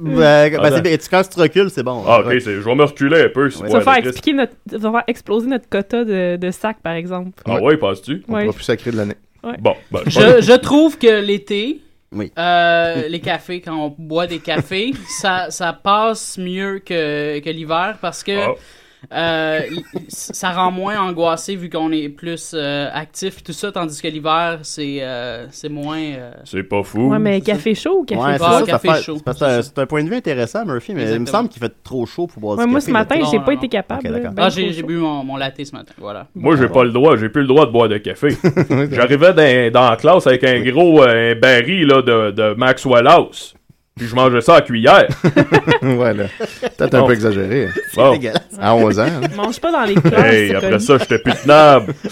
Ben, 0.00 0.50
ben, 0.56 0.80
bien. 0.82 0.96
Tu- 0.98 1.08
Quand 1.10 1.22
tu 1.22 1.30
te 1.30 1.40
recules, 1.40 1.70
c'est 1.70 1.82
bon. 1.82 2.04
Ah, 2.06 2.20
ok, 2.20 2.26
Ouais. 2.26 2.38
c'est- 2.40 2.54
je 2.54 2.60
vais 2.60 2.74
me 2.74 2.84
reculer 2.84 3.22
un 3.22 3.28
peu. 3.30 3.46
Ouais. 3.46 3.50
Ça 3.50 3.78
va 3.78 3.80
faire 3.80 3.94
de 3.96 4.00
Christ. 4.00 4.06
expliquer 4.10 4.36
notre, 4.36 4.52
ça 4.70 4.78
va 4.78 4.90
faire 4.92 5.04
exploser 5.08 5.46
notre 5.48 5.68
quota 5.68 6.04
de, 6.04 6.36
de 6.36 6.50
sacs, 6.50 6.80
par 6.82 6.92
exemple. 6.92 7.30
Ah 7.46 7.60
ouais, 7.60 7.76
penses-tu? 7.78 8.22
On 8.28 8.34
Ouais. 8.34 8.44
pourra 8.44 8.54
plus 8.54 8.62
sacrer 8.64 8.90
de 8.92 8.98
l'année. 8.98 9.16
Bon, 9.60 9.74
ben, 9.90 10.00
Je, 10.06 10.40
je 10.42 10.56
trouve 10.56 10.98
que 10.98 11.20
l'été, 11.20 11.80
Oui. 12.12 12.30
euh, 12.38 13.08
les 13.08 13.20
cafés, 13.20 13.60
quand 13.60 13.76
on 13.86 13.94
boit 13.98 14.26
des 14.26 14.38
cafés, 14.38 14.92
ça, 15.20 15.50
ça 15.50 15.72
passe 15.72 16.36
mieux 16.38 16.80
que, 16.80 17.38
que 17.40 17.50
l'hiver 17.50 17.98
parce 18.00 18.22
que 18.22 18.38
Ah. 18.50 18.54
Euh, 19.12 19.60
ça 20.08 20.50
rend 20.52 20.70
moins 20.70 21.00
angoissé 21.00 21.56
vu 21.56 21.70
qu'on 21.70 21.90
est 21.92 22.08
plus 22.08 22.52
euh, 22.54 22.88
actif 22.92 23.38
et 23.38 23.42
tout 23.42 23.52
ça, 23.52 23.72
tandis 23.72 24.00
que 24.00 24.08
l'hiver, 24.08 24.58
c'est 24.62 24.98
euh, 25.02 25.46
c'est 25.50 25.68
moins... 25.68 25.98
euh, 26.00 26.32
c'est 26.44 26.62
pas 26.62 26.82
fou. 26.82 27.08
Ouais, 27.10 27.18
mais 27.18 27.40
café 27.40 27.74
chaud 27.74 28.00
ou 28.00 28.04
café 28.04 28.20
Ouais, 28.20 28.32
c'est 28.32 28.38
froid, 28.38 28.60
ça, 28.60 28.66
café 28.66 28.88
fait- 28.92 29.02
chaud. 29.02 29.18
c'est 29.62 29.78
un- 29.78 29.86
point 29.86 30.04
de 30.04 30.08
vue 30.08 30.16
intéressant, 30.16 30.64
Murphy, 30.64 30.94
mais 30.94 31.10
il 31.12 31.20
me 31.20 31.26
semble 31.26 31.48
qu'il 31.48 31.60
fait 31.60 31.72
trop 31.82 32.04
chaud 32.06 32.26
pour 32.26 32.40
boire 32.40 32.58
Ouais, 32.58 32.64
du 32.64 32.70
moi, 32.70 32.80
café. 32.80 32.88
ce 32.88 32.92
matin, 32.92 33.16
j'ai 33.30 33.38
pas 33.38 33.46
non. 33.52 33.58
été 33.58 33.68
capable. 33.68 34.02
Ben 34.08 34.32
Ah, 34.36 34.48
j'ai 34.48 34.82
bu 34.82 34.96
mon, 34.96 35.24
mon 35.24 35.36
latte 35.36 35.64
ce 35.64 35.72
matin, 35.74 35.92
voilà. 35.98 36.26
Moi, 36.34 36.56
j'ai 36.56 36.68
pas 36.68 36.84
le 36.84 36.90
droit. 36.92 37.16
J'ai 37.16 37.28
plus 37.28 37.42
le 37.42 37.48
droit 37.48 37.66
de 37.66 37.70
boire 37.72 37.88
de 37.88 37.98
café. 37.98 38.28
J'arrivais 38.92 39.32
dans, 39.32 39.72
dans 39.80 39.90
la 39.90 39.96
classe 39.96 40.26
avec 40.26 40.44
un 40.44 40.60
gros 40.62 41.02
euh, 41.02 41.32
un 41.32 41.34
baril 41.38 41.86
là, 41.86 42.02
de, 42.02 42.30
de 42.30 42.54
Maxwell 42.54 43.06
House. 43.06 43.54
Puis 43.96 44.06
je 44.08 44.14
mangeais 44.14 44.40
ça 44.40 44.56
à 44.56 44.60
cuillère. 44.62 45.08
ouais, 45.82 46.14
là. 46.14 46.24
Peut-être 46.78 46.94
un 46.94 47.02
peu 47.06 47.12
exagéré. 47.12 47.66
hein. 47.66 47.80
Bon. 47.94 48.12
dégueulasse. 48.12 48.42
À 48.58 48.74
11 48.74 48.98
ans. 48.98 49.02
hein. 49.04 49.20
Mange 49.36 49.60
pas 49.60 49.72
dans 49.72 49.82
les 49.84 49.94
classes. 49.94 50.24
Hey, 50.32 50.48
c'est 50.48 50.54
après 50.56 50.70
connu. 50.70 50.80
ça, 50.84 50.98
j'étais 50.98 51.18
plus 51.18 51.34
tenable. 51.34 51.94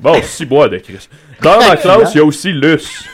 Bon, 0.00 0.20
six 0.22 0.44
bois 0.46 0.68
de 0.68 0.78
Chris. 0.78 1.08
Dans 1.42 1.58
ma 1.58 1.76
classe, 1.76 2.14
il 2.14 2.18
y 2.18 2.20
a 2.20 2.24
aussi 2.24 2.52
Luce. 2.52 3.04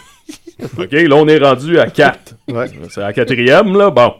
OK, 0.78 0.92
là, 0.92 1.16
on 1.16 1.26
est 1.28 1.38
rendu 1.38 1.78
à 1.78 1.86
4. 1.86 2.34
Ouais. 2.48 2.66
C'est 2.90 3.00
la 3.00 3.12
quatrième, 3.12 3.76
là? 3.76 3.90
Bon. 3.90 4.14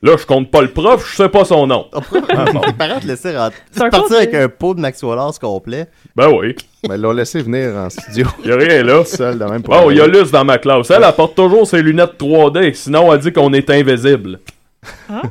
Là, 0.00 0.16
je 0.16 0.24
compte 0.26 0.50
pas 0.52 0.62
le 0.62 0.68
prof, 0.68 1.10
je 1.10 1.16
sais 1.16 1.28
pas 1.28 1.44
son 1.44 1.66
nom. 1.66 1.86
Ah, 1.92 2.44
bon. 2.52 2.60
Tes 2.60 2.72
parents 2.72 3.00
te 3.00 3.06
laissaient 3.06 3.36
rentrer. 3.36 3.58
C'est 3.72 3.82
Tu 3.82 3.90
partir 3.90 4.06
cours 4.06 4.16
avec 4.16 4.34
un 4.34 4.48
pot 4.48 4.74
de 4.74 4.80
Maxwell 4.80 5.18
House 5.18 5.40
complet. 5.40 5.88
Ben 6.14 6.28
oui. 6.30 6.54
Ben, 6.88 6.94
ils 6.94 7.00
l'ont 7.00 7.10
laissé 7.10 7.42
venir 7.42 7.74
en 7.74 7.90
studio. 7.90 8.26
Y 8.44 8.52
a 8.52 8.56
rien 8.56 8.82
là. 8.84 9.04
Seul, 9.04 9.38
de 9.38 9.44
même 9.44 9.60
pour 9.60 9.74
Bon, 9.74 9.90
il 9.90 9.96
y 9.96 10.00
a. 10.00 10.06
Luce 10.06 10.30
dans 10.30 10.44
ma 10.44 10.58
classe. 10.58 10.90
Elle 10.90 11.02
apporte 11.02 11.34
toujours 11.34 11.66
ses 11.66 11.82
lunettes 11.82 12.12
3D, 12.16 12.74
sinon 12.74 13.12
elle 13.12 13.18
dit 13.18 13.32
qu'on 13.32 13.52
est 13.52 13.68
invisible. 13.70 14.38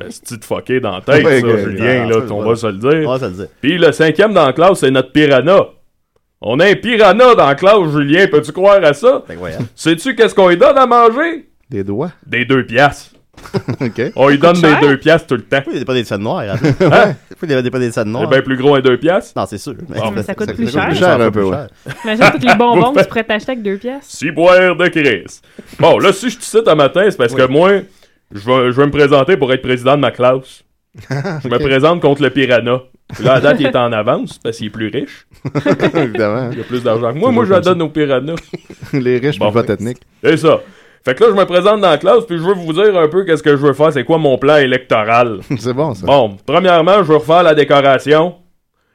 C'est 0.09 0.39
de 0.39 0.43
fucké 0.43 0.81
dans 0.81 0.95
la 0.95 1.01
tête, 1.01 1.25
Ouais, 1.25 1.39
ça, 1.39 1.57
Julien, 1.57 2.03
ah, 2.05 2.09
là, 2.09 2.27
ça, 2.27 2.33
on 2.33 2.43
va 2.43 2.55
se 2.57 2.67
le 2.67 2.73
dire. 2.77 3.09
On 3.09 3.17
va 3.17 3.19
se 3.19 3.25
le 3.25 3.31
dire. 3.31 3.47
Puis 3.61 3.77
le 3.77 3.91
cinquième 3.93 4.33
dans 4.33 4.45
la 4.45 4.53
classe, 4.53 4.79
c'est 4.79 4.91
notre 4.91 5.13
piranha. 5.13 5.67
On 6.41 6.59
a 6.59 6.65
un 6.65 6.75
piranha 6.75 7.35
dans 7.35 7.47
la 7.47 7.55
classe, 7.55 7.89
Julien, 7.91 8.27
peux-tu 8.27 8.51
croire 8.51 8.83
à 8.83 8.93
ça? 8.93 9.23
Voyons. 9.37 9.59
Sais-tu 9.75 10.13
qu'est-ce 10.13 10.35
qu'on 10.35 10.49
lui 10.49 10.57
donne 10.57 10.77
à 10.77 10.85
manger? 10.85 11.47
Des 11.69 11.83
doigts. 11.85 12.11
Des 12.25 12.43
deux 12.43 12.65
piastres. 12.65 13.11
OK. 13.81 14.01
On 14.15 14.27
lui 14.29 14.37
donne 14.37 14.55
des 14.55 14.61
cher? 14.69 14.79
deux 14.81 14.97
piastres 14.97 15.27
tout 15.27 15.35
le 15.35 15.41
temps. 15.41 15.57
Pourquoi 15.57 15.73
il 15.73 15.77
n'y 15.77 15.81
a 15.81 15.85
pas 15.85 15.93
des 15.93 16.03
scènes 16.03 16.21
noires? 16.21 16.41
Hein? 16.41 16.57
Pourquoi 16.59 17.15
il 17.43 17.47
n'y 17.61 17.67
a 17.67 17.71
pas 17.71 17.79
des 17.79 17.91
scènes 17.91 18.03
C'est 18.05 18.09
noires? 18.09 18.27
bien 18.29 18.41
plus 18.41 18.57
gros 18.57 18.75
un 18.75 18.81
deux 18.81 18.97
piastres? 18.97 19.33
Non, 19.35 19.45
c'est 19.47 19.57
sûr. 19.57 19.73
Mais 19.89 20.23
ça 20.23 20.33
coûte 20.35 20.47
ça 20.47 20.53
plus 20.53 20.65
coûte 20.65 20.73
cher. 20.73 20.87
plus 20.87 20.97
cher 20.97 21.09
un 21.21 21.31
peu, 21.31 21.31
plus 21.31 21.43
ouais. 21.49 21.57
Imagine 22.03 22.25
tous 22.39 22.47
les 22.47 22.55
bonbons 22.55 22.93
que 22.93 22.99
tu 23.01 23.07
pourrais 23.07 23.23
t'acheter 23.23 23.51
avec 23.51 23.63
deux 23.63 23.77
pièces. 23.77 24.05
Six 24.07 24.31
boires 24.31 24.75
de 24.75 24.87
Chris. 24.87 25.39
Bon, 25.79 25.97
là, 25.99 26.11
si 26.13 26.29
je 26.29 26.37
te 26.37 26.43
cite 26.43 26.67
un 26.67 26.75
matin, 26.75 27.01
c'est 27.09 27.17
parce 27.17 27.33
que 27.33 27.47
moi, 27.47 27.71
je 28.33 28.39
vais, 28.45 28.71
je 28.71 28.77
vais 28.79 28.85
me 28.85 28.91
présenter 28.91 29.37
pour 29.37 29.51
être 29.53 29.61
président 29.61 29.95
de 29.95 30.01
ma 30.01 30.11
classe. 30.11 30.63
Je 31.09 31.47
me 31.47 31.59
présente 31.59 32.01
contre 32.01 32.23
le 32.23 32.31
piranha. 32.31 32.81
Puis 33.13 33.23
là, 33.23 33.33
à 33.35 33.39
date, 33.39 33.57
il 33.59 33.67
est 33.67 33.75
en 33.75 33.91
avance 33.93 34.39
parce 34.39 34.57
qu'il 34.57 34.65
est 34.65 34.69
plus 34.71 34.87
riche. 34.87 35.27
Évidemment. 35.93 36.49
Il 36.51 36.59
a 36.59 36.63
plus 36.63 36.81
d'argent 36.81 37.13
que 37.13 37.19
moi. 37.19 37.31
Moi, 37.31 37.45
je 37.45 37.51
la 37.51 37.57
ça. 37.57 37.69
donne 37.69 37.83
aux 37.83 37.89
piranhas. 37.89 38.33
Les 38.93 39.19
riches, 39.19 39.37
Bon, 39.37 39.45
bon, 39.45 39.51
vote 39.51 39.67
fait- 39.67 39.73
ethnique. 39.73 39.99
C'est 40.23 40.37
ça. 40.37 40.59
Fait 41.07 41.15
que 41.15 41.23
là, 41.23 41.29
je 41.29 41.35
me 41.35 41.45
présente 41.45 41.79
dans 41.79 41.89
la 41.89 41.97
classe, 41.97 42.25
puis 42.25 42.37
je 42.37 42.43
veux 42.43 42.53
vous 42.53 42.73
dire 42.73 42.97
un 42.99 43.07
peu 43.07 43.23
qu'est-ce 43.23 43.41
que 43.41 43.51
je 43.51 43.55
veux 43.65 43.71
faire, 43.71 43.93
c'est 43.93 44.03
quoi 44.03 44.17
mon 44.17 44.37
plan 44.37 44.57
électoral. 44.57 45.39
C'est 45.57 45.71
bon, 45.71 45.93
ça. 45.93 46.05
Bon, 46.05 46.35
premièrement, 46.45 46.97
je 46.97 47.03
veux 47.03 47.15
refaire 47.15 47.43
la 47.43 47.55
décoration. 47.55 48.35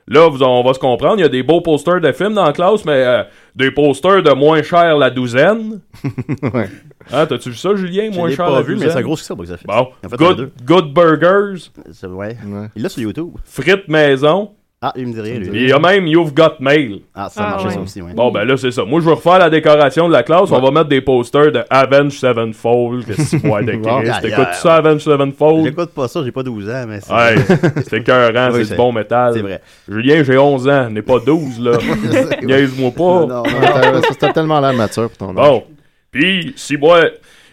Là, 0.08 0.28
vous, 0.28 0.42
on 0.42 0.62
va 0.62 0.74
se 0.74 0.78
comprendre, 0.78 1.16
il 1.18 1.22
y 1.22 1.24
a 1.24 1.30
des 1.30 1.42
beaux 1.42 1.62
posters 1.62 2.02
de 2.02 2.12
films 2.12 2.34
dans 2.34 2.44
la 2.44 2.52
classe, 2.52 2.84
mais 2.84 3.02
euh, 3.02 3.22
des 3.56 3.70
posters 3.70 4.22
de 4.22 4.30
moins 4.32 4.62
cher 4.62 4.98
la 4.98 5.08
douzaine. 5.08 5.80
Ouais. 6.52 6.68
Hein, 7.10 7.24
t'as-tu 7.26 7.48
vu 7.50 7.56
ça, 7.56 7.74
Julien? 7.76 8.10
Je 8.12 8.18
Moins 8.18 8.28
cher 8.30 8.44
pas 8.46 8.52
la 8.56 8.60
vu, 8.60 8.72
mais 8.74 8.80
douzaine? 8.80 8.90
c'est 8.92 8.98
un 8.98 9.02
gros 9.02 9.16
succès 9.16 9.34
box-office. 9.34 9.66
Bon, 9.66 9.88
fait 10.08 10.16
good, 10.16 10.50
good 10.66 10.92
Burgers, 10.92 11.70
C'est- 11.92 12.06
Ouais. 12.08 12.36
Ouais. 12.46 12.66
Il 12.76 12.82
l'a 12.82 12.88
sur 12.90 13.02
YouTube. 13.02 13.30
frites 13.44 13.88
maison, 13.88 14.50
Ah, 14.84 14.92
il 14.96 15.06
me 15.06 15.12
dit 15.12 15.20
rien, 15.20 15.38
lui. 15.38 15.48
il 15.52 15.68
y 15.68 15.72
a 15.72 15.78
même 15.78 16.08
You've 16.08 16.34
Got 16.34 16.54
Mail. 16.58 17.02
Ah, 17.14 17.28
ça 17.30 17.42
a 17.42 17.46
Ah, 17.46 17.50
marché, 17.50 17.66
ouais. 17.68 17.74
ça 17.74 17.80
aussi, 17.80 18.02
ouais. 18.02 18.14
Bon, 18.14 18.32
ben 18.32 18.44
là, 18.44 18.56
c'est 18.56 18.72
ça. 18.72 18.84
Moi, 18.84 19.00
je 19.00 19.06
veux 19.06 19.12
refaire 19.12 19.38
la 19.38 19.48
décoration 19.48 20.08
de 20.08 20.12
la 20.12 20.24
classe. 20.24 20.50
On 20.50 20.60
va 20.60 20.70
mettre 20.72 20.88
des 20.88 21.00
posters 21.00 21.52
de 21.52 21.62
Avenge 21.70 22.12
Sevenfold. 22.18 23.04
Que 23.06 23.12
de 23.12 24.04
y 24.06 24.10
a- 24.10 24.20
T'écoutes 24.20 24.54
ça, 24.54 24.74
Avenge 24.74 25.02
Sevenfold? 25.02 25.66
J'écoute 25.66 25.90
pas 25.94 26.08
ça, 26.08 26.20
j'ai 26.24 26.32
pas 26.32 26.42
12 26.42 26.68
ans, 26.68 26.84
mais 26.88 26.98
c'est. 27.00 27.12
Ouais, 27.14 27.36
c'est 27.88 27.98
écœurant, 27.98 28.50
Oui, 28.52 28.64
c'est 28.64 28.72
du 28.72 28.76
bon 28.76 28.92
métal. 28.92 29.34
c'est 29.34 29.40
vrai. 29.42 29.60
Julien, 29.88 30.24
j'ai 30.24 30.36
11 30.36 30.68
ans, 30.68 30.90
n'est 30.90 31.02
pas 31.02 31.20
12, 31.20 31.60
là. 31.60 31.78
Niaise-moi 32.42 32.90
pas. 32.90 33.02
Non, 33.26 33.42
non, 33.44 34.00
C'était 34.10 34.32
tellement 34.32 34.58
l'air 34.60 34.72
mature 34.74 35.08
pour 35.10 35.28
ton 35.28 35.38
âge. 35.38 35.46
Bon. 35.48 35.62
Puis, 36.10 36.54
si 36.56 36.76
moi, 36.76 37.02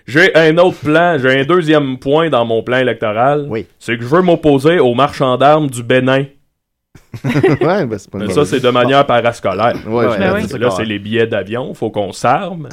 j'ai 0.07 0.35
un 0.35 0.57
autre 0.57 0.77
plan, 0.83 1.17
j'ai 1.21 1.39
un 1.41 1.43
deuxième 1.43 1.97
point 1.99 2.29
dans 2.29 2.43
mon 2.43 2.63
plan 2.63 2.77
électoral. 2.77 3.45
Oui. 3.49 3.67
C'est 3.77 3.97
que 3.97 4.03
je 4.03 4.07
veux 4.09 4.21
m'opposer 4.23 4.79
aux 4.79 4.95
marchands 4.95 5.37
d'armes 5.37 5.67
du 5.67 5.83
Bénin. 5.83 6.23
ouais, 7.23 7.85
ben 7.85 7.97
c'est 7.97 8.09
pas 8.09 8.17
une 8.17 8.27
Mais 8.27 8.33
bonne 8.33 8.45
ça, 8.45 8.45
c'est 8.45 8.59
de 8.59 8.69
manière 8.69 9.05
parascolaire. 9.05 9.75
Ouais, 9.87 10.05
Ouais, 10.05 10.13
je 10.13 10.19
ben 10.19 10.33
oui. 10.35 10.59
Là, 10.59 10.71
c'est 10.71 10.85
les 10.85 10.99
billets 10.99 11.27
d'avion. 11.27 11.73
Faut 11.73 11.91
qu'on 11.91 12.11
s'arme. 12.11 12.69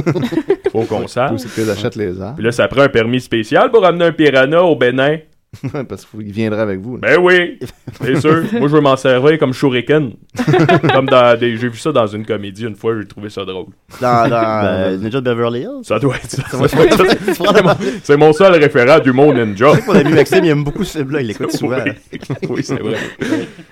Faut 0.72 0.84
qu'on 0.84 1.06
s'arme. 1.06 1.36
Achètent 1.36 1.96
les 1.96 2.20
armes. 2.20 2.34
Puis 2.34 2.44
là, 2.44 2.52
ça 2.52 2.68
prend 2.68 2.82
un 2.82 2.88
permis 2.88 3.20
spécial 3.20 3.70
pour 3.70 3.84
amener 3.84 4.06
un 4.06 4.12
piranha 4.12 4.62
au 4.62 4.76
Bénin. 4.76 5.18
Parce 5.88 6.04
qu'il 6.04 6.30
viendra 6.30 6.60
avec 6.62 6.78
vous. 6.80 6.96
là. 6.98 7.08
Ben 7.08 7.18
oui, 7.20 7.58
c'est 8.02 8.16
sûr. 8.20 8.42
Moi, 8.52 8.68
je 8.68 8.74
veux 8.74 8.80
m'en 8.82 8.96
servir 8.96 9.38
comme 9.38 9.54
shuriken. 9.54 10.12
comme 10.94 11.06
dans 11.06 11.38
des... 11.38 11.56
J'ai 11.56 11.68
vu 11.70 11.78
ça 11.78 11.90
dans 11.90 12.06
une 12.06 12.26
comédie 12.26 12.64
une 12.66 12.76
fois, 12.76 12.94
j'ai 13.00 13.06
trouvé 13.08 13.30
ça 13.30 13.44
drôle. 13.46 13.66
Dans, 14.00 14.28
dans 14.28 14.60
euh, 14.66 14.96
Ninja 14.98 15.20
de 15.20 15.24
Beverly 15.32 15.60
Hills? 15.62 15.84
Ça 15.84 15.98
doit 15.98 16.16
être 16.16 16.30
ça. 16.30 16.42
C'est 18.02 18.16
mon- 18.18 18.32
seul 18.34 18.52
référent 18.62 18.98
d'humour 19.00 19.32
ninja. 19.32 19.72
Mon 19.86 19.94
ami 19.94 20.12
Maxime, 20.12 20.44
il 20.44 20.50
aime 20.50 20.64
beaucoup 20.64 20.84
ce 20.84 20.98
film-là, 20.98 21.22
il 21.22 21.28
l'écoute 21.28 21.52
souvent. 21.52 21.78
Oui, 21.84 22.18
oui 22.50 22.62
c'est 22.62 22.78
vrai. 22.80 22.96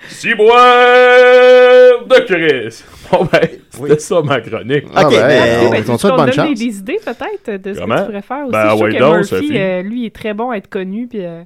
Ciboire 0.09 2.05
de 2.07 2.19
Chris. 2.25 2.83
Bon 3.11 3.25
ben, 3.31 3.39
c'était 3.69 3.81
Oui. 3.93 3.99
ça 3.99 4.21
ma 4.21 4.41
chronique. 4.41 4.85
Ah, 4.93 5.05
Ok, 5.05 5.11
ben, 5.13 5.27
ben, 5.27 5.67
on- 5.67 5.69
Ben, 5.69 5.81
me 5.81 6.17
donner 6.17 6.31
chance. 6.33 6.59
des 6.59 6.77
idées 6.79 6.99
peut-être 7.05 7.61
de 7.63 7.73
ce 7.73 7.79
Comment? 7.79 7.95
que 7.95 7.99
tu 8.01 8.05
pourrais 8.07 8.21
faire 8.21 8.43
aussi. 8.43 8.51
Ben, 8.51 8.69
je 8.71 8.75
suis 8.75 8.83
ouais 8.83 8.99
donc. 8.99 9.31
Murphy, 9.31 9.57
euh, 9.57 9.81
lui, 9.83 10.05
est 10.05 10.15
très 10.15 10.33
bon 10.33 10.49
à 10.51 10.57
être 10.57 10.69
connu. 10.69 11.07
Puis, 11.07 11.23
euh, 11.23 11.43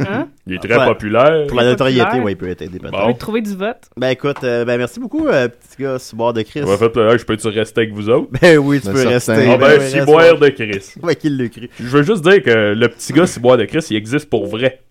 hein? 0.00 0.28
Il 0.46 0.54
est 0.54 0.58
très 0.58 0.76
Ouais. 0.78 0.86
populaire. 0.86 1.46
Pour 1.46 1.56
la 1.58 1.64
notoriété, 1.64 2.20
ouais, 2.20 2.32
il 2.32 2.36
peut 2.36 2.48
être 2.48 2.62
aidé 2.62 2.78
peut-être. 2.78 2.92
Bon. 2.92 3.12
peut 3.12 3.18
trouver 3.18 3.40
du 3.42 3.54
vote. 3.54 3.78
Ben 3.96 4.08
écoute, 4.10 4.42
euh, 4.44 4.64
ben 4.64 4.78
merci 4.78 4.98
beaucoup, 5.00 5.26
euh, 5.28 5.48
petit 5.48 5.82
gars, 5.82 5.98
Ciboire 5.98 6.32
de 6.32 6.42
Chris. 6.42 6.62
M'a 6.62 6.76
fait 6.76 6.88
plaisir. 6.88 7.18
Je 7.18 7.24
peux-tu 7.24 7.48
rester 7.48 7.80
avec 7.82 7.92
vous 7.94 8.08
autres? 8.08 8.28
Ben 8.40 8.58
oui, 8.58 8.80
tu 8.80 8.86
Ben, 8.86 8.92
peux 8.92 8.98
certain. 8.98 9.10
rester. 9.34 9.50
Ah 9.52 9.56
ben, 9.56 9.66
reste, 9.66 9.98
Ciboire 9.98 10.40
ouais. 10.40 10.50
de 10.50 10.54
Chris. 10.54 10.94
Ouais, 11.02 11.16
qui 11.16 11.30
l'a 11.30 11.48
cru. 11.48 11.68
Je 11.78 11.84
veux 11.84 12.02
juste 12.02 12.22
dire 12.22 12.42
que 12.42 12.74
le 12.74 12.88
petit 12.88 13.12
gars 13.12 13.26
Ciboire 13.26 13.56
de 13.56 13.64
Chris, 13.64 13.86
il 13.90 13.96
existe 13.96 14.28
pour 14.28 14.46
vrai 14.46 14.82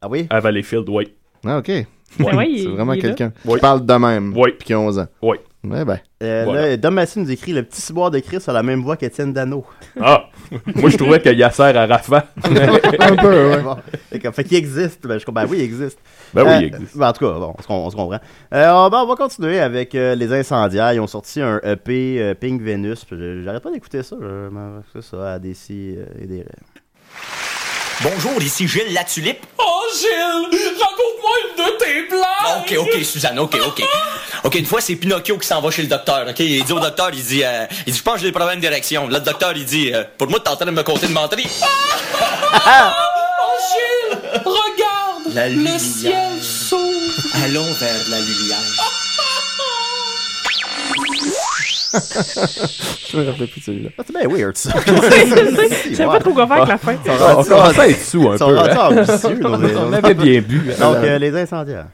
Ah 0.00 0.08
oui? 0.08 0.26
à 0.30 0.40
Valleyfield, 0.40 0.88
oui. 0.88 1.12
Ah, 1.44 1.58
ok. 1.58 1.70
Ben 2.18 2.36
ouais, 2.36 2.50
il- 2.50 2.62
C'est 2.62 2.68
vraiment 2.68 2.94
quelqu'un 2.96 3.32
qui 3.46 3.58
parle 3.58 3.84
de 3.86 3.94
même. 3.94 4.32
Oui. 4.36 4.50
Puis 4.58 4.66
qui 4.66 4.72
a 4.74 4.78
11 4.80 4.98
ans. 4.98 5.06
Oui. 5.22 5.38
Ouais, 5.64 5.84
ben. 5.84 6.00
Euh, 6.24 6.42
Voilà. 6.44 6.68
Là, 6.70 6.76
Dom 6.76 6.94
Massy 6.94 7.20
nous 7.20 7.30
écrit 7.30 7.52
Le 7.52 7.62
petit 7.62 7.80
Ciboire 7.80 8.10
de 8.10 8.18
Chris 8.18 8.38
a 8.48 8.52
la 8.52 8.64
même 8.64 8.80
voix 8.82 8.96
qu'Étienne 8.96 9.32
Dano. 9.32 9.64
Ah! 10.00 10.24
Moi, 10.74 10.90
je 10.90 10.96
trouvais 10.96 11.20
qu'il 11.20 11.30
y 11.30 11.34
a 11.34 11.46
Yasser 11.46 11.62
Arafat. 11.62 12.26
Un 12.44 13.16
peu, 13.16 13.50
ouais. 13.50 13.62
Bon. 13.62 13.76
Fait 14.10 14.18
que- 14.18 14.30
fait 14.32 14.44
qu'il 14.44 14.56
existe. 14.56 15.06
Ben, 15.06 15.18
je 15.20 15.24
comprends. 15.24 15.44
Ben 15.44 15.48
oui, 15.50 15.58
il 15.58 15.64
existe. 15.64 15.98
Ben 16.34 16.42
oui, 16.44 16.50
Euh, 16.50 16.58
il 16.62 16.64
existe. 16.74 16.96
ben, 16.98 17.08
en 17.08 17.12
tout 17.12 17.24
cas, 17.26 17.38
bon, 17.38 17.54
on 17.68 17.74
on 17.74 17.90
se 17.90 17.94
comprend. 17.96 18.18
Euh, 18.52 18.70
on, 18.72 18.90
ben, 18.90 19.02
on 19.02 19.06
va 19.06 19.14
continuer 19.14 19.60
avec 19.60 19.94
euh, 19.94 20.16
les 20.16 20.32
incendiaires. 20.32 20.92
Ils 20.94 21.00
ont 21.00 21.06
sorti 21.06 21.40
un 21.40 21.60
EP 21.62 22.16
euh, 22.20 22.34
Pink 22.34 22.60
Venus. 22.60 23.06
J'arrête 23.44 23.62
pas 23.62 23.70
d'écouter 23.70 24.02
ça. 24.02 24.16
je- 24.20 24.48
ben, 24.48 24.82
C'est 24.92 25.02
ça, 25.02 25.34
à 25.34 25.38
des 25.38 25.54
si 25.54 25.96
et 26.20 26.26
des 26.26 26.44
Bonjour, 28.02 28.42
ici 28.42 28.66
Gilles 28.66 28.92
La 28.92 29.04
Tulipe. 29.04 29.44
Oh, 29.58 29.82
Gilles, 29.94 30.58
raconte-moi 30.80 31.30
une 31.42 31.64
de 31.64 31.78
tes 31.78 32.08
blagues! 32.08 32.58
Ok, 32.58 32.74
ok, 32.78 33.04
Suzanne, 33.04 33.38
ok, 33.38 33.56
ok. 33.64 33.82
Ok, 34.44 34.54
une 34.56 34.66
fois, 34.66 34.80
c'est 34.80 34.96
Pinocchio 34.96 35.38
qui 35.38 35.46
s'en 35.46 35.60
va 35.60 35.70
chez 35.70 35.82
le 35.82 35.88
docteur, 35.88 36.26
ok? 36.28 36.40
Il 36.40 36.64
dit 36.64 36.72
au 36.72 36.80
docteur, 36.80 37.10
il 37.12 37.22
dit, 37.22 37.44
euh, 37.44 37.64
il 37.86 37.92
dit, 37.92 37.98
je 37.98 38.02
pense 38.02 38.14
que 38.14 38.20
j'ai 38.22 38.26
des 38.26 38.32
problèmes 38.32 38.58
d'érection. 38.58 39.06
Là, 39.06 39.18
le 39.18 39.24
docteur, 39.24 39.52
il 39.54 39.64
dit, 39.64 39.92
euh, 39.94 40.02
pour 40.18 40.28
moi, 40.28 40.40
t'es 40.40 40.50
en 40.50 40.56
train 40.56 40.66
de 40.66 40.72
me 40.72 40.82
compter 40.82 41.06
de 41.06 41.12
menterie. 41.12 41.48
Oh, 41.62 42.58
Gilles, 43.70 44.18
regarde! 44.44 45.34
La 45.34 45.48
le 45.48 45.78
ciel 45.78 46.42
s'ouvre! 46.42 46.82
Allons 47.44 47.72
vers 47.74 48.08
la 48.08 48.18
lumière. 48.18 49.01
Je 53.12 53.16
me 53.18 53.26
rappelle 53.30 53.48
plus 53.48 53.60
de 53.60 53.64
celui-là. 53.64 53.90
Ah, 53.98 54.02
c'est 54.06 54.16
bien 54.16 54.28
weird, 54.28 54.56
ça. 54.56 54.70
Je 54.86 55.94
sais 55.94 56.04
pas 56.06 56.18
trop 56.20 56.32
quoi 56.32 56.46
faire 56.46 56.56
avec 56.62 56.68
la 56.68 56.78
fin. 56.78 56.96
On 57.36 57.44
commence 57.44 57.78
à 57.78 57.88
être 57.88 58.00
sous 58.02 58.28
un 58.30 58.36
peu. 58.38 58.58
hein. 58.58 59.04
On 59.88 59.92
avait 59.92 60.14
bien 60.14 60.40
bu. 60.40 60.72
Donc, 60.80 60.96
euh, 60.96 61.18
les 61.18 61.36
incendiaires. 61.36 61.86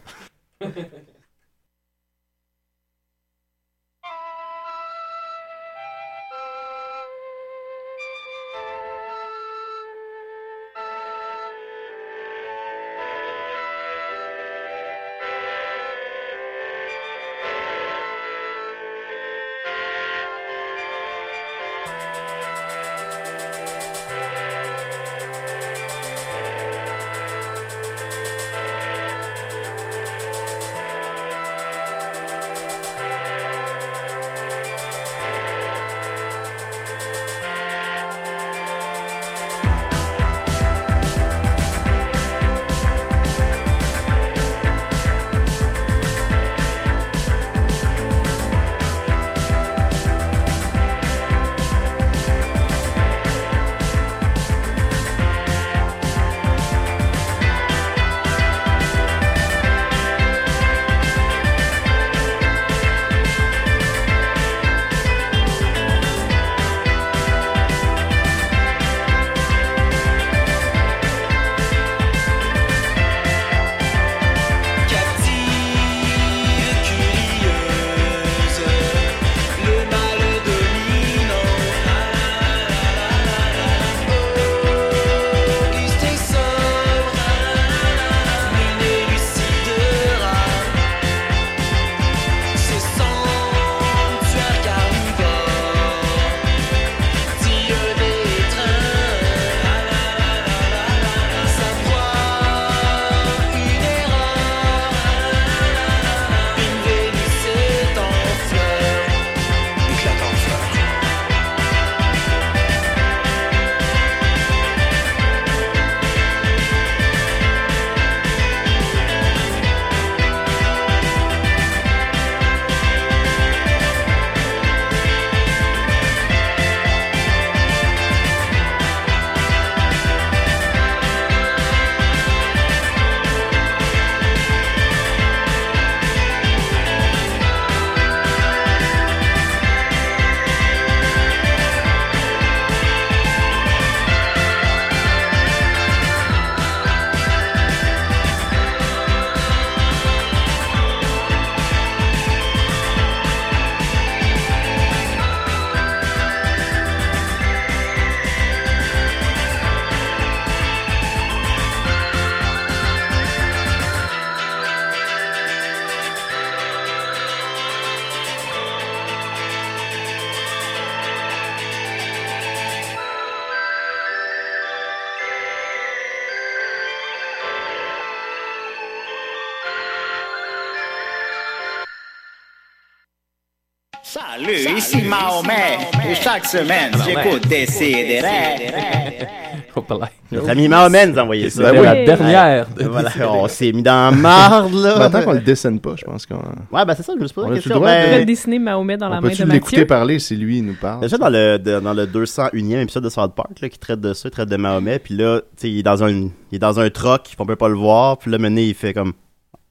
Chaque 186.38 186.46
semaine, 186.46 186.92
j'écoute 187.04 187.48
Décideret. 187.48 189.28
Notre 190.32 190.50
ami 190.50 190.68
Mahomet 190.68 191.06
nous 191.06 191.18
a 191.18 191.22
envoyé 191.22 191.50
ça. 191.50 191.72
Ben 191.72 191.80
oui. 191.80 191.84
La 191.84 192.04
dernière. 192.04 192.66
Ouais. 192.76 192.84
Voilà, 192.84 193.10
on 193.32 193.48
s'est 193.48 193.72
mis 193.72 193.82
dans 193.82 194.10
la 194.10 194.16
marde, 194.16 194.74
là. 194.74 195.08
Tant 195.10 195.22
qu'on 195.22 195.32
le 195.32 195.40
dessine 195.40 195.80
pas, 195.80 195.94
je 195.96 196.04
pense 196.04 196.26
qu'on. 196.26 196.36
Ouais, 196.36 196.84
ben 196.84 196.94
c'est 196.96 197.02
ça, 197.02 197.12
je 197.16 197.20
me 197.20 197.26
suis 197.26 197.34
posé 197.34 197.46
On 197.46 197.50
la 197.50 197.56
question. 197.56 197.74
le 197.74 197.80
droit 197.80 197.90
Ben, 197.90 198.14
On 198.14 198.18
va 198.18 198.24
dessiner 198.24 198.58
Mahomet 198.58 198.96
dans 198.96 199.08
la 199.08 199.18
On 199.18 199.20
main 199.20 199.28
de 199.28 199.34
l'écouter 199.34 199.76
Mathieu? 199.76 199.86
parler 199.86 200.18
si 200.18 200.36
lui 200.36 200.58
il 200.58 200.66
nous 200.66 200.74
parle? 200.74 201.00
Déjà 201.00 201.16
dans 201.16 201.28
le, 201.28 201.58
dans 201.58 201.94
le 201.94 202.06
201e 202.06 202.82
épisode 202.82 203.04
de 203.04 203.08
South 203.08 203.34
Park, 203.34 203.60
là, 203.60 203.68
qui 203.68 203.78
traite 203.78 204.00
de 204.00 204.12
ça, 204.12 204.28
il 204.28 204.32
traite 204.32 204.48
de 204.48 204.56
Mahomet, 204.56 204.98
puis 205.00 205.14
là, 205.14 205.40
tu 205.40 205.46
sais, 205.56 205.70
il 205.70 205.78
est 205.80 205.82
dans 205.84 206.04
un, 206.04 206.10
il 206.10 206.30
est 206.52 206.58
dans 206.58 206.78
un 206.80 206.90
truck, 206.90 207.34
on 207.38 207.46
peut 207.46 207.56
pas 207.56 207.68
le 207.68 207.76
voir, 207.76 208.18
puis 208.18 208.30
là, 208.30 208.38
mené, 208.38 208.64
il 208.64 208.74
fait 208.74 208.94
comme, 208.94 209.12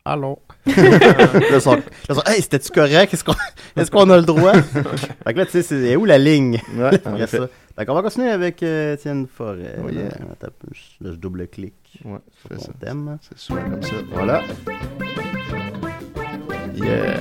allô? 0.05 0.39
là, 1.51 1.59
sont- 1.59 1.75
là, 2.09 2.15
sont, 2.15 2.23
hey, 2.25 2.41
c'était-tu 2.41 2.71
correct? 2.71 3.13
Est-ce 3.13 3.23
qu'on, 3.23 3.33
est-ce 3.75 3.89
qu'on 3.91 4.09
a 4.09 4.17
le 4.17 4.23
droit? 4.23 4.53
fait 5.25 5.33
que 5.33 5.37
là, 5.39 5.45
tu 5.45 5.51
sais, 5.51 5.61
c'est 5.63 5.95
où 5.95 6.05
la 6.05 6.17
ligne? 6.17 6.59
Ouais, 6.75 6.89
en 7.05 7.13
Il 7.13 7.19
y 7.19 7.21
a 7.21 7.23
effet. 7.25 7.37
ça. 7.37 7.49
Fait 7.77 7.85
qu'on 7.85 7.93
va 7.93 8.01
continuer 8.01 8.29
avec 8.31 8.63
euh, 8.63 8.95
Étienne 8.95 9.27
Forêt. 9.27 9.75
Oh, 9.83 9.89
yeah. 9.89 10.03
Là, 10.03 10.09
je- 10.71 11.05
là, 11.05 11.11
je 11.13 11.17
double-clique. 11.17 11.73
Ouais, 12.05 12.19
sur 12.49 12.61
ça. 12.61 12.71
thème. 12.79 13.17
C'est 13.21 13.37
souvent 13.37 13.61
comme 13.69 13.83
ça. 13.83 13.95
Voilà. 14.11 14.41
Yeah. 16.73 17.19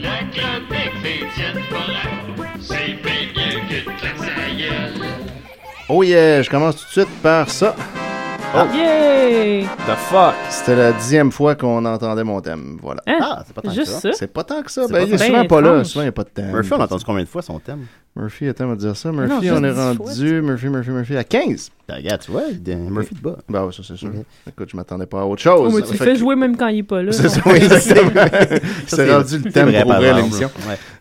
La 0.00 0.18
chronique 0.30 1.02
d'Étienne 1.02 1.62
Forêt, 1.70 2.56
c'est 2.60 3.02
bien 3.02 3.22
mieux 3.34 3.60
que 3.68 3.84
de 3.84 4.58
gueule. 4.58 5.06
Oh 5.88 6.02
yeah, 6.02 6.42
je 6.42 6.50
commence 6.50 6.76
tout 6.76 6.84
de 6.86 6.90
suite 7.06 7.22
par 7.22 7.48
ça. 7.50 7.74
Oh. 8.54 8.64
Yay! 8.74 9.64
The 9.86 9.94
fuck? 10.10 10.34
C'était 10.48 10.74
la 10.76 10.92
dixième 10.92 11.30
fois 11.30 11.54
qu'on 11.54 11.84
entendait 11.84 12.24
mon 12.24 12.40
thème. 12.40 12.78
Voilà. 12.82 13.02
Hein? 13.06 13.18
Ah, 13.20 13.42
c'est 13.46 13.54
pas 13.54 13.60
tant 13.60 13.68
que 13.68 13.74
Juste 13.74 13.92
ça. 13.92 14.00
ça? 14.00 14.10
C'est 14.14 14.26
pas 14.32 14.42
tant 14.42 14.62
que 14.62 14.70
ça. 14.70 14.86
Ben, 14.88 15.06
il 15.06 15.12
est 15.14 15.18
souvent 15.18 15.40
Ben 15.42 15.46
pas 15.48 15.60
là. 15.60 15.84
Souvent, 15.84 16.00
il 16.02 16.04
n'y 16.06 16.08
a 16.08 16.12
pas 16.12 16.24
de 16.24 16.28
thème. 16.30 16.50
Murphy, 16.52 16.72
on 16.72 16.80
a 16.80 16.84
entendu 16.84 17.04
combien 17.04 17.24
de 17.24 17.28
fois 17.28 17.42
son 17.42 17.58
thème? 17.58 17.84
Murphy, 18.16 18.48
attends, 18.48 18.64
on 18.64 18.68
va 18.70 18.76
dire 18.76 18.96
ça. 18.96 19.12
Murphy, 19.12 19.50
on 19.52 19.62
est 19.62 19.70
rendu. 19.70 20.42
Murphy, 20.42 20.68
Murphy, 20.68 20.90
Murphy, 20.90 21.16
à 21.16 21.24
15. 21.24 21.70
Regarde, 21.90 22.20
tu 22.22 22.30
vois, 22.32 22.42
Murphy 22.90 23.14
de 23.14 23.20
bas. 23.20 23.36
Ben 23.48 23.64
ouais, 23.64 23.72
ça 23.72 23.82
c'est 23.86 23.96
sûr. 23.96 24.10
Écoute, 24.48 24.68
je 24.72 24.76
m'attendais 24.76 25.06
pas 25.06 25.20
à 25.20 25.24
autre 25.24 25.42
chose. 25.42 25.70
Oh, 25.72 25.76
mais 25.76 25.82
tu 25.82 25.96
fais 25.96 26.12
que- 26.12 26.18
jouer 26.18 26.34
même 26.34 26.56
quand 26.56 26.68
il 26.68 26.78
est 26.78 26.82
pas 26.82 27.02
là. 27.02 27.12
C'est 27.12 27.28
ça, 27.28 27.40
oui, 27.46 27.56
exactement. 27.56 28.10
C'est 28.86 29.14
rendu 29.14 29.38
le 29.38 29.52
thème 29.52 29.72
pour 29.82 29.92
l'émission. 29.94 30.50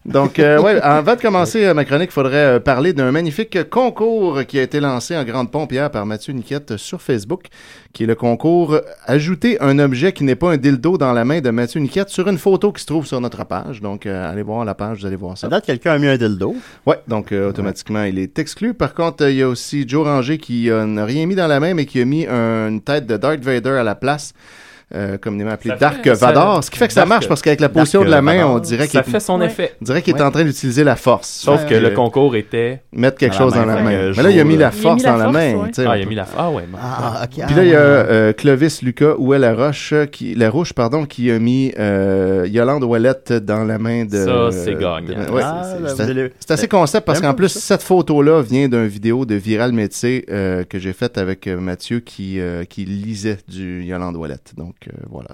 Donc, 0.07 0.39
euh, 0.39 0.57
ouais, 0.61 0.79
avant 0.81 1.15
de 1.15 1.21
commencer 1.21 1.65
euh, 1.65 1.73
ma 1.73 1.83
chronique, 1.83 2.11
il 2.11 2.13
faudrait 2.13 2.35
euh, 2.37 2.59
parler 2.61 2.93
d'un 2.93 3.11
magnifique 3.11 3.69
concours 3.69 4.45
qui 4.47 4.57
a 4.57 4.61
été 4.63 4.79
lancé 4.79 5.17
en 5.17 5.25
grande 5.25 5.51
pompe 5.51 5.73
hier 5.73 5.91
par 5.91 6.05
Mathieu 6.05 6.31
Niquette 6.31 6.77
sur 6.77 7.01
Facebook, 7.01 7.47
qui 7.91 8.03
est 8.03 8.07
le 8.07 8.15
concours 8.15 8.79
Ajouter 9.05 9.57
un 9.59 9.77
objet 9.79 10.13
qui 10.13 10.23
n'est 10.23 10.35
pas 10.35 10.51
un 10.51 10.55
dildo 10.57 10.97
dans 10.97 11.11
la 11.11 11.25
main 11.25 11.41
de 11.41 11.49
Mathieu 11.49 11.81
Niquette 11.81 12.07
sur 12.07 12.27
une 12.29 12.37
photo 12.37 12.71
qui 12.71 12.81
se 12.81 12.85
trouve 12.87 13.05
sur 13.05 13.19
notre 13.19 13.43
page. 13.45 13.81
Donc, 13.81 14.05
euh, 14.05 14.31
allez 14.31 14.43
voir 14.43 14.63
la 14.63 14.75
page, 14.75 14.99
vous 15.01 15.05
allez 15.07 15.17
voir 15.17 15.37
ça. 15.37 15.47
À 15.47 15.49
date, 15.49 15.65
quelqu'un 15.65 15.91
a 15.91 15.97
mis 15.97 16.07
un 16.07 16.15
dildo. 16.15 16.55
Ouais, 16.85 16.99
donc 17.09 17.33
euh, 17.33 17.49
automatiquement, 17.49 18.03
il 18.03 18.17
est 18.17 18.39
exclu. 18.39 18.73
Par 18.73 18.93
contre, 18.93 19.27
il 19.29 19.35
y 19.35 19.41
a 19.41 19.49
aussi 19.49 19.83
Joe 19.85 20.05
Ranger 20.07 20.37
qui 20.37 20.69
n'a 20.69 21.03
rien 21.03 21.25
mis 21.25 21.35
dans 21.35 21.47
la 21.47 21.59
main, 21.59 21.73
mais 21.73 21.85
qui 21.85 21.99
a 22.01 22.05
mis 22.05 22.25
un- 22.25 22.69
une 22.69 22.79
tête 22.81 23.07
de 23.07 23.17
Darth 23.17 23.41
Vader 23.43 23.71
à 23.71 23.83
la 23.83 23.95
place. 23.95 24.33
Euh, 24.95 25.17
communément 25.17 25.51
appelé 25.51 25.73
Dark 25.77 26.07
Vador, 26.07 26.63
ce 26.63 26.71
qui 26.71 26.77
fait 26.77 26.87
que 26.87 26.93
ça 26.93 27.01
Dark- 27.01 27.09
marche 27.09 27.27
parce 27.27 27.41
qu'avec 27.41 27.59
la 27.59 27.67
position 27.67 27.99
Dark 27.99 28.07
de 28.07 28.11
la 28.15 28.21
main, 28.21 28.37
Vador. 28.37 28.51
on 28.55 28.59
dirait 28.59 28.87
qu'il 28.87 28.97
Ça 28.99 29.03
fait 29.03 29.19
son 29.19 29.39
Ouais. 29.41 29.47
effet. 29.47 29.73
on 29.81 29.83
dirait 29.83 30.01
qu'il 30.01 30.15
est 30.15 30.21
en 30.21 30.31
train 30.31 30.45
d'utiliser 30.45 30.85
la 30.85 30.95
force. 30.95 31.27
Sauf 31.29 31.65
que 31.65 31.73
Euh, 31.73 31.81
le 31.81 31.89
concours 31.89 32.37
était. 32.37 32.81
mettre 32.93 33.17
quelque 33.17 33.33
Dans 33.37 33.39
la 33.39 33.51
chose 33.51 33.53
dans 33.55 33.65
la 33.65 33.81
main. 33.81 33.91
que 33.91 34.15
Mais 34.15 34.23
là, 34.23 34.31
il 34.31 34.39
a 34.39 34.43
mis 34.45 34.55
euh, 34.55 34.59
la 34.59 34.71
force 34.71 35.03
dans 35.03 35.17
la 35.17 35.29
main. 35.29 35.55
ouais. 35.55 35.67
tu 35.67 35.81
sais, 35.81 35.85
Ah, 35.89 35.97
il 35.97 36.03
a 36.03 36.05
mis 36.05 36.15
la. 36.15 36.25
Ah, 36.37 36.49
ouais. 36.51 36.63
Ah, 36.81 37.21
ok. 37.25 37.45
Puis 37.47 37.55
là, 37.55 37.63
il 37.65 37.69
y 37.69 37.75
a 37.75 37.79
euh, 37.79 38.31
Clovis 38.31 38.81
Lucas 38.81 39.15
ou 39.17 39.33
La 39.33 39.53
Roche 39.53 39.93
qui, 40.09 40.35
La 40.35 40.49
Rouche, 40.49 40.71
pardon, 40.71 41.05
qui 41.05 41.31
a 41.31 41.37
mis 41.39 41.73
euh, 41.77 42.47
Yolande 42.49 42.85
Ouellette 42.85 43.33
dans 43.33 43.65
la 43.65 43.77
main 43.79 44.05
de. 44.05 44.15
Ça, 44.23 44.49
c'est 44.53 44.73
euh, 44.75 44.79
gagnant. 44.79 45.17
Ah, 45.41 45.63
c'est- 45.97 46.13
là, 46.13 46.29
c'est- 46.39 46.51
assez 46.51 46.67
concept 46.69 47.05
parce 47.05 47.19
qu'en 47.19 47.33
plus, 47.33 47.49
cette 47.49 47.83
photo-là 47.83 48.41
vient 48.41 48.69
d'une 48.69 48.87
vidéo 48.87 49.25
de 49.25 49.35
Viral 49.35 49.73
Métier 49.73 50.23
euh, 50.31 50.63
que 50.63 50.79
j'ai 50.79 50.93
faite 50.93 51.17
avec 51.17 51.45
euh, 51.47 51.59
Mathieu 51.59 51.99
qui, 51.99 52.39
euh, 52.39 52.63
qui 52.63 52.85
lisait 52.85 53.39
du 53.49 53.83
Yolande 53.83 54.15
Ouellette. 54.15 54.53
Donc 54.55 54.75
euh, 54.87 54.91
voilà. 55.09 55.29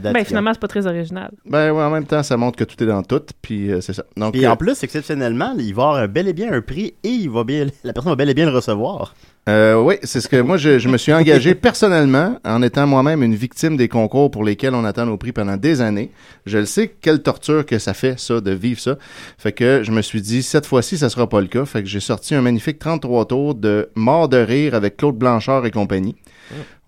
date, 0.00 0.12
Ben, 0.14 0.24
finalement, 0.24 0.52
c'est 0.52 0.60
pas 0.60 0.68
très 0.68 0.86
original. 0.86 1.30
Ben 1.44 1.72
ouais, 1.72 1.82
en 1.82 1.90
même 1.90 2.06
temps, 2.06 2.22
ça 2.22 2.36
montre 2.36 2.56
que 2.56 2.64
tout 2.64 2.82
est 2.82 2.86
dans 2.86 3.02
tout, 3.02 3.22
puis 3.40 3.70
euh, 3.70 3.80
c'est 3.80 3.92
ça. 3.92 4.04
Donc, 4.16 4.32
Puis 4.32 4.44
euh, 4.44 4.50
en 4.50 4.56
plus, 4.56 4.82
exceptionnellement, 4.82 5.54
il 5.58 5.74
va 5.74 5.82
avoir 5.82 6.08
bel 6.08 6.28
et 6.28 6.32
bien 6.32 6.52
un 6.52 6.60
prix 6.60 6.94
et 7.02 7.08
il 7.08 7.30
va 7.30 7.44
bien, 7.44 7.66
la 7.84 7.92
personne 7.92 8.10
va 8.12 8.16
bel 8.16 8.30
et 8.30 8.34
bien 8.34 8.46
le 8.46 8.54
recevoir. 8.54 9.14
Euh, 9.48 9.80
oui, 9.80 9.94
c'est 10.02 10.20
ce 10.20 10.28
que 10.28 10.36
moi 10.36 10.58
je, 10.58 10.78
je 10.78 10.88
me 10.88 10.98
suis 10.98 11.14
engagé 11.14 11.54
personnellement 11.56 12.38
en 12.44 12.62
étant 12.62 12.86
moi-même 12.86 13.22
une 13.22 13.34
victime 13.34 13.76
des 13.76 13.88
concours 13.88 14.30
pour 14.30 14.44
lesquels 14.44 14.74
on 14.74 14.84
attend 14.84 15.06
nos 15.06 15.16
prix 15.16 15.32
pendant 15.32 15.56
des 15.56 15.80
années. 15.80 16.12
Je 16.44 16.58
le 16.58 16.66
sais 16.66 16.88
quelle 17.00 17.22
torture 17.22 17.64
que 17.64 17.78
ça 17.78 17.94
fait 17.94 18.20
ça 18.20 18.40
de 18.40 18.50
vivre 18.50 18.80
ça. 18.80 18.96
Fait 19.38 19.52
que 19.52 19.82
je 19.82 19.92
me 19.92 20.02
suis 20.02 20.20
dit 20.20 20.42
cette 20.42 20.66
fois-ci 20.66 20.98
ça 20.98 21.08
sera 21.08 21.26
pas 21.26 21.40
le 21.40 21.46
cas. 21.46 21.64
Fait 21.64 21.82
que 21.82 21.88
j'ai 21.88 22.00
sorti 22.00 22.34
un 22.34 22.42
magnifique 22.42 22.78
33 22.78 23.24
tours 23.26 23.54
de 23.54 23.88
Mort 23.94 24.28
de 24.28 24.36
rire 24.36 24.74
avec 24.74 24.98
Claude 24.98 25.16
Blanchard 25.16 25.64
et 25.64 25.70
compagnie. 25.70 26.16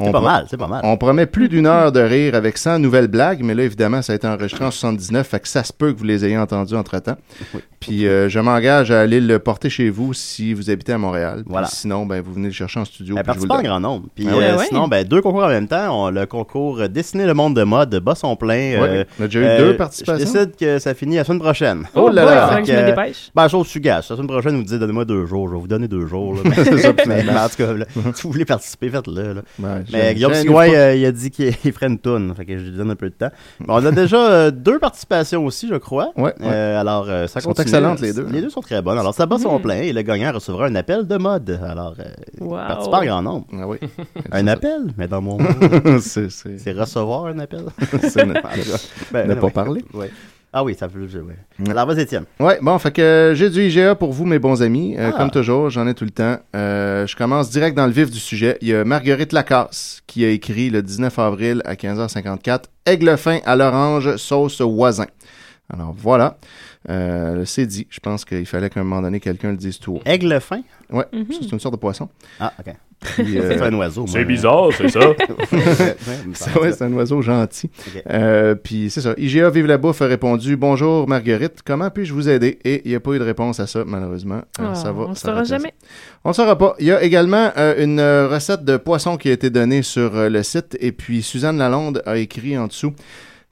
C'est 0.00 0.06
On 0.08 0.12
pas 0.12 0.20
mal, 0.20 0.46
c'est 0.50 0.56
pas 0.56 0.66
mal. 0.66 0.80
On 0.84 0.96
promet 0.96 1.26
plus 1.26 1.48
d'une 1.48 1.66
heure 1.66 1.92
de 1.92 2.00
rire 2.00 2.34
avec 2.34 2.58
100 2.58 2.78
nouvelles 2.80 3.08
blagues, 3.08 3.42
mais 3.42 3.54
là, 3.54 3.62
évidemment, 3.62 4.02
ça 4.02 4.12
a 4.12 4.16
été 4.16 4.26
enregistré 4.26 4.64
en 4.64 4.70
79, 4.70 5.26
fait 5.26 5.40
que 5.40 5.48
ça 5.48 5.64
se 5.64 5.72
peut 5.72 5.92
que 5.92 5.98
vous 5.98 6.04
les 6.04 6.24
ayez 6.24 6.38
entendues 6.38 6.74
entre-temps. 6.76 7.16
Puis 7.87 8.07
euh, 8.07 8.28
je 8.28 8.39
m'engage 8.41 8.91
à 8.91 9.01
aller 9.01 9.20
le 9.20 9.39
porter 9.39 9.70
chez 9.70 9.91
vous 9.91 10.12
si 10.14 10.55
vous 10.55 10.70
habitez 10.70 10.93
à 10.93 10.99
Montréal. 10.99 11.43
Voilà. 11.47 11.66
sinon, 11.66 12.07
ben, 12.07 12.20
vous 12.22 12.33
venez 12.35 12.49
le 12.49 12.53
chercher 12.53 12.80
en 12.80 12.85
studio. 12.85 13.16
Elle 13.16 13.22
puis 13.24 13.35
je 13.35 13.39
vous 13.41 13.47
participe 13.47 13.64
le 13.64 13.68
en 13.70 13.78
grand 13.78 13.80
nombre. 13.80 14.07
Puis 14.14 14.26
Ah 14.30 14.37
ouais. 14.37 14.45
euh, 14.45 14.57
Ouais. 14.59 14.64
sinon, 14.68 14.89
ben, 14.89 15.05
deux 15.07 15.20
concours 15.22 15.45
en 15.45 15.49
même 15.49 15.68
temps. 15.68 16.07
On- 16.07 16.11
le 16.11 16.26
concours 16.26 16.89
Dessiner 16.89 17.26
le 17.26 17.35
monde 17.35 17.55
de 17.57 17.62
mode, 17.62 17.95
Bosson 18.01 18.37
plein. 18.37 18.80
Ouais, 18.80 18.89
euh, 18.89 19.05
on 19.18 19.24
a 19.24 19.26
déjà 19.26 19.41
eu 19.41 19.45
euh, 19.45 19.59
deux 19.59 19.76
participations. 19.76 20.26
Je 20.26 20.33
décide 20.33 20.57
que 20.57 20.78
ça 20.78 20.95
finit 20.95 21.16
la 21.16 21.24
semaine 21.24 21.41
prochaine. 21.41 21.85
Oh 21.95 22.09
là 22.11 22.24
boy, 22.24 22.35
là! 22.35 22.47
faudrait 22.47 22.62
que 22.62 22.68
je 22.68 22.72
me 22.72 22.78
Fait 22.78 22.87
dépêche. 22.87 23.30
Ben, 23.35 23.49
chose. 23.49 23.68
La 23.85 24.03
semaine 24.03 24.26
prochaine, 24.26 24.57
vous 24.57 24.62
dites, 24.64 24.78
donnez-moi 24.78 25.05
deux 25.05 25.26
jours. 25.26 25.49
Je 25.49 25.55
vais 25.55 25.61
vous 25.61 25.66
donner 25.68 25.89
deux 25.89 26.07
jours. 26.07 26.35
là. 26.35 26.51
C'est 26.64 26.78
ça, 26.78 26.93
mais, 27.07 27.24
en 27.28 27.49
tout 27.49 27.57
cas, 27.57 27.72
là, 27.72 27.85
si 28.14 28.22
vous 28.22 28.33
voulez 28.33 28.45
participer, 28.45 28.89
faites-le. 28.91 29.35
là. 29.35 29.43
Mais 29.93 30.14
Guillaume 30.14 30.35
Sigouin, 30.35 30.68
euh, 30.72 30.95
il 30.95 31.05
a 31.07 31.12
dit 31.12 31.30
qu'il 31.30 31.53
il 31.64 31.72
ferait 31.72 31.87
une 31.87 31.99
toune. 31.99 32.33
Fait 32.37 32.45
que 32.45 32.59
je 32.59 32.64
lui 32.64 32.76
donne 32.76 32.91
un 32.91 32.95
peu 32.97 33.09
de 33.09 33.14
temps. 33.14 33.30
Bon, 33.61 33.74
on 33.80 33.85
a 33.87 33.91
déjà 33.91 34.16
euh, 34.30 34.51
deux 34.51 34.78
participations 34.78 35.45
aussi, 35.45 35.68
je 35.68 35.74
crois. 35.76 36.12
Ouais, 36.16 36.24
ouais. 36.24 36.33
Euh, 36.43 36.80
alors, 36.80 37.07
euh, 37.09 37.26
ça 37.26 37.41
continue. 37.41 37.66
Excellentes, 37.76 38.00
les 38.00 38.12
deux. 38.12 38.26
Les 38.30 38.40
deux 38.40 38.50
sont 38.50 38.60
très 38.60 38.80
bonnes. 38.82 38.98
Alors, 38.98 39.14
ça 39.14 39.26
bat 39.26 39.38
son 39.38 39.58
plein 39.60 39.76
et 39.82 39.92
le 39.92 40.02
gagnant 40.02 40.32
recevra 40.32 40.66
un 40.66 40.74
appel 40.74 41.06
de 41.06 41.16
mode. 41.16 41.60
Alors, 41.64 41.94
euh, 41.98 42.04
Wow. 42.40 42.50
participe 42.56 42.94
en 42.94 43.04
grand 43.04 43.22
nombre. 43.22 43.46
Ah 43.52 43.66
oui. 43.68 43.78
Un 44.32 44.46
appel, 44.46 44.92
mais 44.96 45.08
dans 45.08 45.20
mon 45.22 45.38
monde, 45.42 46.00
c'est, 46.00 46.30
c'est, 46.30 46.58
c'est 46.58 46.72
recevoir 46.72 47.26
un 47.26 47.38
appel. 47.38 47.64
c'est 48.02 48.24
ne, 48.26 48.34
Ben, 49.12 49.28
ne 49.28 49.34
ouais. 49.34 49.40
pas 49.40 49.50
parler. 49.50 49.84
Ouais. 49.94 50.10
Ah 50.54 50.62
oui, 50.62 50.74
ça 50.78 50.86
peut 50.86 50.98
le 50.98 51.22
ouais. 51.22 51.36
Alors, 51.70 51.86
vas-y, 51.86 52.02
Étienne. 52.02 52.24
Ouais, 52.38 52.58
bon, 52.60 52.78
fait 52.78 52.90
que 52.90 53.00
euh, 53.00 53.34
j'ai 53.34 53.48
du 53.48 53.62
IGA 53.62 53.94
pour 53.94 54.12
vous, 54.12 54.26
mes 54.26 54.38
bons 54.38 54.62
amis. 54.62 54.94
Euh, 54.98 55.10
Ah. 55.10 55.16
Comme 55.16 55.30
toujours, 55.30 55.70
j'en 55.70 55.86
ai 55.86 55.94
tout 55.94 56.04
le 56.04 56.10
temps. 56.10 56.36
Euh, 56.54 57.06
je 57.06 57.16
commence 57.16 57.48
direct 57.48 57.74
dans 57.74 57.86
le 57.86 57.92
vif 57.92 58.10
du 58.10 58.18
sujet. 58.18 58.58
Il 58.60 58.68
y 58.68 58.74
a 58.74 58.84
Marguerite 58.84 59.32
Lacasse 59.32 60.02
qui 60.06 60.26
a 60.26 60.28
écrit 60.28 60.68
le 60.68 60.82
19 60.82 61.18
avril 61.18 61.62
à 61.64 61.74
15h54 61.74 62.64
Aigle 62.84 63.16
fin 63.16 63.38
à 63.46 63.56
l'orange, 63.56 64.16
sauce 64.16 64.60
voisin. 64.60 65.06
Alors 65.72 65.94
voilà, 65.96 66.36
euh, 66.91 67.45
c'est 67.45 67.66
dit. 67.66 67.87
Je 67.91 68.01
pense 68.01 68.24
qu'il 68.24 68.47
fallait 68.47 68.70
qu'à 68.70 68.80
un 68.80 68.85
moment 68.85 69.03
donné, 69.03 69.20
quelqu'un 69.20 69.51
le 69.51 69.57
dise 69.57 69.78
tout 69.78 69.95
haut. 69.97 70.01
Aigle 70.05 70.41
fin? 70.41 70.62
Ouais, 70.91 71.05
Mhm. 71.12 71.26
c'est 71.41 71.53
une 71.53 71.61
sorte 71.61 71.74
de 71.74 71.80
poisson. 71.80 72.09
Ah, 72.41 72.53
ok. 72.59 72.74
Euh, 73.18 73.57
C'est 73.59 73.61
un 73.62 73.74
oiseau. 73.74 74.05
C'est 74.07 74.24
bizarre, 74.24 74.68
c'est 74.76 74.89
ça. 74.89 75.01
C'est 76.35 76.57
ouais, 76.57 76.83
un 76.83 76.93
oiseau 76.93 77.20
gentil. 77.20 77.68
Euh, 78.09 78.55
puis 78.55 78.91
c'est 78.91 79.01
ça. 79.01 79.14
IGA 79.16 79.51
Vive 79.51 79.66
la 79.66 79.76
Bouffe 79.76 80.03
a 80.03 80.07
répondu 80.07 80.57
Bonjour 80.57 81.09
Marguerite, 81.09 81.62
comment 81.64 81.91
puis-je 81.91 82.12
vous 82.14 82.28
aider? 82.28 82.61
Et 82.64 82.83
il 82.85 82.91
n'y 82.91 82.95
a 82.95 83.01
pas 83.01 83.12
eu 83.12 83.18
de 83.18 83.24
réponse 83.24 83.59
à 83.59 83.66
ça, 83.66 83.83
malheureusement. 83.85 84.43
Oh, 84.61 84.74
ça 84.74 84.93
va. 84.93 85.05
on 85.07 85.09
ne 85.11 85.14
saura 85.14 85.43
jamais. 85.43 85.74
On 86.24 86.28
ne 86.28 86.35
saura 86.35 86.57
pas. 86.57 86.76
Il 86.78 86.87
y 86.87 86.93
a 86.93 87.03
également 87.03 87.51
euh, 87.57 87.83
une 87.83 88.01
recette 88.33 88.64
de 88.64 88.76
poisson 88.76 89.16
qui 89.16 89.30
a 89.30 89.33
été 89.33 89.51
donnée 89.51 89.83
sur 89.83 90.14
euh, 90.16 90.28
le 90.28 90.43
site. 90.45 90.76
Et 90.80 90.93
puis 90.93 91.22
Suzanne 91.22 91.59
Lalonde 91.59 92.03
a 92.07 92.18
écrit 92.18 92.57
en 92.57 92.68
dessous 92.68 92.93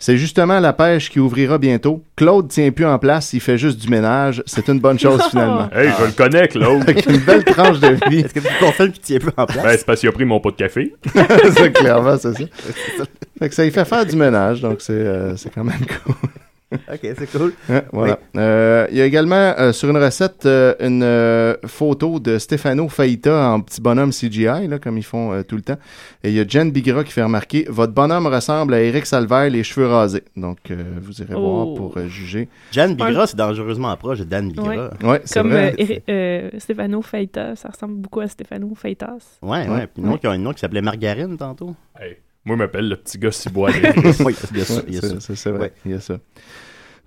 C'est 0.02 0.16
justement 0.16 0.60
la 0.60 0.72
pêche 0.72 1.10
qui 1.10 1.20
ouvrira 1.20 1.58
bientôt. 1.58 2.02
Claude 2.16 2.48
tient 2.48 2.70
plus 2.70 2.86
en 2.86 2.98
place, 2.98 3.34
il 3.34 3.40
fait 3.40 3.58
juste 3.58 3.78
du 3.78 3.88
ménage. 3.88 4.42
C'est 4.46 4.66
une 4.68 4.80
bonne 4.80 4.98
chose 4.98 5.22
finalement. 5.30 5.68
Hey, 5.74 5.90
je 5.98 6.06
le 6.06 6.12
connais, 6.12 6.48
Claude. 6.48 6.82
Avec 6.82 7.04
une 7.04 7.18
belle 7.18 7.44
tranche 7.44 7.80
de 7.80 7.98
vie. 8.08 8.20
Est-ce 8.20 8.32
que 8.32 8.40
tu 8.40 8.48
confirmes 8.58 8.92
qu'il 8.92 9.02
tient 9.02 9.18
plus 9.18 9.32
en 9.36 9.44
place? 9.44 9.62
Ben, 9.62 9.76
c'est 9.76 9.84
parce 9.84 10.00
qu'il 10.00 10.08
a 10.08 10.12
pris 10.12 10.24
mon 10.24 10.40
pot 10.40 10.52
de 10.52 10.56
café. 10.56 10.94
c'est 11.54 11.72
clairement, 11.72 12.16
c'est 12.16 12.32
ça. 12.32 12.44
Fait 13.38 13.48
que 13.50 13.54
ça 13.54 13.62
lui 13.62 13.70
fait 13.70 13.84
faire 13.84 14.06
du 14.06 14.16
ménage, 14.16 14.62
donc 14.62 14.80
c'est 14.80 14.92
euh, 14.92 15.36
c'est 15.36 15.52
quand 15.54 15.64
même 15.64 15.84
cool. 16.04 16.14
Ok, 16.92 17.00
c'est 17.02 17.30
cool. 17.36 17.52
Ouais, 17.68 17.82
voilà. 17.92 18.18
Euh, 18.36 18.86
il 18.90 18.96
y 18.96 19.00
a 19.00 19.04
également 19.04 19.54
euh, 19.58 19.72
sur 19.72 19.90
une 19.90 19.96
recette 19.96 20.46
euh, 20.46 20.74
une 20.80 21.02
euh, 21.02 21.54
photo 21.66 22.20
de 22.20 22.38
Stefano 22.38 22.88
Faita 22.88 23.50
en 23.50 23.60
petit 23.60 23.80
bonhomme 23.80 24.10
CGI, 24.12 24.68
là, 24.68 24.78
comme 24.78 24.96
ils 24.96 25.02
font 25.04 25.32
euh, 25.32 25.42
tout 25.42 25.56
le 25.56 25.62
temps. 25.62 25.78
Et 26.22 26.28
il 26.30 26.34
y 26.36 26.40
a 26.40 26.44
Jen 26.46 26.70
Bigra 26.70 27.02
qui 27.02 27.10
fait 27.12 27.22
remarquer 27.22 27.66
Votre 27.68 27.92
bonhomme 27.92 28.26
ressemble 28.26 28.74
à 28.74 28.80
Eric 28.82 29.06
Salvaire, 29.06 29.50
les 29.50 29.64
cheveux 29.64 29.86
rasés. 29.88 30.22
Donc, 30.36 30.58
euh, 30.70 30.76
vous 31.02 31.20
irez 31.20 31.34
Oh. 31.36 31.40
voir 31.40 31.74
pour 31.74 31.96
euh, 31.98 32.06
juger. 32.06 32.48
Jan 32.70 32.90
Bigra, 32.90 33.26
c'est 33.26 33.36
dangereusement 33.36 33.96
proche 33.96 34.20
de 34.20 34.24
Dan 34.24 34.48
Bigra. 34.50 34.68
Ouais. 34.68 34.78
Ouais, 34.78 35.08
Ouais, 35.10 35.20
c'est 35.24 35.40
Comme 35.40 35.50
vrai. 35.50 35.74
euh, 35.80 35.98
euh, 36.08 36.50
Stefano 36.58 37.02
Feita, 37.02 37.56
ça 37.56 37.68
ressemble 37.70 37.94
beaucoup 37.96 38.20
à 38.20 38.28
Stefano 38.28 38.72
Feitas. 38.76 39.38
ouais. 39.42 39.68
Ouais. 39.68 39.86
Puis 39.92 40.02
une 40.02 40.08
autre 40.10 40.20
qui 40.20 40.26
a 40.28 40.34
une 40.34 40.46
autre 40.46 40.54
qui 40.56 40.60
s'appelait 40.60 40.82
Margarine 40.82 41.36
tantôt. 41.36 41.74
Hey, 42.00 42.16
moi, 42.44 42.56
je 42.56 42.58
m'appelle 42.58 42.88
le 42.88 42.96
petit 42.96 43.18
gars 43.18 43.32
ciboire. 43.32 43.72
oui, 44.20 44.36
il 44.52 44.58
y 44.58 44.60
a 44.60 44.64
ça. 44.64 44.82
il 44.86 45.90
y 45.90 45.94
a 45.94 46.00
ça. 46.00 46.18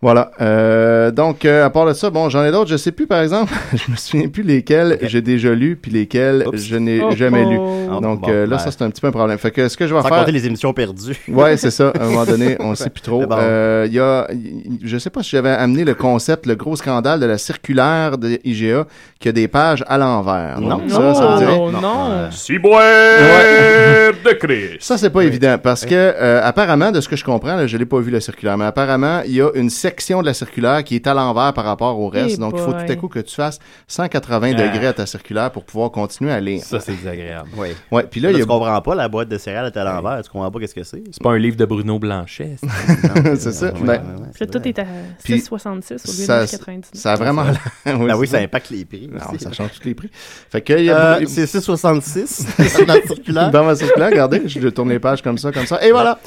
Ouais. 0.03 0.13
Voilà. 0.13 0.31
Euh, 0.41 1.09
donc, 1.11 1.43
euh, 1.45 1.65
à 1.65 1.69
part 1.69 1.85
de 1.87 1.93
ça, 1.93 2.09
bon, 2.09 2.29
j'en 2.29 2.43
ai 2.43 2.51
d'autres. 2.51 2.69
Je 2.69 2.77
sais 2.77 2.91
plus, 2.91 3.07
par 3.07 3.21
exemple, 3.21 3.51
je 3.73 3.91
me 3.91 3.95
souviens 3.95 4.27
plus 4.27 4.43
lesquels 4.43 4.99
j'ai 5.01 5.21
déjà 5.21 5.53
lu, 5.55 5.75
puis 5.75 5.91
lesquels 5.91 6.45
je 6.53 6.75
n'ai 6.75 7.01
Oh, 7.01 7.11
jamais 7.15 7.45
lu. 7.45 7.57
oh. 7.59 7.99
Donc 7.99 8.21
Bon, 8.21 8.29
euh, 8.29 8.45
là, 8.45 8.57
ben. 8.57 8.59
ça, 8.59 8.69
c'est 8.71 8.83
un 8.83 8.89
petit 8.89 9.01
peu 9.01 9.07
un 9.07 9.11
problème. 9.11 9.37
Fait 9.37 9.49
que 9.51 9.67
ce 9.69 9.75
que 9.77 9.87
je 9.87 9.93
vais 9.95 10.01
Sans 10.01 10.07
faire... 10.07 10.19
compter 10.19 10.31
les 10.31 10.45
émissions 10.45 10.73
perdues. 10.73 11.17
Ouais, 11.29 11.57
c'est 11.57 11.71
ça. 11.71 11.91
À 11.99 12.03
un 12.03 12.07
moment 12.09 12.25
donné, 12.25 12.57
on 12.59 12.75
sait 12.75 12.89
plus 12.89 13.01
trop. 13.01 13.25
Bon. 13.25 13.35
Euh, 13.39 13.85
Il 13.87 13.93
y 13.93 13.99
a, 13.99 14.27
y- 14.31 14.79
je 14.83 14.97
sais 14.97 15.09
pas 15.09 15.23
si 15.23 15.31
j'avais 15.31 15.49
amené 15.49 15.83
le 15.83 15.95
concept, 15.95 16.45
le 16.45 16.55
gros 16.55 16.75
scandale 16.75 17.19
de 17.19 17.25
la 17.25 17.37
circulaire 17.37 18.17
de 18.17 18.39
IGA 18.43 18.85
qui 19.19 19.29
a 19.29 19.31
des 19.31 19.47
pages 19.47 19.83
à 19.87 19.97
l'envers. 19.97 20.59
Non. 20.61 20.77
Donc, 20.77 20.89
ça, 20.91 21.13
ça 21.15 21.25
vous 21.27 21.37
dirait? 21.39 21.57
Oh 21.59 21.71
non! 21.71 22.29
Ciboire 22.31 22.83
de 24.25 24.33
Chris. 24.33 24.77
Ça, 24.79 24.97
c'est 24.97 25.09
pas 25.09 25.21
évident 25.23 25.57
parce 25.61 25.85
que, 25.85 25.93
euh, 25.95 26.41
apparemment, 26.43 26.91
de 26.91 27.01
ce 27.01 27.07
que 27.09 27.15
je 27.15 27.23
comprends, 27.23 27.55
là, 27.55 27.67
je 27.67 27.77
l'ai 27.77 27.85
pas 27.85 27.99
vu 27.99 28.11
la 28.11 28.19
circulaire, 28.21 28.57
mais 28.57 28.65
apparemment, 28.65 29.21
il 29.25 29.33
y 29.35 29.41
a 29.41 29.49
une 29.55 29.69
section 29.69 29.92
de 29.97 30.25
la 30.25 30.33
circulaire 30.33 30.83
qui 30.83 30.95
est 30.95 31.07
à 31.07 31.13
l'envers 31.13 31.53
par 31.53 31.65
rapport 31.65 31.99
au 31.99 32.09
reste. 32.09 32.35
Eh 32.35 32.39
donc, 32.39 32.53
il 32.57 32.61
faut 32.63 32.71
tout 32.73 32.91
à 32.91 32.95
coup 32.95 33.07
que 33.07 33.19
tu 33.19 33.33
fasses 33.35 33.59
180 33.87 34.53
Ah. 34.55 34.61
degrés 34.67 34.87
à 34.87 34.93
ta 34.93 35.05
circulaire 35.05 35.51
pour 35.51 35.63
pouvoir 35.63 35.91
continuer 35.91 36.31
à 36.31 36.39
lire. 36.39 36.63
Ça, 36.63 36.79
c'est 36.79 36.93
désagréable. 36.93 37.49
Oui. 37.57 37.69
Ouais, 37.91 38.03
puis 38.09 38.19
là, 38.21 38.31
il 38.31 38.33
y 38.33 38.41
a 38.41 38.43
tu 38.43 38.47
comprends 38.47 38.81
pas, 38.81 38.95
la 38.95 39.07
boîte 39.07 39.29
de 39.29 39.37
céréales 39.37 39.67
est 39.67 39.77
à 39.77 39.83
l'envers. 39.83 40.21
Tu 40.23 40.29
comprends 40.29 40.51
pas 40.51 40.59
qu'est-ce 40.59 40.75
que 40.75 40.83
c'est. 40.83 41.03
C'est 41.11 41.21
pas 41.23 41.31
un 41.31 41.37
livre 41.37 41.55
de 41.57 41.65
Bruno 41.65 41.99
Blanchet. 41.99 42.57
c'est 43.37 43.51
ça. 43.53 43.71
Ben, 43.71 44.01
Puis 44.33 44.45
là, 44.45 44.47
tout 44.47 44.67
est 44.67 44.79
à 44.79 44.85
Puis 45.23 45.35
6,66 45.35 45.51
au 45.63 45.75
lieu 45.75 45.81
ça, 46.25 46.41
de 46.41 46.47
9,99. 46.47 46.83
ça 46.93 47.13
a 47.13 47.15
vraiment. 47.15 47.45
Ben 47.85 48.15
oui, 48.15 48.27
ça 48.27 48.37
impacte 48.39 48.69
les 48.69 48.85
prix. 48.85 49.09
Non, 49.11 49.19
aussi. 49.33 49.43
ça 49.43 49.51
change 49.51 49.71
tous 49.79 49.85
les 49.87 49.93
prix. 49.93 50.09
Fait 50.49 50.61
que, 50.61 50.73
il 50.73 50.85
y 50.85 50.89
a 50.91 51.17
Euh, 51.17 51.25
c'est 51.27 51.45
6,66 51.45 52.85
dans 52.87 52.93
la 52.93 53.01
circulaire. 53.01 53.51
Dans 53.51 53.63
ma 53.63 53.75
circulaire, 53.75 54.09
regardez, 54.09 54.41
je 54.47 54.67
tourne 54.69 54.89
les 54.89 54.99
pages 54.99 55.21
comme 55.21 55.37
ça, 55.37 55.51
comme 55.51 55.65
ça. 55.65 55.83
Et 55.85 55.91
voilà. 55.91 56.19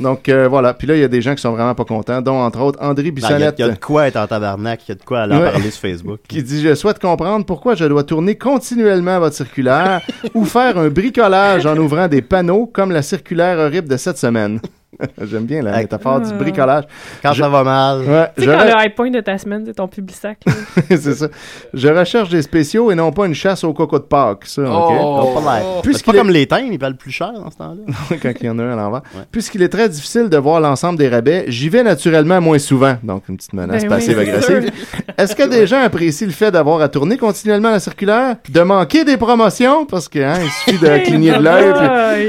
Donc, 0.00 0.28
euh, 0.28 0.48
voilà. 0.48 0.74
Puis 0.74 0.86
là, 0.86 0.94
il 0.96 1.00
y 1.00 1.04
a 1.04 1.08
des 1.08 1.22
gens 1.22 1.34
qui 1.34 1.40
sont 1.42 1.52
vraiment 1.52 1.74
pas 1.74 1.84
contents, 1.84 2.20
dont, 2.20 2.40
entre 2.40 2.60
autres, 2.60 2.78
André 2.82 3.03
Ben, 3.10 3.28
Il 3.30 3.40
y, 3.40 3.44
a- 3.44 3.66
y 3.66 3.70
de 3.70 3.76
quoi 3.78 4.06
être 4.08 4.16
en 4.16 4.26
tabarnak, 4.26 4.80
il 4.86 4.90
y 4.90 4.92
a 4.92 4.94
de 4.96 5.02
quoi 5.02 5.20
aller 5.22 5.34
en 5.34 5.40
Ouais. 5.40 5.50
parler 5.50 5.70
sur 5.70 5.80
Facebook. 5.80 6.20
qui 6.28 6.42
dit 6.42 6.62
Je 6.62 6.74
souhaite 6.74 6.98
comprendre 6.98 7.44
pourquoi 7.46 7.74
je 7.74 7.84
dois 7.84 8.04
tourner 8.04 8.36
continuellement 8.36 9.18
votre 9.18 9.36
circulaire 9.36 10.00
ou 10.34 10.44
faire 10.44 10.78
un 10.78 10.88
bricolage 10.88 11.66
en 11.66 11.76
ouvrant 11.76 12.08
des 12.08 12.22
panneaux 12.22 12.66
comme 12.66 12.90
la 12.92 13.02
circulaire 13.02 13.58
horrible 13.58 13.88
de 13.88 13.96
cette 13.96 14.18
semaine. 14.18 14.60
J'aime 15.22 15.44
bien 15.44 15.62
la 15.62 15.76
métaphore 15.78 16.20
du 16.20 16.30
Ah. 16.32 16.36
bricolage. 16.38 16.84
Quand 17.22 17.32
Je- 17.32 17.42
ça 17.42 17.48
va 17.48 17.62
mal. 17.64 18.00
Ouais, 18.00 18.28
Tu 18.36 18.42
sais, 18.44 18.46
je 18.46 18.50
quand 18.52 18.58
re- 18.64 18.66
le 18.78 18.86
high 18.86 18.94
point 18.94 19.10
de 19.10 19.20
ta 19.20 19.38
semaine, 19.38 19.62
c'est 19.66 19.74
ton 19.74 19.88
public 19.88 20.16
sac. 20.16 20.38
là. 20.46 20.52
c'est 20.90 21.14
ça. 21.14 21.28
Je 21.72 21.88
recherche 21.88 22.28
des 22.28 22.42
spéciaux 22.42 22.90
et 22.90 22.94
non 22.94 23.12
pas 23.12 23.26
une 23.26 23.34
chasse 23.34 23.64
au 23.64 23.72
coco 23.72 23.98
de 23.98 24.04
Pâques. 24.04 24.46
Ça, 24.46 24.62
ok? 24.62 24.92
Oh, 25.00 25.32
pas 25.40 25.58
l'air. 25.58 25.64
Puisqu'il 25.82 25.98
C'est 25.98 26.04
pas 26.06 26.12
est- 26.12 26.18
comme 26.20 26.30
les 26.30 26.46
thèmes, 26.46 26.72
ils 26.72 26.78
valent 26.78 26.96
plus 26.96 27.10
cher 27.12 27.32
dans 27.32 27.50
ce 27.50 27.56
temps-là. 27.56 28.16
quand 28.22 28.32
il 28.40 28.46
y 28.46 28.50
en 28.50 28.58
a 28.58 28.62
un 28.62 28.72
à 28.72 28.76
l'envers. 28.76 29.02
Puisqu'il 29.30 29.62
est 29.62 29.68
très 29.68 29.88
difficile 29.88 30.28
de 30.28 30.36
voir 30.36 30.60
l'ensemble 30.60 30.98
des 30.98 31.08
rabais, 31.08 31.44
j'y 31.48 31.68
vais 31.68 31.82
naturellement 31.82 32.40
moins 32.40 32.58
souvent. 32.58 32.96
Donc, 33.02 33.24
une 33.28 33.36
petite 33.36 33.52
menace 33.52 33.82
Ben 33.82 33.88
passive-agressive. 33.88 34.70
Est-ce 35.18 35.34
que 35.34 35.48
des 35.48 35.66
gens 35.66 35.82
apprécient 35.82 36.26
le 36.26 36.32
fait 36.32 36.50
d'avoir 36.50 36.80
à 36.80 36.88
tourner 36.88 37.16
continuellement 37.16 37.70
la 37.70 37.80
circulaire, 37.80 38.36
de 38.48 38.60
manquer 38.62 39.04
des 39.04 39.16
promotions, 39.16 39.86
parce 39.86 40.08
que 40.08 40.18
hein, 40.18 40.34
il 40.42 40.50
suffit 40.50 40.78
de 40.84 40.98
cligner 41.04 41.32
de 41.32 41.42
l'œil. 41.42 41.72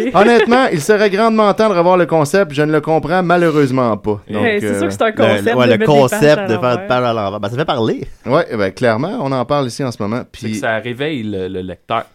puis-. 0.03 0.11
Honnêtement, 0.16 0.66
il 0.72 0.82
serait 0.82 1.09
grandement 1.09 1.53
temps 1.53 1.70
de 1.70 1.74
revoir 1.76 1.97
le 1.97 2.05
concept. 2.05 2.51
Je 2.56 2.62
ne 2.62 2.72
le 2.72 2.80
comprends 2.82 3.22
malheureusement 3.22 3.97
pas. 3.97 4.22
Donc, 4.30 4.45
Hey, 4.45 4.62
c'est 4.62 4.80
sûr 4.80 4.88
que 4.88 4.93
c'est 4.93 5.01
un 5.01 5.08
Le- 5.08 5.14
concept 5.14 5.56
ouais, 5.58 5.68
de 5.68 5.74
le 5.74 5.86
concept 5.86 6.41
de 6.49 6.58
faire 6.58 6.78
de 6.82 6.88
page 6.88 7.03
à 7.03 7.14
l'envers. 7.14 7.39
Ben, 7.41 7.49
ça 7.49 7.58
fait 7.58 7.66
parler. 7.66 8.08
Ouais, 8.26 8.45
ben, 8.56 8.72
clairement, 8.72 9.18
on 9.22 9.32
en 9.34 9.43
parle 9.45 9.68
ici 9.68 9.84
en 9.84 9.91
ce 9.91 10.01
moment. 10.01 10.22
Puis, 10.32 10.56
ça 10.56 10.78
réveille 10.78 11.24
le, 11.24 11.47
le 11.49 11.62
lecteur. 11.62 12.06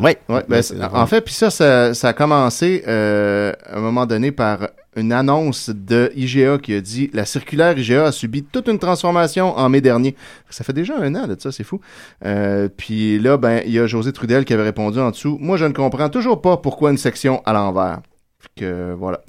Oui. 0.00 0.12
Ouais, 0.28 0.44
ben, 0.48 0.62
en 0.92 1.06
fait, 1.06 1.20
puis 1.22 1.34
ça, 1.34 1.50
ça, 1.50 1.92
ça 1.92 2.08
a 2.08 2.12
commencé 2.12 2.84
euh, 2.86 3.52
à 3.66 3.78
un 3.78 3.80
moment 3.80 4.06
donné 4.06 4.30
par 4.30 4.68
une 4.94 5.12
annonce 5.12 5.70
de 5.70 6.12
IGA 6.14 6.58
qui 6.58 6.74
a 6.74 6.80
dit 6.80 7.10
la 7.12 7.24
circulaire 7.24 7.76
IGA 7.76 8.04
a 8.06 8.12
subi 8.12 8.44
toute 8.44 8.68
une 8.68 8.78
transformation 8.78 9.56
en 9.58 9.68
mai 9.68 9.80
dernier. 9.80 10.14
Ça 10.50 10.62
fait 10.62 10.72
déjà 10.72 10.94
un 11.00 11.12
an 11.16 11.26
de 11.26 11.34
ça, 11.38 11.50
c'est 11.50 11.64
fou. 11.64 11.80
Euh, 12.24 12.68
puis 12.76 13.18
là, 13.18 13.36
ben, 13.38 13.60
il 13.66 13.72
y 13.72 13.80
a 13.80 13.88
José 13.88 14.12
Trudel 14.12 14.44
qui 14.44 14.54
avait 14.54 14.62
répondu 14.62 15.00
en 15.00 15.10
dessous. 15.10 15.36
Moi, 15.40 15.56
je 15.56 15.64
ne 15.64 15.72
comprends 15.72 16.08
toujours 16.08 16.40
pas 16.40 16.56
pourquoi 16.58 16.92
une 16.92 16.98
section 16.98 17.42
à 17.44 17.52
l'envers. 17.52 17.98
Que 18.56 18.92
voilà. 18.96 19.20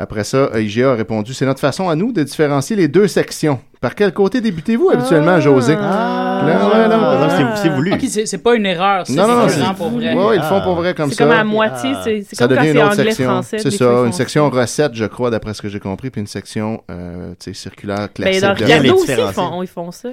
Après 0.00 0.24
ça, 0.24 0.48
IGA 0.54 0.92
a 0.92 0.94
répondu 0.94 1.34
c'est 1.34 1.44
notre 1.44 1.60
façon 1.60 1.88
à 1.90 1.94
nous 1.94 2.10
de 2.12 2.22
différencier 2.22 2.74
les 2.74 2.88
deux 2.88 3.06
sections. 3.06 3.60
Par 3.82 3.94
quel 3.94 4.12
côté 4.12 4.40
débutez-vous 4.40 4.90
habituellement, 4.90 5.38
José? 5.40 5.76
Ah. 5.78 6.42
Là, 6.46 6.88
là, 6.88 6.98
ouais. 7.20 7.28
c'est- 7.56 7.62
c'est 7.62 7.68
voulu. 7.68 7.92
Ok, 7.92 8.00
c'est 8.08 8.24
c'est 8.24 8.38
pas 8.38 8.54
une 8.54 8.64
erreur, 8.64 9.04
Non, 9.10 9.28
non, 9.28 9.46
c'est 9.48 9.60
c'est 9.60 9.74
pour 9.76 9.90
vrai. 9.90 10.14
Ouais, 10.14 10.36
ils 10.36 10.40
le 10.40 10.44
font 10.46 10.62
pour 10.62 10.74
vrai 10.76 10.94
comme 10.94 11.10
C'est 11.10 11.16
ça. 11.16 11.24
comme 11.24 11.32
à 11.34 11.44
moitié, 11.44 11.92
c'est 12.02 12.22
c'est 12.26 12.34
Ça 12.36 12.48
comme 12.48 12.56
quand 12.56 12.62
devient 12.62 12.72
c'est 12.72 12.78
une 12.78 12.82
autre 12.86 12.92
anglais 12.98 13.10
section. 13.10 13.30
français. 13.30 13.58
C'est 13.58 13.70
ça, 13.70 13.84
une 14.06 14.12
section 14.12 14.48
recette, 14.50 14.94
je 14.94 15.04
crois, 15.04 15.28
d'après 15.30 15.52
ce 15.52 15.60
que 15.60 15.68
j'ai 15.68 15.80
compris, 15.80 16.08
puis 16.08 16.20
une 16.22 16.26
section 16.26 16.82
euh, 16.90 17.32
tu 17.38 17.52
sais, 17.52 17.54
circulaire 17.54 17.98
Ben, 17.98 18.08
classique. 18.08 18.40
dans 18.42 18.54
de- 18.54 18.64
Ricardo 18.64 18.94
aussi, 18.94 19.12
ils 19.12 19.32
font, 19.34 19.62
ils 19.62 19.68
font 19.68 19.90
ça. 19.92 20.08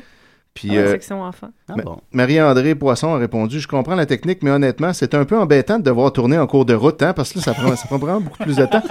Puis, 0.59 0.69
la 0.69 0.75
euh, 0.81 0.91
section. 0.93 1.23
Ah 1.23 1.73
bon. 1.83 1.97
Marie-André 2.11 2.73
Poisson 2.73 3.13
a 3.13 3.17
répondu 3.19 3.59
Je 3.59 3.67
comprends 3.67 3.93
la 3.95 4.07
technique, 4.07 4.39
mais 4.41 4.49
honnêtement, 4.49 4.91
c'est 4.93 5.13
un 5.13 5.23
peu 5.23 5.37
embêtant 5.37 5.77
de 5.77 5.83
devoir 5.83 6.11
tourner 6.11 6.39
en 6.39 6.47
cours 6.47 6.65
de 6.65 6.73
route, 6.73 7.01
hein, 7.03 7.13
parce 7.13 7.31
que 7.31 7.37
là, 7.37 7.43
ça 7.43 7.53
prend, 7.53 7.75
ça 7.75 7.85
prend 7.87 7.97
vraiment 7.99 8.21
beaucoup 8.21 8.41
plus 8.43 8.55
de 8.55 8.65
temps. 8.65 8.81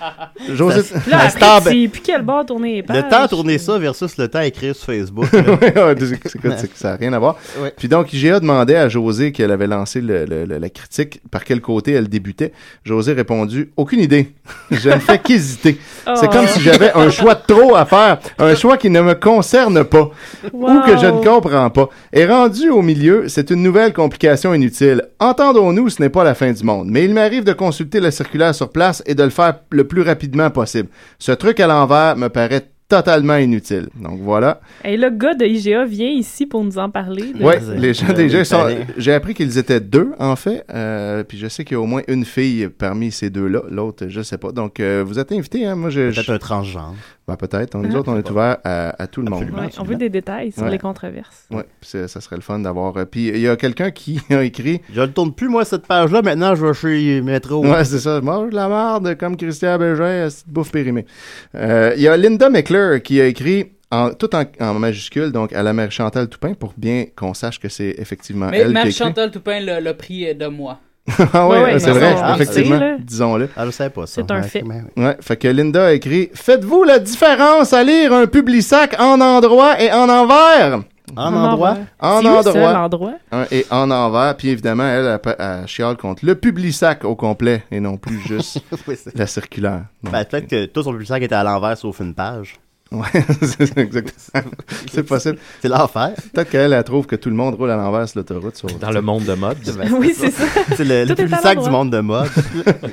José. 0.48 0.82
Puis 0.82 1.10
Là, 1.10 1.18
après, 1.18 1.30
c'est 1.30 1.42
en- 1.44 1.60
c'est 1.60 1.88
puis 1.88 2.00
quel 2.02 2.22
bord 2.22 2.46
tourner 2.46 2.76
les 2.76 2.82
pages? 2.82 2.96
Le 2.96 3.08
temps 3.10 3.22
à 3.22 3.28
tourner 3.28 3.58
ça 3.58 3.78
versus 3.78 4.16
le 4.16 4.28
temps 4.28 4.38
à 4.38 4.46
écrire 4.46 4.74
sur 4.74 4.86
Facebook. 4.86 5.26
c'est- 5.32 6.76
ça 6.76 6.90
n'a 6.92 6.96
rien 6.96 7.12
à 7.12 7.18
voir. 7.18 7.36
Ouais. 7.60 7.72
Puis 7.76 7.88
donc, 7.88 8.12
IGA 8.12 8.40
demandait 8.40 8.76
à 8.76 8.88
José 8.88 9.32
qu'elle 9.32 9.50
avait 9.50 9.66
lancé 9.66 10.00
le- 10.00 10.24
le- 10.24 10.44
le- 10.44 10.58
la 10.58 10.70
critique, 10.70 11.20
par 11.30 11.44
quel 11.44 11.60
côté 11.60 11.92
elle 11.92 12.08
débutait. 12.08 12.52
José 12.84 13.12
a 13.12 13.14
répondu 13.14 13.70
Aucune 13.76 14.00
idée. 14.00 14.32
Je 14.70 14.88
ne 14.88 14.98
fais 14.98 15.18
qu'hésiter. 15.22 15.78
C'est 16.14 16.26
Oh. 16.26 16.30
comme 16.32 16.46
si 16.46 16.60
j'avais 16.60 16.92
un 16.94 17.10
choix 17.10 17.34
de 17.34 17.42
trop 17.46 17.76
à 17.76 17.84
faire, 17.84 18.18
un 18.38 18.54
choix 18.54 18.76
qui 18.76 18.90
ne 18.90 19.00
me 19.00 19.14
concerne 19.14 19.84
pas 19.84 20.10
ou 20.52 20.80
que 20.86 20.96
je 20.96 21.06
ne 21.12 21.24
comprends 21.24 21.70
pas. 21.70 21.88
Et 22.12 22.26
rendu 22.26 22.70
au 22.70 22.82
milieu, 22.82 23.28
c'est 23.28 23.50
une 23.50 23.62
nouvelle 23.62 23.92
complication 23.92 24.54
inutile. 24.54 25.02
Entendons-nous, 25.18 25.90
ce 25.90 26.02
n'est 26.02 26.08
pas 26.08 26.24
la 26.24 26.34
fin 26.34 26.52
du 26.52 26.64
monde, 26.64 26.88
mais 26.90 27.04
il 27.04 27.14
m'arrive 27.14 27.44
de 27.44 27.52
consulter 27.52 28.00
la 28.00 28.10
circulaire 28.10 28.54
sur 28.54 28.70
place 28.70 29.02
et 29.06 29.14
de 29.14 29.22
le 29.22 29.30
faire 29.30 29.60
le 29.70 29.84
plus 29.84 30.02
rapidement 30.02 30.50
possible. 30.50 30.88
Ce 31.18 31.32
truc 31.32 31.60
à 31.60 31.66
l'envers 31.66 32.16
me 32.16 32.28
paraît 32.28 32.69
totalement 32.90 33.36
inutile. 33.36 33.88
Donc 33.94 34.20
voilà. 34.20 34.60
Et 34.84 34.96
le 34.98 35.08
gars 35.10 35.34
de 35.34 35.46
IGA 35.46 35.84
vient 35.86 36.10
ici 36.10 36.44
pour 36.44 36.62
nous 36.62 36.76
en 36.76 36.90
parler. 36.90 37.32
de- 37.32 37.42
Ouais, 37.42 37.60
les 37.76 37.94
gens 37.94 38.10
Euh, 38.10 38.12
déjà 38.12 38.44
sont. 38.44 38.58
fallait. 38.60 38.86
J'ai 38.98 39.14
appris 39.14 39.32
qu'ils 39.32 39.56
étaient 39.56 39.80
deux 39.80 40.10
en 40.18 40.36
fait, 40.36 40.64
euh, 40.74 41.22
puis 41.24 41.38
je 41.38 41.46
sais 41.46 41.64
qu'il 41.64 41.76
y 41.76 41.78
a 41.78 41.80
au 41.80 41.86
moins 41.86 42.02
une 42.08 42.24
fille 42.24 42.68
parmi 42.68 43.10
ces 43.12 43.30
deux-là. 43.30 43.62
L'autre, 43.70 44.06
je 44.08 44.20
sais 44.20 44.36
pas. 44.38 44.52
Donc 44.52 44.80
euh, 44.80 45.02
vous 45.06 45.18
êtes 45.18 45.32
invités. 45.32 45.64
Hein? 45.64 45.76
Moi, 45.76 45.90
je. 45.90 46.10
Peut-être 46.10 46.22
je- 46.24 46.32
un 46.32 46.38
transgenre. 46.38 46.94
Ben, 47.28 47.36
peut-être. 47.36 47.76
On- 47.76 47.82
Nous 47.82 47.94
Ah. 47.94 47.98
autres, 48.00 48.10
on 48.12 48.18
est 48.18 48.28
ouvert 48.28 48.56
à, 48.64 49.00
à 49.02 49.06
tout 49.06 49.22
le 49.22 49.30
monde. 49.30 49.44
Ouais, 49.44 49.68
on 49.78 49.84
veut 49.84 49.94
des 49.94 50.08
détails 50.08 50.50
sur 50.50 50.64
Ouais. 50.64 50.70
les 50.70 50.78
controverses. 50.78 51.46
Ouais, 51.52 51.64
c'est- 51.80 52.08
ça 52.08 52.20
serait 52.20 52.34
le 52.36 52.42
fun 52.42 52.58
d'avoir. 52.58 52.96
euh, 52.96 53.04
Puis 53.04 53.28
il 53.28 53.38
y 53.38 53.46
a 53.48 53.54
quelqu'un 53.56 53.92
qui 53.92 54.20
a 54.30 54.42
écrit. 54.42 54.80
Je 54.92 55.00
le 55.00 55.12
tourne 55.12 55.32
plus, 55.32 55.48
moi, 55.48 55.64
cette 55.64 55.86
page-là. 55.86 56.22
Maintenant, 56.22 56.54
je 56.56 56.66
vais 56.66 56.74
chez 56.74 57.20
Métro. 57.20 57.64
Ouais, 57.64 57.84
c'est 57.84 58.00
ça. 58.00 58.20
Mange 58.20 58.50
de 58.50 58.56
la 58.56 58.66
marde 58.68 59.16
comme 59.16 59.36
Christian 59.36 59.78
Bégin, 59.78 60.28
cette 60.28 60.48
bouffe 60.48 60.72
périmée. 60.72 61.06
Euh, 61.54 61.92
Il 61.96 62.02
y 62.02 62.08
a 62.08 62.16
Linda 62.16 62.48
McClure 62.50 62.79
qui 62.98 63.20
a 63.20 63.26
écrit. 63.26 63.72
En, 63.92 64.10
tout 64.14 64.32
en, 64.36 64.44
en 64.60 64.74
majuscule, 64.74 65.32
donc 65.32 65.52
à 65.52 65.64
la 65.64 65.72
mère 65.72 65.90
Chantal 65.90 66.28
Toupin, 66.28 66.54
pour 66.54 66.74
bien 66.76 67.06
qu'on 67.16 67.34
sache 67.34 67.58
que 67.58 67.68
c'est 67.68 67.96
effectivement 67.98 68.46
Mais 68.48 68.58
elle 68.58 68.68
qui 68.68 68.72
Mère 68.74 68.86
écrit. 68.86 68.96
Chantal 68.96 69.32
Toupin 69.32 69.58
l'a 69.58 69.94
pris 69.94 70.32
de 70.32 70.46
moi. 70.46 70.78
ah 71.32 71.48
ouais, 71.48 71.56
Ouais, 71.58 71.62
ouais, 71.72 71.78
c'est 71.80 71.90
vrai, 71.90 72.14
ça, 72.16 72.34
effectivement, 72.36 72.78
là. 72.78 72.96
disons-le. 73.00 73.48
Ah, 73.56 73.66
je 73.66 73.72
savais 73.72 73.90
pas 73.90 74.06
ça. 74.06 74.12
C'est 74.22 74.30
un 74.30 74.42
Ouais, 74.42 74.46
fait. 74.46 74.62
Ouais, 74.96 75.16
fait 75.20 75.36
que 75.36 75.48
Linda 75.48 75.86
a 75.86 75.92
écrit 75.92 76.30
Faites-vous 76.34 76.84
la 76.84 77.00
différence 77.00 77.72
à 77.72 77.82
lire 77.82 78.12
un 78.12 78.28
Publisac 78.28 78.94
en 79.00 79.20
endroit 79.20 79.82
et 79.82 79.90
en 79.92 80.08
envers 80.08 80.82
En 81.16 81.34
endroit? 81.34 81.78
En 81.98 82.20
C'est 82.20 82.28
où 82.28 82.42
ça, 82.42 82.50
endroit. 82.50 82.72
l'endroit? 82.72 83.14
Hein, 83.32 83.46
et 83.50 83.66
en 83.72 83.90
envers. 83.90 84.36
Puis 84.36 84.50
évidemment, 84.50 84.84
elle, 84.86 85.18
elle, 85.24 85.36
elle 85.36 85.66
chiale 85.66 85.96
contre 85.96 86.24
le 86.24 86.36
Publisac 86.36 87.04
au 87.04 87.16
complet 87.16 87.64
et 87.72 87.80
non 87.80 87.96
plus 87.96 88.20
juste 88.20 88.62
Oui, 88.86 88.94
la 89.16 89.26
circulaire. 89.26 89.86
Ben, 90.04 90.24
peut-être 90.24 90.46
que 90.46 90.66
tout 90.66 90.84
son 90.84 90.92
publicitaire 90.92 91.20
était 91.24 91.34
à 91.34 91.42
l'envers 91.42 91.76
sauf 91.76 91.98
une 91.98 92.14
page. 92.14 92.54
Ouais, 92.92 93.24
c'est 93.42 93.78
exactement. 93.78 94.50
C'est 94.92 95.02
possible. 95.04 95.38
C'est 95.62 95.68
l'enfer. 95.68 96.10
Peut-être 96.32 96.50
qu'elle, 96.50 96.72
elle 96.72 96.84
trouve 96.84 97.06
que 97.06 97.16
tout 97.16 97.28
le 97.30 97.36
monde 97.36 97.54
roule 97.54 97.70
à 97.70 97.76
l'envers 97.76 98.08
sur 98.08 98.18
l'autoroute. 98.18 98.56
sur- 98.56 98.68
Dans 98.78 98.90
le 98.90 99.00
monde 99.00 99.24
de 99.24 99.34
mode. 99.34 99.58
Ben, 99.78 99.92
Oui, 99.98 100.12
c'est 100.16 100.30
ça. 100.30 100.44
C'est 100.76 100.84
le, 100.84 101.04
le 101.04 101.14
l'endroit. 101.28 101.54
du 101.54 101.70
monde 101.70 101.90
de 101.90 102.00
mode. 102.00 102.28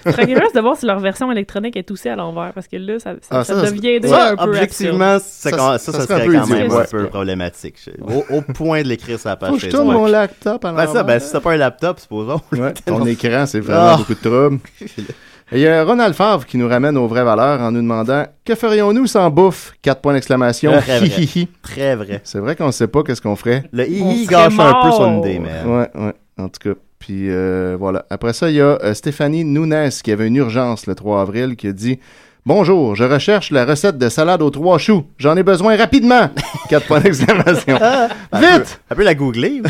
Je 0.05 0.11
serais 0.11 0.25
curieuse 0.27 0.53
de 0.53 0.59
voir 0.61 0.77
si 0.77 0.85
leur 0.85 0.99
version 0.99 1.31
électronique 1.31 1.75
est 1.75 1.89
aussi 1.91 2.09
à 2.09 2.15
l'envers, 2.15 2.51
parce 2.53 2.67
que 2.67 2.77
là, 2.77 2.99
ça, 2.99 3.13
ça, 3.21 3.27
Ah, 3.31 3.43
ça 3.43 3.55
ça, 3.65 3.71
deviendrait 3.71 4.09
Ça, 4.09 4.31
un 4.31 4.35
peu 4.35 4.43
objectivement, 4.43 5.17
ça, 5.19 5.49
Ça, 5.49 5.57
ça, 5.57 5.77
ça 5.79 5.91
ça, 5.93 6.01
serait 6.07 6.27
quand 6.27 6.47
même 6.47 6.71
un 6.71 6.83
peu 6.85 7.07
problématique. 7.07 7.75
Au, 8.01 8.23
au 8.35 8.41
point 8.41 8.83
de 8.83 8.87
l'écrire 8.87 9.19
sur 9.19 9.29
la 9.29 9.35
page 9.35 9.49
Faut 9.51 9.59
je 9.59 9.67
tourne 9.69 9.91
mon 9.91 10.05
laptop 10.05 10.63
à 10.65 10.71
Ben 10.71 10.85
l'envers. 10.85 10.93
ça, 10.93 11.03
ben 11.03 11.19
si 11.19 11.31
t'as 11.31 11.39
pas 11.39 11.53
un 11.53 11.57
laptop, 11.57 11.99
supposons. 11.99 12.41
Ouais, 12.51 12.73
ton 12.85 13.05
écran, 13.05 13.45
c'est 13.45 13.59
vraiment 13.59 13.93
Ah. 13.93 13.97
beaucoup 13.97 14.13
de 14.15 14.19
troubles. 14.19 14.59
Et 15.51 15.59
il 15.59 15.61
y 15.61 15.67
a 15.67 15.85
Ronald 15.85 16.13
Favre 16.13 16.45
qui 16.45 16.57
nous 16.57 16.67
ramène 16.67 16.97
aux 16.97 17.07
vraies 17.07 17.23
valeurs 17.23 17.61
en 17.61 17.71
nous 17.71 17.81
demandant 17.81 18.25
Que 18.43 18.53
ferions-nous 18.53 19.07
sans 19.07 19.29
bouffe? 19.29 19.73
Quatre 19.81 20.01
points 20.01 20.13
d'exclamation. 20.13 20.73
Très 20.81 20.99
vrai. 20.99 21.07
Hi, 21.07 21.23
hi, 21.23 21.39
hi. 21.39 21.47
Très 21.61 21.95
vrai. 21.95 22.19
C'est 22.25 22.39
vrai 22.39 22.57
qu'on 22.57 22.67
ne 22.67 22.71
sait 22.71 22.87
pas 22.87 23.01
qu'est-ce 23.03 23.21
qu'on 23.21 23.37
ferait. 23.37 23.63
Le 23.71 23.85
serait 23.85 24.25
gâche 24.25 24.59
un 24.59 24.73
peu 24.83 24.91
son 24.91 25.19
idée, 25.19 25.39
mais. 25.39 25.63
Ouais, 25.69 25.89
ouais, 25.95 26.13
en 26.37 26.49
tout 26.49 26.59
cas. 26.61 26.77
Puis 26.99 27.29
euh, 27.29 27.77
voilà. 27.79 28.05
Après 28.09 28.33
ça, 28.33 28.49
il 28.49 28.57
y 28.57 28.61
a 28.61 28.77
euh, 28.83 28.93
Stéphanie 28.93 29.45
Nunes 29.45 29.89
qui 30.03 30.11
avait 30.11 30.27
une 30.27 30.35
urgence 30.35 30.85
le 30.85 30.95
3 30.95 31.21
avril 31.21 31.55
qui 31.55 31.67
a 31.67 31.71
dit 31.71 31.99
Bonjour, 32.45 32.95
je 32.95 33.03
recherche 33.03 33.51
la 33.51 33.65
recette 33.65 33.97
de 33.97 34.07
salade 34.09 34.41
aux 34.41 34.49
trois 34.49 34.77
choux. 34.77 35.05
J'en 35.17 35.35
ai 35.35 35.43
besoin 35.43 35.75
rapidement. 35.75 36.29
Quatre 36.69 36.87
points 36.87 37.01
d'exclamation. 37.01 37.77
Vite! 38.33 38.79
Elle 38.89 38.95
peut 38.95 39.03
la 39.03 39.15
googler. 39.15 39.61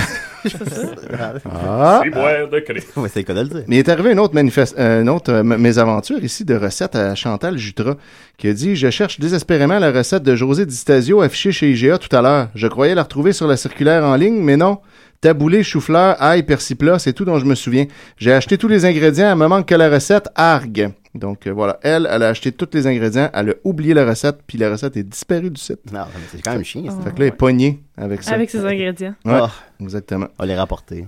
Ah. 1.45 2.01
C'est 2.03 2.09
boire 2.09 2.47
de 2.49 2.59
Chris. 2.59 2.83
Ouais, 2.97 3.09
c'est 3.09 3.19
le 3.19 3.25
cas 3.25 3.33
de 3.33 3.41
le 3.41 3.47
dire. 3.47 3.63
Mais 3.67 3.77
il 3.77 3.79
est 3.79 3.89
arrivé 3.89 4.11
une 4.11 4.19
autre, 4.19 4.33
manifeste, 4.33 4.75
euh, 4.77 5.01
une 5.01 5.09
autre 5.09 5.31
euh, 5.31 5.43
mésaventure 5.43 6.23
ici 6.23 6.45
de 6.45 6.55
recette 6.55 6.95
à 6.95 7.15
Chantal 7.15 7.57
Jutra 7.57 7.95
qui 8.37 8.47
a 8.47 8.53
dit 8.53 8.75
Je 8.75 8.89
cherche 8.89 9.19
désespérément 9.19 9.79
la 9.79 9.91
recette 9.91 10.23
de 10.23 10.35
José 10.35 10.65
Di 10.65 10.75
Stasio 10.75 11.21
affichée 11.21 11.51
chez 11.51 11.71
IGA 11.71 11.97
tout 11.97 12.13
à 12.15 12.21
l'heure. 12.21 12.49
Je 12.55 12.67
croyais 12.67 12.95
la 12.95 13.03
retrouver 13.03 13.33
sur 13.33 13.47
la 13.47 13.57
circulaire 13.57 14.03
en 14.03 14.15
ligne, 14.15 14.41
mais 14.41 14.57
non. 14.57 14.79
Taboulé, 15.19 15.63
chou-fleur, 15.63 16.21
ail, 16.21 16.43
persil 16.43 16.75
plat, 16.75 16.99
c'est 16.99 17.13
tout 17.13 17.25
dont 17.25 17.39
je 17.39 17.45
me 17.45 17.55
souviens. 17.55 17.85
J'ai 18.17 18.33
acheté 18.33 18.57
tous 18.57 18.67
les 18.67 18.85
ingrédients, 18.85 19.31
il 19.31 19.37
me 19.37 19.47
manque 19.47 19.65
que 19.65 19.75
la 19.75 19.89
recette 19.89 20.29
argue. 20.35 20.89
Donc 21.17 21.47
euh, 21.47 21.51
voilà, 21.51 21.79
elle, 21.83 22.07
elle 22.11 22.23
a 22.23 22.29
acheté 22.29 22.51
tous 22.51 22.69
les 22.73 22.87
ingrédients, 22.87 23.29
elle 23.33 23.49
a 23.49 23.53
oublié 23.63 23.93
la 23.93 24.05
recette, 24.05 24.37
puis 24.47 24.57
la 24.57 24.69
recette 24.69 24.95
est 24.97 25.03
disparue 25.03 25.49
du 25.51 25.59
site. 25.59 25.91
Non, 25.91 26.01
mais 26.13 26.21
c'est 26.31 26.41
quand 26.41 26.53
même 26.53 26.63
chiant. 26.63 26.83
ça. 26.89 26.97
Fait 27.03 27.11
que 27.13 27.19
là, 27.19 27.25
elle 27.27 27.33
est 27.33 27.35
pognée 27.35 27.81
avec 27.97 28.23
ça. 28.23 28.33
Avec 28.33 28.49
ses 28.49 28.63
ingrédients. 28.65 29.15
Ouais, 29.25 29.33
Ah. 29.41 29.51
exactement. 29.81 30.27
On 30.39 30.45
les 30.45 30.55
rapporter. 30.55 31.05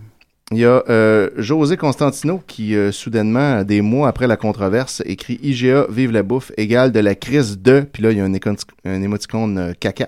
Il 0.51 0.57
y 0.57 0.65
a 0.65 0.83
euh, 0.89 1.29
José 1.37 1.77
Constantino 1.77 2.41
qui, 2.47 2.75
euh, 2.75 2.91
soudainement, 2.91 3.63
des 3.63 3.81
mois 3.81 4.07
après 4.07 4.25
la 4.25 4.35
controverse, 4.35 5.03
écrit 5.05 5.39
IGA 5.43 5.85
Vive 5.91 6.11
la 6.11 6.23
bouffe 6.23 6.51
égale 6.57 6.91
de 6.91 6.99
la 6.99 7.13
crise 7.13 7.59
de. 7.59 7.81
Puis 7.81 8.01
là, 8.01 8.09
il 8.11 8.17
y 8.17 8.21
a 8.21 8.23
un, 8.25 8.33
écon- 8.33 8.57
un 8.83 9.01
émoticône 9.03 9.57
euh, 9.59 9.73
caca. 9.79 10.07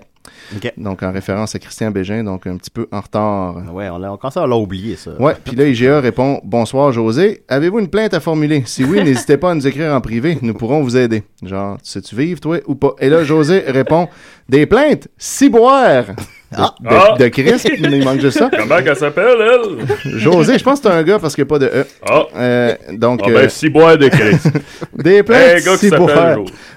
OK. 0.55 0.73
Donc, 0.77 1.03
en 1.03 1.11
référence 1.11 1.55
à 1.55 1.59
Christian 1.59 1.91
Bégin, 1.91 2.23
donc 2.23 2.45
un 2.47 2.57
petit 2.57 2.69
peu 2.69 2.87
en 2.91 3.01
retard. 3.01 3.55
Ouais, 3.73 3.89
on, 3.89 3.97
l'a- 3.97 4.11
on 4.13 4.17
commence 4.17 4.37
à 4.37 4.45
l'a 4.47 4.55
oublié, 4.55 4.95
ça. 4.95 5.11
Ouais, 5.19 5.33
puis 5.43 5.55
là, 5.55 5.65
IGA 5.65 5.99
répond 6.01 6.39
Bonsoir 6.43 6.91
José, 6.91 7.43
avez-vous 7.47 7.79
une 7.79 7.87
plainte 7.89 8.13
à 8.13 8.19
formuler? 8.19 8.63
Si 8.65 8.83
oui, 8.83 9.03
n'hésitez 9.03 9.37
pas 9.37 9.51
à 9.51 9.55
nous 9.55 9.65
écrire 9.67 9.93
en 9.93 10.01
privé, 10.01 10.37
nous 10.41 10.53
pourrons 10.53 10.81
vous 10.83 10.97
aider. 10.97 11.23
Genre, 11.43 11.77
sais-tu 11.83 12.15
vivre, 12.15 12.39
toi, 12.39 12.57
ou 12.67 12.75
pas? 12.75 12.93
Et 12.99 13.09
là, 13.09 13.23
José 13.23 13.59
répond 13.67 14.07
Des 14.49 14.65
plaintes 14.65 15.07
Ciboire 15.17 16.05
Ah. 16.53 16.75
de, 16.81 16.87
Ah. 16.89 17.15
de 17.17 17.27
Christ, 17.29 17.69
il 17.77 18.03
manque 18.03 18.19
juste 18.19 18.37
ça. 18.37 18.49
Comment 18.57 18.81
qu'elle 18.81 18.95
s'appelle, 18.95 19.37
elle? 19.39 20.17
José, 20.17 20.57
je 20.57 20.63
pense 20.63 20.81
que 20.81 20.89
c'est 20.89 20.93
un 20.95 21.03
gars 21.03 21.17
parce 21.19 21.33
qu'il 21.35 21.43
n'y 21.43 21.47
a 21.47 21.49
pas 21.49 21.59
de 21.59 21.65
E. 21.67 21.85
Ah. 22.05 22.23
Euh, 22.35 22.75
donc, 22.93 23.21
Ah 23.23 23.29
euh, 23.29 23.33
ben, 23.33 23.49
si 23.49 23.69
boire 23.69 23.97
de 23.97 24.09
Chris. 24.09 24.37
des 24.93 25.23
plaintes 25.23 25.63
gars 25.63 25.75
José. 25.75 25.89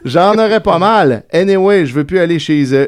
J'en 0.05 0.35
aurais 0.35 0.61
pas 0.61 0.79
mal. 0.79 1.25
Anyway, 1.33 1.87
je 1.87 1.95
veux 1.95 2.05
plus 2.05 2.19
aller 2.21 2.39
chez, 2.39 2.65
euh, 2.73 2.87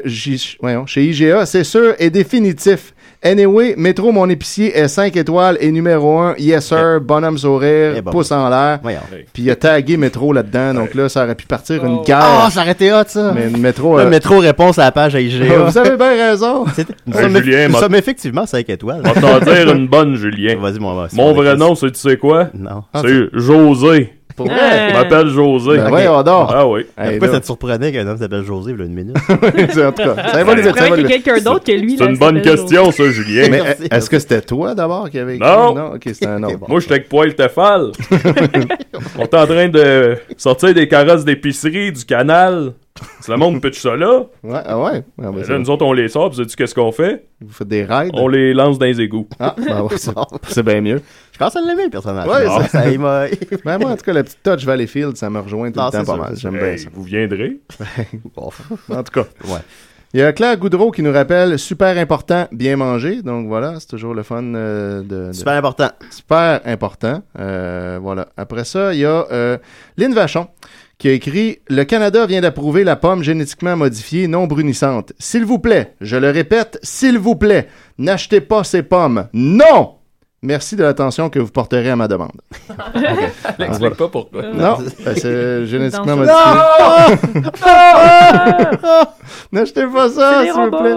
voyons, 0.61 0.85
chez 0.85 1.03
IGA, 1.03 1.45
c'est 1.45 1.63
sûr 1.63 1.93
et 1.99 2.09
définitif. 2.09 2.93
Anyway, 3.27 3.73
Métro 3.77 4.13
Mon 4.13 4.29
Épicier 4.29 4.73
est 4.77 4.87
5 4.87 5.13
étoiles 5.17 5.57
et 5.59 5.69
numéro 5.69 6.17
1, 6.17 6.35
yes 6.37 6.65
sir, 6.65 7.01
bonhomme 7.01 7.37
sourire, 7.37 7.95
Eh 7.97 8.01
pouce 8.01 8.31
en 8.31 8.47
l'air. 8.47 8.79
Puis 9.33 9.43
il 9.43 9.51
a 9.51 9.55
tagué 9.57 9.97
Métro 9.97 10.31
là-dedans, 10.31 10.73
donc 10.73 10.93
là, 10.93 11.09
ça 11.09 11.25
aurait 11.25 11.35
pu 11.35 11.45
partir 11.45 11.83
une 11.83 12.03
guerre. 12.03 12.19
Ah, 12.21 12.49
ça 12.49 12.61
aurait 12.61 12.71
été 12.71 12.93
hot, 12.93 13.03
ça. 13.07 13.33
Mais 13.35 13.49
le 13.49 13.57
Métro... 13.57 13.99
Euh, 13.99 14.09
métro 14.09 14.37
réponse 14.39 14.79
à 14.79 14.85
la 14.85 14.91
page 14.93 15.13
IGA. 15.15 15.59
Vous 15.65 15.77
avez 15.77 15.97
bien 15.97 16.29
raison. 16.29 16.63
Nous 17.05 17.17
Hey, 17.17 17.23
sommes, 17.23 17.43
Julien, 17.43 17.67
nous 17.67 17.75
sommes 17.75 17.95
effectivement 17.95 18.45
5 18.45 18.69
étoiles. 18.69 19.01
On 19.03 19.11
va 19.11 19.39
t'en 19.39 19.39
dire 19.51 19.73
une 19.75 19.87
bonne, 19.87 20.15
Julien. 20.15 20.55
Vas-y, 20.57 20.79
mon 20.79 21.07
Mon 21.13 21.33
vrai 21.33 21.57
nom, 21.57 21.75
c'est 21.75 21.91
tu 21.91 21.99
sais 21.99 22.15
quoi? 22.17 22.47
Non. 22.53 22.83
C'est 22.95 23.29
José. 23.33 24.13
Pour 24.37 24.47
vrai? 24.47 24.89
Je 24.89 24.93
m'appelle 24.93 25.27
José. 25.27 25.77
Ben 25.77 25.89
voyons 25.89 26.23
donc. 26.23 26.49
Ah 26.53 26.65
oui. 26.67 26.85
Hey, 26.97 27.09
Pourquoi 27.11 27.27
là. 27.27 27.33
ça 27.33 27.39
te 27.41 27.45
surprenait 27.47 27.91
qu'un 27.91 28.07
homme 28.07 28.17
s'appelle 28.17 28.43
José, 28.43 28.71
il 28.71 28.77
y 28.79 28.81
a 28.81 28.85
une 28.85 28.93
minute? 28.93 29.17
C'est- 29.71 29.85
en 29.85 29.91
tout 29.91 30.03
cas, 30.03 30.15
ça 30.31 30.39
évolue 30.41 30.61
vite, 30.61 30.77
ça 30.77 30.95
vite. 30.95 31.07
quelqu'un 31.07 31.37
d'autre 31.41 31.65
que 31.65 31.71
lui. 31.71 31.97
C'est 31.97 32.05
une 32.05 32.17
bonne 32.17 32.41
question, 32.41 32.91
ça, 32.91 33.09
Julien. 33.09 33.47
Mais 33.49 33.61
est-ce 33.91 34.09
que 34.09 34.19
c'était 34.19 34.41
toi 34.41 34.75
d'abord 34.75 35.09
qui 35.09 35.19
avait? 35.19 35.37
Non. 35.37 35.73
Non, 35.75 35.85
ok, 35.95 36.03
c'était 36.05 36.27
un 36.27 36.43
autre. 36.43 36.59
Moi, 36.69 36.79
j'étais 36.79 36.93
avec 36.93 37.09
Poil 37.09 37.33
Tefal. 37.35 37.91
On 39.17 39.23
est 39.23 39.33
en 39.35 39.45
train 39.47 39.67
de 39.69 40.15
sortir 40.37 40.73
des 40.73 40.87
carrosses 40.87 41.25
d'épicerie 41.25 41.91
du 41.91 42.05
canal. 42.05 42.73
C'est 43.21 43.31
le 43.31 43.37
monde 43.37 43.61
pitch 43.61 43.79
ça 43.79 43.95
là. 43.95 44.23
Ouais, 44.43 44.59
ah 44.65 44.79
ouais. 44.79 45.03
Ah, 45.21 45.31
ben, 45.31 45.41
là, 45.47 45.57
nous 45.59 45.69
autres, 45.69 45.85
on 45.85 45.93
les 45.93 46.07
sort. 46.09 46.29
Puis, 46.29 46.37
sais-tu 46.39 46.55
qu'est-ce 46.55 46.73
qu'on 46.75 46.91
fait? 46.91 47.27
Vous 47.41 47.53
faites 47.53 47.67
des 47.67 47.83
raids? 47.85 48.09
On 48.13 48.27
les 48.27 48.53
lance 48.53 48.77
dans 48.79 48.85
les 48.85 48.99
égouts. 49.01 49.27
Ah, 49.39 49.55
ben 49.57 49.81
ouais, 49.83 49.95
c'est, 50.47 50.63
bien 50.63 50.81
mieux. 50.81 51.01
Je 51.33 51.37
commence 51.37 51.55
à 51.55 51.61
l'aimer, 51.61 51.85
le 51.85 51.89
personnage. 51.89 52.27
Ouais, 52.27 52.45
Ah, 52.49 52.67
ça, 52.67 52.89
il 52.89 52.99
m'a- 52.99 53.25
Ben 53.65 53.77
moi, 53.77 53.91
en 53.91 53.95
tout 53.97 54.03
cas, 54.03 54.13
la 54.13 54.23
petite 54.23 54.41
touch 54.43 54.63
Valleyfield, 54.65 55.15
ça 55.17 55.29
me 55.29 55.39
rejoint 55.39 55.71
tout 55.71 55.79
Non, 55.79 55.85
le 55.87 55.91
temps 55.91 55.99
c'est 55.99 56.05
pas 56.05 56.17
mal. 56.17 56.35
J'aime 56.35 56.55
Hey, 56.55 56.61
bien 56.61 56.77
ça. 56.77 56.89
Vous 56.93 57.03
viendrez? 57.03 57.57
Bon. 58.35 58.49
En 58.89 59.03
tout 59.03 59.11
cas. 59.21 59.27
Ouais. 59.45 59.59
Il 60.13 60.21
y 60.21 60.23
a 60.23 60.31
Claire 60.31 60.57
Goudreau 60.57 60.89
qui 60.89 61.03
nous 61.03 61.11
rappelle 61.11 61.59
super 61.59 61.97
important, 61.97 62.47
bien 62.53 62.77
manger. 62.77 63.21
Donc 63.21 63.47
voilà, 63.49 63.77
c'est 63.81 63.87
toujours 63.87 64.13
le 64.13 64.23
fun 64.23 64.41
euh, 64.55 65.01
de, 65.03 65.27
de- 65.27 65.31
Super 65.33 65.53
important. 65.55 65.89
super 66.09 66.61
important. 66.63 67.21
Euh, 67.37 67.99
voilà. 68.01 68.29
Après 68.37 68.63
ça, 68.63 68.93
il 68.93 69.01
y 69.01 69.05
a 69.05 69.25
euh, 69.31 69.57
Lynn 69.97 70.13
Vachon 70.13 70.47
qui 70.97 71.09
a 71.09 71.11
écrit 71.11 71.59
Le 71.69 71.83
Canada 71.83 72.25
vient 72.25 72.41
d'approuver 72.41 72.83
la 72.83 72.95
pomme 72.95 73.23
génétiquement 73.23 73.75
modifiée 73.75 74.27
non 74.27 74.47
brunissante. 74.47 75.13
S'il 75.19 75.45
vous 75.45 75.59
plaît, 75.59 75.95
je 76.01 76.17
le 76.17 76.29
répète, 76.29 76.79
s'il 76.81 77.19
vous 77.19 77.35
plaît, 77.35 77.67
n'achetez 77.97 78.41
pas 78.41 78.63
ces 78.63 78.83
pommes. 78.83 79.27
Non! 79.33 79.93
Merci 80.43 80.75
de 80.75 80.83
l'attention 80.83 81.31
que 81.31 81.39
vous 81.39 81.49
porterez 81.51 81.89
à 81.89 81.95
ma 81.95 82.07
demande. 82.07 82.39
Explique 83.59 83.95
pas 83.95 84.07
pourquoi. 84.07 84.43
Non, 84.53 84.77
ben, 85.03 85.15
c'est 85.15 85.65
génétiquement 85.65 86.15
modifié. 86.15 86.39
Ah! 87.63 89.07
N'achetez 89.51 89.85
pas 89.87 90.09
ça, 90.09 90.43
s'il 90.43 90.53
vous 90.53 90.69
plaît. 90.69 90.95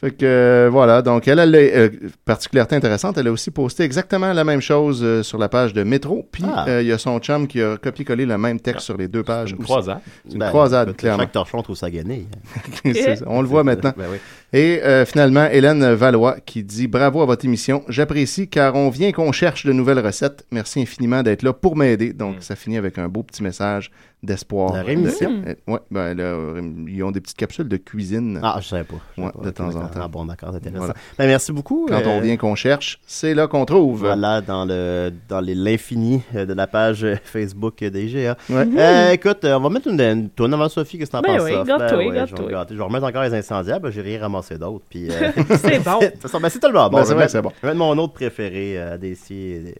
Fait 0.00 0.12
que 0.12 0.24
euh, 0.24 0.68
voilà, 0.70 1.02
donc 1.02 1.26
elle 1.26 1.40
a 1.40 1.44
euh, 1.46 1.88
particularité 2.24 2.76
intéressante, 2.76 3.18
elle 3.18 3.26
a 3.26 3.32
aussi 3.32 3.50
posté 3.50 3.82
exactement 3.82 4.32
la 4.32 4.44
même 4.44 4.60
chose 4.60 5.00
euh, 5.02 5.24
sur 5.24 5.38
la 5.38 5.48
page 5.48 5.72
de 5.72 5.82
Métro, 5.82 6.24
puis 6.30 6.44
euh, 6.44 6.48
Ah. 6.54 6.80
il 6.80 6.86
y 6.86 6.92
a 6.92 6.98
son 6.98 7.18
chum 7.18 7.48
qui 7.48 7.60
a 7.60 7.76
copié-collé 7.76 8.24
le 8.24 8.38
même 8.38 8.60
texte 8.60 8.82
sur 8.86 8.96
les 8.96 9.08
deux 9.08 9.24
pages. 9.24 9.50
Une 9.50 9.58
croisade. 9.58 9.98
C'est 10.24 10.34
une 10.34 10.38
Ben, 10.38 10.48
croisade, 10.50 10.96
clairement. 10.96 11.24
Chaque 11.24 11.32
torchon 11.32 11.62
trouve. 11.62 11.76
C'est 12.84 13.16
ça, 13.16 13.24
On 13.26 13.42
le 13.42 13.48
voit 13.48 13.64
maintenant. 13.64 13.92
Ben 13.96 14.06
oui. 14.10 14.18
Et 14.52 14.80
euh, 14.82 15.04
finalement, 15.04 15.44
Hélène 15.46 15.92
Valois 15.92 16.36
qui 16.40 16.62
dit 16.64 16.86
bravo 16.88 17.20
à 17.20 17.26
votre 17.26 17.44
émission. 17.44 17.82
J'apprécie 17.88 18.48
car 18.48 18.74
on 18.76 18.88
vient 18.88 19.12
qu'on 19.12 19.30
cherche 19.30 19.66
de 19.66 19.72
nouvelles 19.74 19.98
recettes. 20.00 20.46
Merci 20.50 20.80
infiniment 20.80 21.22
d'être 21.22 21.42
là 21.42 21.52
pour 21.52 21.76
m'aider. 21.76 22.14
Donc, 22.14 22.36
ça 22.40 22.56
finit 22.56 22.78
avec 22.78 22.96
un 22.98 23.08
beau 23.08 23.22
petit 23.22 23.42
message 23.42 23.90
d'espoir. 24.22 24.72
La 24.74 24.82
rémission. 24.82 25.30
De- 25.30 25.50
euh, 25.50 25.54
ouais, 25.74 25.78
ben, 25.92 26.14
là, 26.16 26.24
euh, 26.24 26.62
ils 26.88 27.04
ont 27.04 27.10
des 27.12 27.20
petites 27.20 27.36
capsules 27.36 27.68
de 27.68 27.76
cuisine. 27.76 28.40
Ah, 28.42 28.58
je 28.60 28.66
savais 28.68 28.82
pas. 28.84 28.96
Je 29.16 29.22
savais 29.22 29.26
Ouais, 29.28 29.32
pas. 29.38 29.44
de 29.46 29.50
temps 29.50 29.68
en 29.76 29.86
temps. 29.86 30.00
Ah 30.02 30.08
bon, 30.08 30.24
d'accord, 30.24 30.48
c'est 30.50 30.56
intéressant. 30.56 30.78
Voilà. 30.78 30.94
Ben, 31.18 31.26
merci 31.26 31.52
beaucoup. 31.52 31.86
Quand 31.88 32.00
on 32.06 32.18
euh, 32.18 32.20
vient 32.20 32.36
qu'on 32.38 32.54
cherche, 32.56 32.98
c'est 33.06 33.34
là 33.34 33.46
qu'on 33.46 33.64
trouve. 33.66 34.00
Voilà, 34.00 34.40
dans 34.40 34.64
le 34.64 35.12
dans 35.28 35.40
l'infini 35.40 36.22
euh, 36.34 36.46
de 36.46 36.54
la 36.54 36.66
page 36.66 37.04
euh, 37.04 37.14
Facebook 37.22 37.84
d'IGA. 37.84 38.36
Ouais. 38.50 38.66
Euh, 38.76 39.12
écoute, 39.12 39.44
euh, 39.44 39.56
on 39.56 39.60
va 39.60 39.68
mettre 39.68 39.86
une, 39.88 40.00
une 40.00 40.30
tourne 40.30 40.52
avant 40.54 40.68
Sophie, 40.70 40.98
qu'est-ce 40.98 41.10
que 41.12 41.16
t'en 41.16 41.22
Ben 41.22 41.36
penses? 41.36 41.44
oui, 41.44 41.52
gâte-toi, 41.64 41.98
ouais, 41.98 42.08
vais 42.10 42.16
gâte-toi. 42.16 42.66
Je 42.70 42.74
vais 42.76 42.82
remettre 42.82 43.04
encore 43.06 43.22
les 43.22 43.34
incendiaires, 43.34 43.78
ben, 43.78 43.90
j'ai 43.90 44.00
rien 44.02 44.18
ramassé 44.20 44.37
d'autres. 44.58 44.84
Puis, 44.88 45.10
euh, 45.10 45.32
C'est 45.62 45.82
bon. 45.82 46.00
c'est 46.20 46.40
ben, 46.40 46.50
tellement 46.50 46.90
bon. 46.90 46.98
Ben, 46.98 47.04
c'est 47.04 47.14
vrai 47.14 47.28
c'est 47.28 47.42
bon. 47.42 47.52
Je 47.56 47.66
vais 47.66 47.74
mettre 47.74 47.78
mon 47.78 47.98
autre 47.98 48.14
préféré, 48.14 48.78
euh, 48.78 48.98
des 48.98 49.16
euh, 49.30 49.72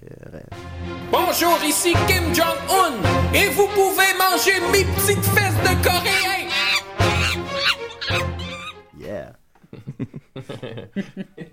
Bonjour, 1.11 1.59
ici 1.67 1.93
Kim 2.07 2.35
Jong-un 2.35 2.95
et 3.35 3.49
vous 3.49 3.67
pouvez 3.69 4.13
manger 4.19 4.61
mes 4.73 4.85
petites 4.85 5.25
fesses 5.25 5.55
de 5.63 5.75
coréen. 5.83 6.49
Yeah. 8.99 9.33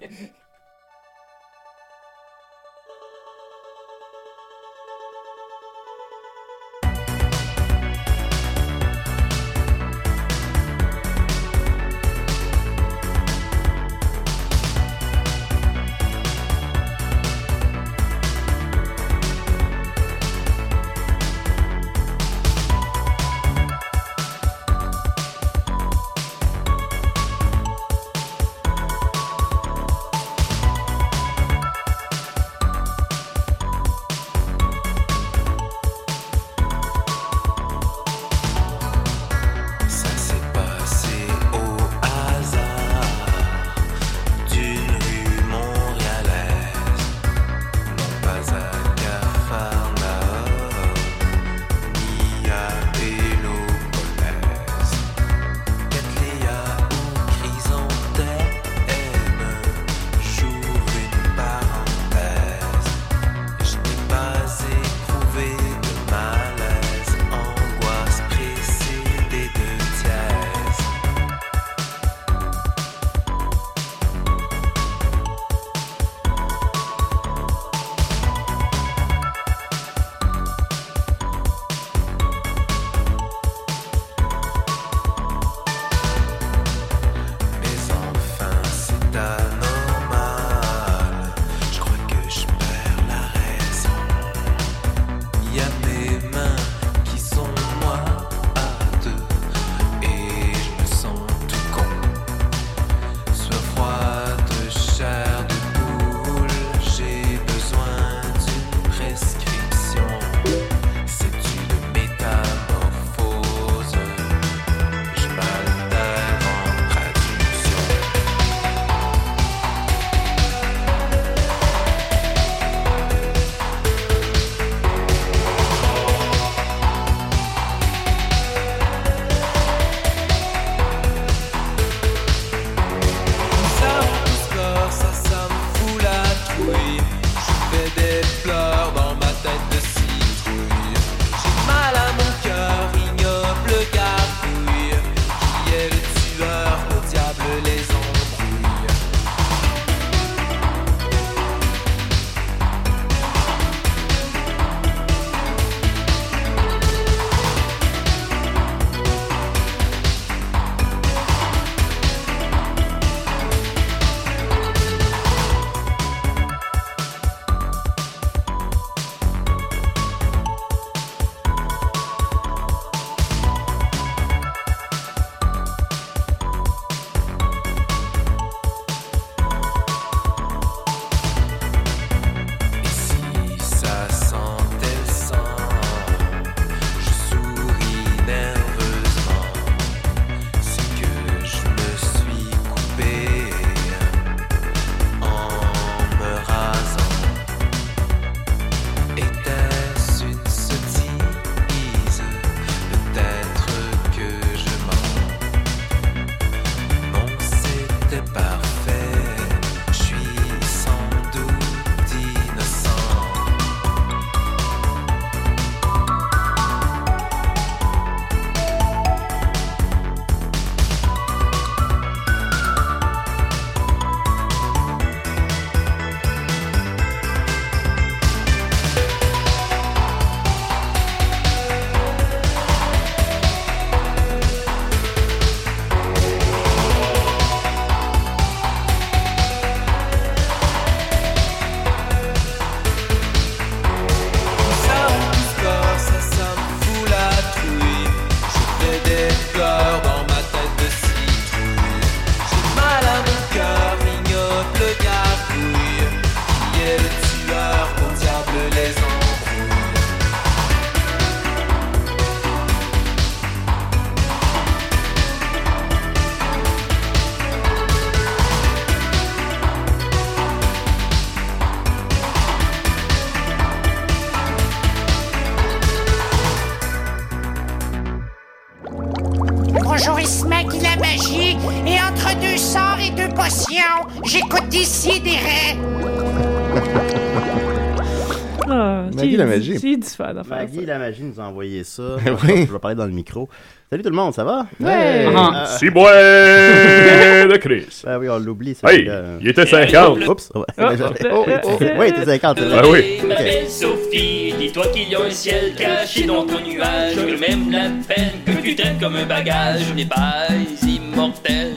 magie. 289.58 289.78
J'ai 289.82 289.98
du 289.98 290.08
fun 290.08 290.36
à 290.36 290.44
faire 290.44 290.58
Maggie 290.58 290.86
la 290.86 290.98
magie 291.00 291.24
nous 291.24 291.40
a 291.40 291.44
envoyé 291.44 291.84
ça. 291.84 292.04
Oui. 292.44 292.66
Je 292.68 292.72
vais 292.74 292.80
parler 292.80 292.96
dans 292.96 293.06
le 293.06 293.12
micro. 293.12 293.50
Salut 293.90 294.02
tout 294.04 294.10
le 294.10 294.16
monde, 294.16 294.34
ça 294.34 294.44
va? 294.44 294.66
Ouais. 294.80 295.28
Ah. 295.36 295.66
Si 295.78 295.90
bois 295.90 296.12
de 296.12 297.58
Chris. 297.62 298.02
Ben 298.04 298.18
oui, 298.18 298.28
on 298.30 298.40
l'oublie. 298.40 298.76
ça, 298.76 298.92
Hey, 298.92 299.06
euh, 299.08 299.38
il 299.42 299.48
était 299.48 299.66
50. 299.66 300.28
Oups. 300.28 300.52
Ouais. 300.56 300.64
Oh, 300.80 300.84
Oh, 301.32 301.46
oh. 301.64 301.78
Oui, 301.80 302.06
il 302.08 302.22
était 302.22 302.26
50. 302.26 302.58
c'est 302.60 302.66
vrai. 302.66 302.82
Ah 302.84 302.88
oui. 302.90 303.18
Je 303.22 303.28
m'appelle 303.28 303.64
Ok. 303.64 303.70
Sophie, 303.70 304.54
dis-toi 304.60 304.88
qu'il 304.88 305.10
y 305.10 305.16
a 305.16 305.22
un 305.22 305.30
ciel 305.30 305.74
caché 305.78 306.26
dans 306.26 306.46
ton 306.46 306.60
nuage, 306.62 307.16
que 307.16 307.40
même 307.40 307.72
la 307.72 307.90
peine 308.08 308.32
que 308.46 308.62
tu 308.62 308.76
traînes 308.76 308.98
comme 309.00 309.16
un 309.16 309.26
bagage, 309.26 309.82
on 309.92 309.96
n'est 309.96 310.06
pas 310.06 310.48
immortel, 310.86 311.76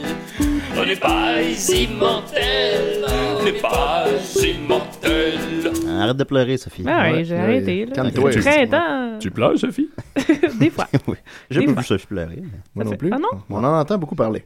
on 0.77 0.85
n'est 0.85 0.95
pas 0.95 1.35
immortel, 1.69 3.05
on 3.39 3.43
n'est 3.43 3.51
pas 3.53 4.05
immortel. 4.43 5.71
Arrête 5.99 6.17
de 6.17 6.23
pleurer, 6.23 6.57
Sophie. 6.57 6.83
Ah 6.87 7.11
ouais, 7.11 7.23
j'ai 7.23 7.35
arrêté. 7.37 7.85
là. 7.85 7.93
Calme-toi. 7.95 8.31
Printemps. 8.31 9.17
Tu 9.19 9.31
pleures, 9.31 9.57
Sophie? 9.57 9.89
Des 10.59 10.69
fois. 10.69 10.87
oui. 11.07 11.15
J'ai 11.49 11.65
pas 11.65 11.73
vu 11.81 11.83
Sophie 11.83 12.07
pleurer. 12.07 12.41
Moi 12.75 12.85
non 12.85 12.95
plus. 12.95 13.09
Ah 13.13 13.17
non? 13.19 13.39
On 13.49 13.63
en 13.63 13.79
entend 13.79 13.97
beaucoup 13.97 14.15
parler. 14.15 14.45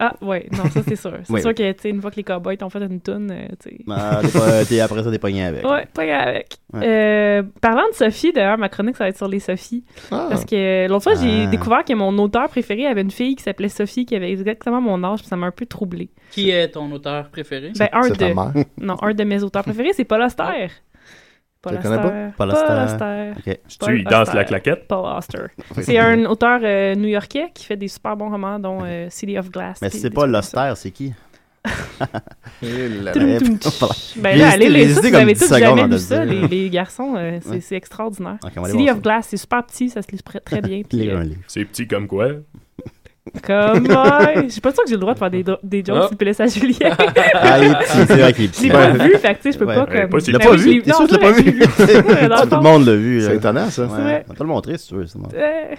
Ah, 0.00 0.12
ouais, 0.20 0.48
non, 0.50 0.64
ça 0.70 0.80
c'est 0.86 0.96
sûr. 0.96 1.12
C'est 1.22 1.32
Oui. 1.32 1.40
sûr 1.40 1.54
que, 1.54 1.70
tu 1.70 1.80
sais, 1.82 1.88
une 1.88 2.00
fois 2.02 2.10
que 2.10 2.16
les 2.16 2.24
cowboys 2.24 2.56
t'ont 2.56 2.68
fait 2.68 2.80
une 2.84 3.00
toune, 3.00 3.30
euh, 3.30 3.46
tu 3.62 3.70
sais. 3.70 3.78
Ah, 3.88 4.20
t'es- 4.68 4.80
après 4.80 5.04
ça, 5.04 5.10
t'es 5.10 5.20
pogné 5.20 5.44
avec. 5.44 5.64
Ouais, 5.64 5.86
pas 5.94 6.04
grave 6.04 6.28
avec. 6.28 6.56
Ouais. 6.72 6.80
Euh, 6.84 7.42
parlant 7.60 7.88
de 7.88 7.94
Sophie, 7.94 8.32
d'ailleurs, 8.32 8.58
ma 8.58 8.68
chronique, 8.68 8.96
ça 8.96 9.04
va 9.04 9.10
être 9.10 9.16
sur 9.16 9.28
les 9.28 9.38
Sophies. 9.38 9.84
Ah. 10.10 10.26
Parce 10.30 10.44
que 10.44 10.88
l'autre 10.88 11.04
fois, 11.04 11.14
j'ai 11.14 11.44
Ah. 11.44 11.46
découvert 11.46 11.84
que 11.84 11.94
mon 11.94 12.18
auteur 12.18 12.48
préféré 12.48 12.86
avait 12.88 13.02
une 13.02 13.12
fille 13.12 13.36
qui 13.36 13.44
s'appelait 13.44 13.68
Sophie, 13.68 14.04
qui 14.04 14.16
avait 14.16 14.32
exactement 14.32 14.80
mon 14.80 15.02
âge, 15.04 15.20
puis 15.20 15.28
ça 15.28 15.36
m'a 15.36 15.46
un 15.46 15.52
peu 15.52 15.64
troublé. 15.64 16.10
Qui 16.32 16.50
est 16.50 16.70
ton 16.72 16.90
auteur 16.90 17.28
préféré? 17.30 17.70
Ben, 17.78 17.88
un 17.92 18.10
ta 18.10 18.28
de. 18.30 18.34
mère. 18.34 18.52
Non, 18.80 18.96
un 19.00 19.14
de 19.14 19.22
mes 19.24 19.44
auteurs 19.44 19.62
préférés, 19.62 19.92
c'est 19.94 20.04
Paul 20.04 20.22
Auster. 20.22 20.70
Paul 21.64 21.80
connais 21.80 21.96
pas? 21.96 22.06
Auster. 22.06 22.32
Paul 22.36 22.48
Paul 22.48 22.50
Auster. 22.50 22.94
Auster. 22.94 23.32
Ok. 23.36 23.58
Paul 23.78 23.88
Tu 23.88 23.98
il 23.98 24.04
danse 24.04 24.28
Auster. 24.28 24.36
la 24.36 24.44
claquette? 24.44 24.88
Paul 24.88 25.16
Auster. 25.16 25.46
C'est 25.82 25.98
un 25.98 26.24
auteur 26.26 26.60
euh, 26.62 26.94
new-yorkais 26.94 27.50
qui 27.54 27.64
fait 27.64 27.76
des 27.76 27.88
super 27.88 28.16
bons 28.16 28.30
romans, 28.30 28.58
dont 28.58 28.80
euh, 28.84 29.06
City 29.10 29.38
of 29.38 29.50
Glass. 29.50 29.78
Mais 29.82 29.90
c'est 29.90 30.10
pas 30.10 30.26
l'Oster, 30.26 30.72
c'est 30.76 30.90
qui? 30.90 31.12
Ben 34.16 34.38
là, 34.38 34.50
allez, 34.50 34.68
les 34.68 34.84
ça, 34.84 34.90
hésité 34.90 35.00
si 35.00 35.06
vous 35.06 35.12
comme 35.12 35.22
avez 35.22 35.32
10 35.32 35.38
tous 35.40 35.46
secondes 35.46 35.60
jamais 35.60 35.80
avant 35.80 35.88
de 35.88 35.94
lu 35.94 35.98
ça, 36.00 36.24
le 36.24 36.46
les, 36.46 36.70
garçons, 36.70 37.14
euh, 37.16 37.38
c'est 37.60 37.76
extraordinaire. 37.76 38.38
City 38.66 38.90
of 38.90 38.96
ça. 38.96 39.00
Glass, 39.02 39.26
c'est 39.30 39.36
super 39.38 39.64
petit, 39.64 39.88
ça 39.88 40.02
se 40.02 40.10
lit 40.12 40.22
très, 40.22 40.40
très 40.40 40.60
bien. 40.60 40.82
euh. 40.94 41.24
C'est 41.46 41.64
petit 41.64 41.86
comme 41.86 42.06
quoi? 42.06 42.28
Comme, 43.42 43.86
ouais, 43.86 44.42
je 44.44 44.48
suis 44.50 44.60
pas 44.60 44.70
sûre 44.72 44.84
que 44.84 44.88
j'ai 44.90 44.96
le 44.96 45.00
droit 45.00 45.14
de 45.14 45.18
faire 45.18 45.30
des, 45.30 45.42
des 45.62 45.82
jokes 45.82 45.96
Ah. 45.98 46.08
sur 46.08 46.16
le 46.20 46.42
à 46.42 46.46
Julien. 46.46 46.94
Ah, 47.34 47.58
il 47.58 47.64
est 47.70 47.74
petit, 47.74 48.06
c'est 48.06 48.16
vrai 48.18 48.32
qu'il 48.34 48.52
Je 48.52 48.62
l'ai 48.64 48.68
pas 48.68 48.90
vu, 48.90 49.12
fait 49.16 49.34
que 49.34 49.36
tu 49.36 49.42
sais, 49.44 49.52
je 49.52 49.58
peux 49.58 49.64
Ouais. 49.64 49.74
pas 49.74 49.86
comme. 49.86 50.20
Tu 50.20 50.30
l'as 50.30 50.38
pas 50.38 50.54
vu? 50.56 50.82
T'es 50.82 50.92
sûr 50.92 51.06
que 51.08 51.14
tu 51.14 51.20
l'as 51.20 51.32
c'est 51.34 52.02
pas 52.02 52.10
vu? 52.20 52.48
Tout 52.50 52.56
le 52.56 52.62
monde 52.62 52.84
l'a 52.84 52.94
vu. 52.96 53.22
C'est 53.22 53.28
là. 53.28 53.34
étonnant, 53.34 53.70
ça. 53.70 53.84
Ouais. 53.86 54.24
On 54.26 54.32
va 54.32 54.34
te 54.38 54.42
le 54.42 54.48
montrer 54.48 54.76
si 54.76 54.88
tu 54.88 54.94
veux. 54.96 55.06
c'est 55.06 55.18
bon. 55.18 55.28
Euh, 55.34 55.74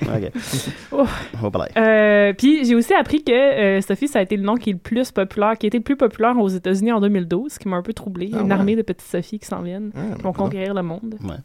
Ok. 0.91 1.06
Va 1.41 1.52
parler. 1.52 1.70
Euh, 1.78 2.34
puis 2.34 2.66
j'ai 2.66 2.74
aussi 2.74 2.96
appris 2.96 3.24
que 3.24 3.32
euh, 3.32 3.82
Sophie, 3.82 4.08
ça 4.08 4.20
a 4.20 4.22
été 4.24 4.38
le 4.38 4.43
nom 4.43 4.56
qui 4.56 4.72
est 4.72 4.74
le 4.74 4.80
plus 4.80 5.12
populaire, 5.12 5.56
qui 5.60 5.68
a 5.68 5.70
été 5.70 5.78
le 5.78 5.84
plus 5.84 5.98
populaire 5.98 6.36
aux 6.39 6.50
États-Unis 6.50 6.93
en 6.93 7.00
2012, 7.00 7.52
ce 7.54 7.60
qui 7.60 7.68
m'a 7.68 7.78
un 7.78 7.84
peu 7.84 7.93
troublé. 7.93 8.32
Ah 8.34 8.38
une 8.41 8.48
ouais. 8.48 8.54
armée 8.54 8.76
de 8.76 8.82
petites 8.82 9.08
Sophies 9.08 9.38
qui 9.38 9.46
s'en 9.48 9.62
viennent, 9.62 9.91
Ah, 9.96 10.16
qui 10.16 10.24
vont 10.24 10.34
conquérir 10.34 10.74
le 10.74 10.82
monde. 10.82 11.14
Ouais. 11.24 11.36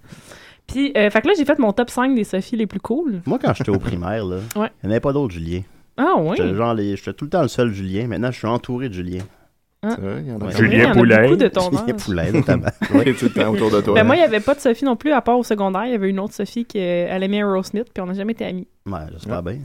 Puis, 0.66 0.92
euh, 0.96 1.10
fait 1.10 1.20
que 1.20 1.26
là, 1.28 1.34
j'ai 1.36 1.44
fait 1.44 1.58
mon 1.58 1.72
top 1.74 1.90
5 1.90 2.14
des 2.14 2.24
Sophies 2.24 2.56
les 2.56 2.66
plus 2.66 2.80
cool. 2.80 3.20
Moi, 3.26 3.38
quand 3.42 3.52
j'étais 3.54 3.70
au 3.70 3.78
primaire, 3.78 4.24
là, 4.24 4.36
il 4.56 4.60
Ouais. 4.62 4.68
n'y 4.82 4.88
en 4.88 4.90
avait 4.92 5.00
pas 5.00 5.12
d'autres 5.12 5.34
Julien. 5.34 5.60
Ah 6.02 6.14
oui? 6.18 6.34
J'étais 6.38 6.54
genre 6.54 6.72
les- 6.74 6.96
J'étais 6.96 7.12
tout 7.12 7.24
le 7.26 7.30
temps 7.30 7.42
le 7.42 7.48
seul 7.48 7.72
Julien. 7.72 8.06
Maintenant, 8.06 8.30
je 8.30 8.38
suis 8.38 8.46
entouré 8.46 8.88
de 8.88 8.94
Julien. 8.94 9.22
Ah. 9.82 9.88
C'est 9.94 10.00
vrai, 10.00 10.22
il 10.22 10.28
y 10.28 10.32
en 10.32 10.34
a 10.34 10.38
Ouais. 10.38 10.46
pas 10.46 10.50
C'est 10.52 10.56
vrai, 10.58 10.66
il 10.66 10.72
y 10.72 10.76
Julien 10.76 10.88
en 10.88 10.90
a 10.90 10.94
Poulain. 10.94 11.22
beaucoup 11.22 11.36
de 11.36 11.48
ton 11.48 11.70
Julien 11.70 11.94
âge. 11.94 12.04
Poulain, 12.04 12.32
notamment. 12.32 12.66
Ouais, 12.94 13.14
tout 13.14 13.24
le 13.26 13.30
temps 13.30 13.48
autour 13.50 13.70
de 13.70 13.80
toi. 13.80 13.94
Ben, 13.94 14.04
moi, 14.04 14.16
il 14.16 14.18
n'y 14.18 14.24
avait 14.24 14.40
pas 14.40 14.54
de 14.54 14.60
Sophie 14.60 14.84
non 14.84 14.96
plus, 14.96 15.12
à 15.12 15.20
part 15.20 15.38
au 15.38 15.42
secondaire. 15.42 15.84
Il 15.86 15.92
y 15.92 15.94
avait 15.94 16.08
une 16.10 16.20
autre 16.20 16.34
Sophie 16.34 16.64
qui 16.64 16.78
euh, 16.78 17.06
elle 17.08 17.22
aimait 17.22 17.38
Aerosmith, 17.38 17.86
puis 17.92 18.02
on 18.02 18.06
n'a 18.06 18.14
jamais 18.14 18.32
été 18.32 18.44
amis. 18.44 18.66
Ouais, 18.86 18.98
j'espère 19.12 19.42
bien. 19.42 19.58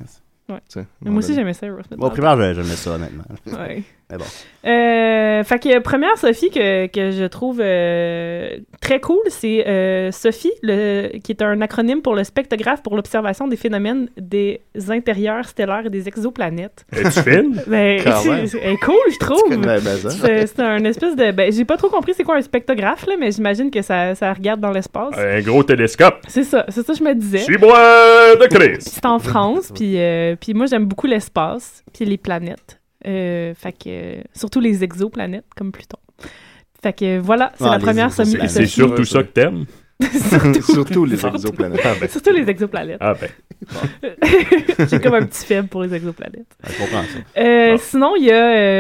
Ouais. 0.48 0.60
Mais 1.02 1.10
moi 1.12 1.20
aussi, 1.20 1.34
j'aimais 1.34 1.54
ça, 1.54 1.66
Aerosmith. 1.66 1.98
Moi, 1.98 2.08
au 2.08 2.12
primaire, 2.12 2.36
j'aimais 2.38 2.54
j'aimais 2.54 2.76
ça, 2.76 2.92
honnêtement. 2.92 3.24
Ouais. 3.48 3.84
Mais 4.12 4.18
bon. 4.18 4.26
Euh, 4.66 5.44
fait 5.44 5.60
que 5.60 5.80
première 5.80 6.18
Sophie 6.18 6.50
que, 6.50 6.88
que 6.88 7.12
je 7.12 7.26
trouve 7.26 7.60
euh, 7.62 8.58
très 8.82 9.00
cool, 9.00 9.20
c'est 9.30 9.68
euh, 9.68 10.12
Sophie, 10.12 10.52
le, 10.62 11.18
qui 11.24 11.32
est 11.32 11.42
un 11.42 11.60
acronyme 11.62 12.02
pour 12.02 12.16
le 12.16 12.24
spectrographe 12.24 12.84
pour 12.84 12.96
l'observation 12.96 13.48
des 13.48 13.58
phénomènes 13.58 14.10
des 14.18 14.62
intérieurs 14.90 15.48
stellaires 15.48 15.86
et 15.86 15.90
des 15.90 16.08
exoplanètes. 16.08 16.86
Es-tu 16.96 17.22
fine? 17.22 17.62
Ben, 17.68 18.00
c'est 18.04 18.58
elle 18.62 18.74
est 18.74 18.78
cool, 18.78 18.96
je 19.12 19.20
trouve. 19.20 20.10
C'est 20.10 20.48
c'est 20.48 20.60
un 20.62 20.84
espèce 20.86 21.16
de. 21.16 21.32
Ben, 21.32 21.52
j'ai 21.52 21.66
pas 21.66 21.78
trop 21.78 21.90
compris 21.90 22.14
c'est 22.16 22.24
quoi 22.24 22.36
un 22.36 22.42
spectrographe, 22.42 23.06
là, 23.08 23.16
mais 23.20 23.32
j'imagine 23.32 23.72
que 23.72 23.82
ça, 23.82 24.14
ça 24.16 24.34
regarde 24.34 24.60
dans 24.60 24.72
l'espace. 24.72 25.16
Un 25.18 25.42
gros 25.42 25.64
télescope. 25.64 26.22
C'est 26.28 26.44
ça, 26.44 26.66
c'est 26.70 26.86
ça 26.86 26.94
que 26.94 27.00
je 27.00 27.04
me 27.04 27.16
disais. 27.16 27.40
Si 27.40 27.58
bois 27.58 28.36
de 28.36 28.46
Chris. 28.48 28.78
C'est 28.80 29.06
en 29.06 29.20
France, 29.20 29.72
puis, 29.74 30.00
euh, 30.00 30.36
puis 30.40 30.54
moi 30.54 30.68
j'aime 30.68 30.86
beaucoup 30.86 31.08
l'espace, 31.08 31.84
puis 31.94 32.06
les 32.06 32.18
planètes. 32.18 32.80
Euh, 33.08 33.54
fait 33.54 33.72
que 33.74 34.18
surtout 34.34 34.60
les 34.60 34.84
exoplanètes 34.84 35.46
comme 35.56 35.72
Pluton. 35.72 35.98
Fait 36.82 36.94
que 36.94 37.20
voilà, 37.20 37.52
c'est 37.58 37.66
Ah, 37.66 37.72
la 37.72 37.80
première 37.80 38.12
sommie. 38.12 38.38
C'est 38.48 38.66
surtout 38.66 39.06
ça 39.06 39.24
que 39.24 39.30
t'aimes? 39.30 39.66
Surtout 40.62 41.06
les 41.06 41.26
exoplanètes. 41.26 41.82
Ah 41.84 41.94
ben. 42.00 42.10
Surtout 42.10 42.32
les 42.32 42.50
exoplanètes. 42.50 42.98
Ah 43.00 43.14
ben. 43.14 43.30
J'ai 44.90 45.00
comme 45.00 45.14
un 45.16 45.26
petit 45.26 45.46
faible 45.46 45.68
pour 45.68 45.84
les 45.84 45.94
exoplanètes. 45.94 46.46
Je 46.68 46.78
comprends 46.78 47.04
ça. 47.04 47.42
Euh, 47.42 47.78
Sinon, 47.80 48.16
il 48.18 48.26
y 48.26 48.32
a 48.32 48.36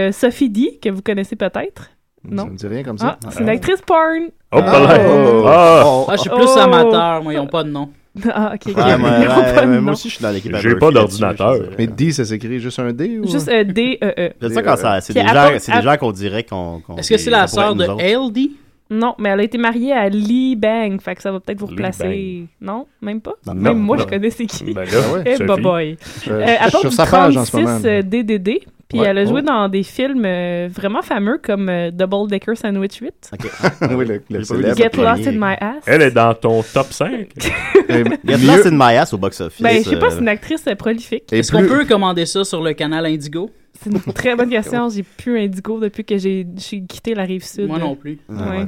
euh, 0.07 0.11
Sophie 0.11 0.49
D, 0.49 0.79
que 0.81 0.89
vous 0.89 1.01
connaissez 1.01 1.35
peut-être. 1.35 1.83
Ça 1.83 1.89
Non. 2.35 2.47
me 2.47 2.55
dit 2.57 2.67
rien 2.67 2.83
comme 2.83 2.97
Ah, 3.01 3.17
ça. 3.23 3.29
c'est 3.31 3.41
une 3.41 3.49
actrice 3.49 3.81
porn. 3.81 4.29
Oh. 4.51 4.59
Ah. 4.61 6.05
Ah, 6.09 6.15
je 6.15 6.21
suis 6.21 6.29
plus 6.29 6.47
Oh. 6.55 6.59
amateur, 6.59 7.23
moi, 7.23 7.33
ils 7.33 7.37
n'ont 7.37 7.47
pas 7.47 7.63
de 7.63 7.69
nom. 7.69 7.89
Ah, 8.33 8.53
ok, 8.55 8.61
ok. 8.71 8.77
Ouais, 8.77 8.97
moi, 8.97 9.09
ouais, 9.19 9.65
nom. 9.67 9.81
moi 9.81 9.93
aussi, 9.93 10.09
je 10.09 10.15
suis 10.15 10.23
dans 10.23 10.31
l'équipe. 10.31 10.55
J'ai 10.55 10.75
pas 10.75 10.91
d'ordinateur. 10.91 11.55
Mais 11.77 11.87
D, 11.87 12.11
ça 12.11 12.23
s'écrit 12.25 12.59
juste 12.59 12.79
un 12.79 12.93
D 12.93 13.19
ou? 13.23 13.27
Juste 13.29 13.49
euh, 13.49 13.63
D-E-E. 13.63 14.31
C'est 14.41 14.53
ça 14.53 14.63
quand 14.63 14.75
ça. 14.77 15.01
C'est 15.01 15.13
des, 15.13 15.19
à 15.19 15.27
gens- 15.27 15.33
part- 15.33 15.87
à- 15.89 15.97
qu'on 15.97 16.11
dirait 16.11 16.43
qu'on. 16.43 16.81
Est-ce 16.97 17.09
que 17.09 17.17
c'est 17.17 17.29
la 17.31 17.47
sœur 17.47 17.75
de. 17.75 17.83
LD? 17.85 18.51
Non, 18.91 19.15
mais 19.17 19.29
elle 19.29 19.39
a 19.39 19.43
été 19.43 19.57
mariée 19.57 19.93
à 19.93 20.07
Lee 20.09 20.55
Bang, 20.55 21.01
fait 21.01 21.15
que 21.15 21.21
ça 21.23 21.31
va 21.31 21.39
peut-être 21.39 21.59
vous 21.59 21.65
replacer. 21.65 22.45
Non, 22.61 22.85
même 23.01 23.19
pas? 23.19 23.33
Non, 23.47 23.55
même 23.55 23.73
non, 23.73 23.79
moi, 23.83 23.97
non. 23.97 24.03
je 24.03 24.07
connais 24.09 24.29
c'est 24.29 24.45
qui. 24.45 24.73
Ben 24.73 24.83
là, 24.83 24.89
Ah 24.93 25.13
ouais, 25.13 25.23
Eh, 25.25 25.31
Sophie. 25.37 25.47
bah 25.47 25.55
boy. 25.57 25.97
Euh, 26.27 26.45
Euh, 26.45 26.89
du 26.89 26.95
sa 26.95 27.05
page 27.07 27.35
en 27.35 27.45
ce 27.45 27.51
36 27.51 27.63
moment. 27.83 28.01
DDD, 28.03 28.59
puis 28.87 28.99
Ouais. 28.99 29.07
elle 29.07 29.17
a 29.17 29.25
joué 29.25 29.41
Oh. 29.43 29.47
dans 29.47 29.67
des 29.69 29.83
films 29.83 30.23
euh, 30.25 30.67
vraiment 30.71 31.01
fameux 31.01 31.39
comme 31.41 31.69
euh, 31.69 31.91
Double 31.91 32.29
Decker 32.29 32.55
Sandwich 32.55 32.97
8, 33.01 33.31
Ok. 33.33 33.51
oui, 33.95 34.05
le, 34.05 34.21
le 34.29 34.43
célèbre. 34.43 34.75
Get 34.77 34.89
premier. 34.89 35.07
Lost 35.07 35.27
in 35.27 35.31
My 35.33 35.55
Ass. 35.59 35.83
Elle 35.87 36.01
est 36.03 36.11
dans 36.11 36.33
ton 36.35 36.61
top 36.61 36.87
5? 36.91 37.09
Et 37.89 38.03
Get 38.25 38.37
Lost 38.45 38.65
in 38.67 38.71
My 38.73 38.95
Ass 38.95 39.13
au 39.13 39.17
box-office. 39.17 39.61
Ben, 39.61 39.83
je 39.83 39.89
sais 39.89 39.97
pas, 39.99 40.07
euh, 40.07 40.09
c'est 40.11 40.19
une 40.19 40.27
actrice 40.27 40.65
euh, 40.67 40.75
prolifique. 40.75 41.31
Est-ce 41.33 41.51
qu'on 41.51 41.63
peut 41.65 41.85
commander 41.85 42.25
ça 42.25 42.43
sur 42.43 42.61
le 42.61 42.73
canal 42.73 43.05
Indigo? 43.05 43.49
C'est 43.81 43.89
une 43.91 43.99
très 44.13 44.35
bonne 44.35 44.49
question. 44.57 44.89
J'ai 44.89 45.03
plus 45.03 45.39
Indigo 45.39 45.79
depuis 45.79 46.03
que 46.05 46.17
j'ai 46.17 46.45
quitté 46.87 47.13
la 47.13 47.23
rive 47.23 47.43
sud. 47.43 47.67
Moi 47.67 47.77
non 47.79 47.95
plus. 47.95 48.19
Ouais, 48.29 48.37
Ouais. 48.37 48.65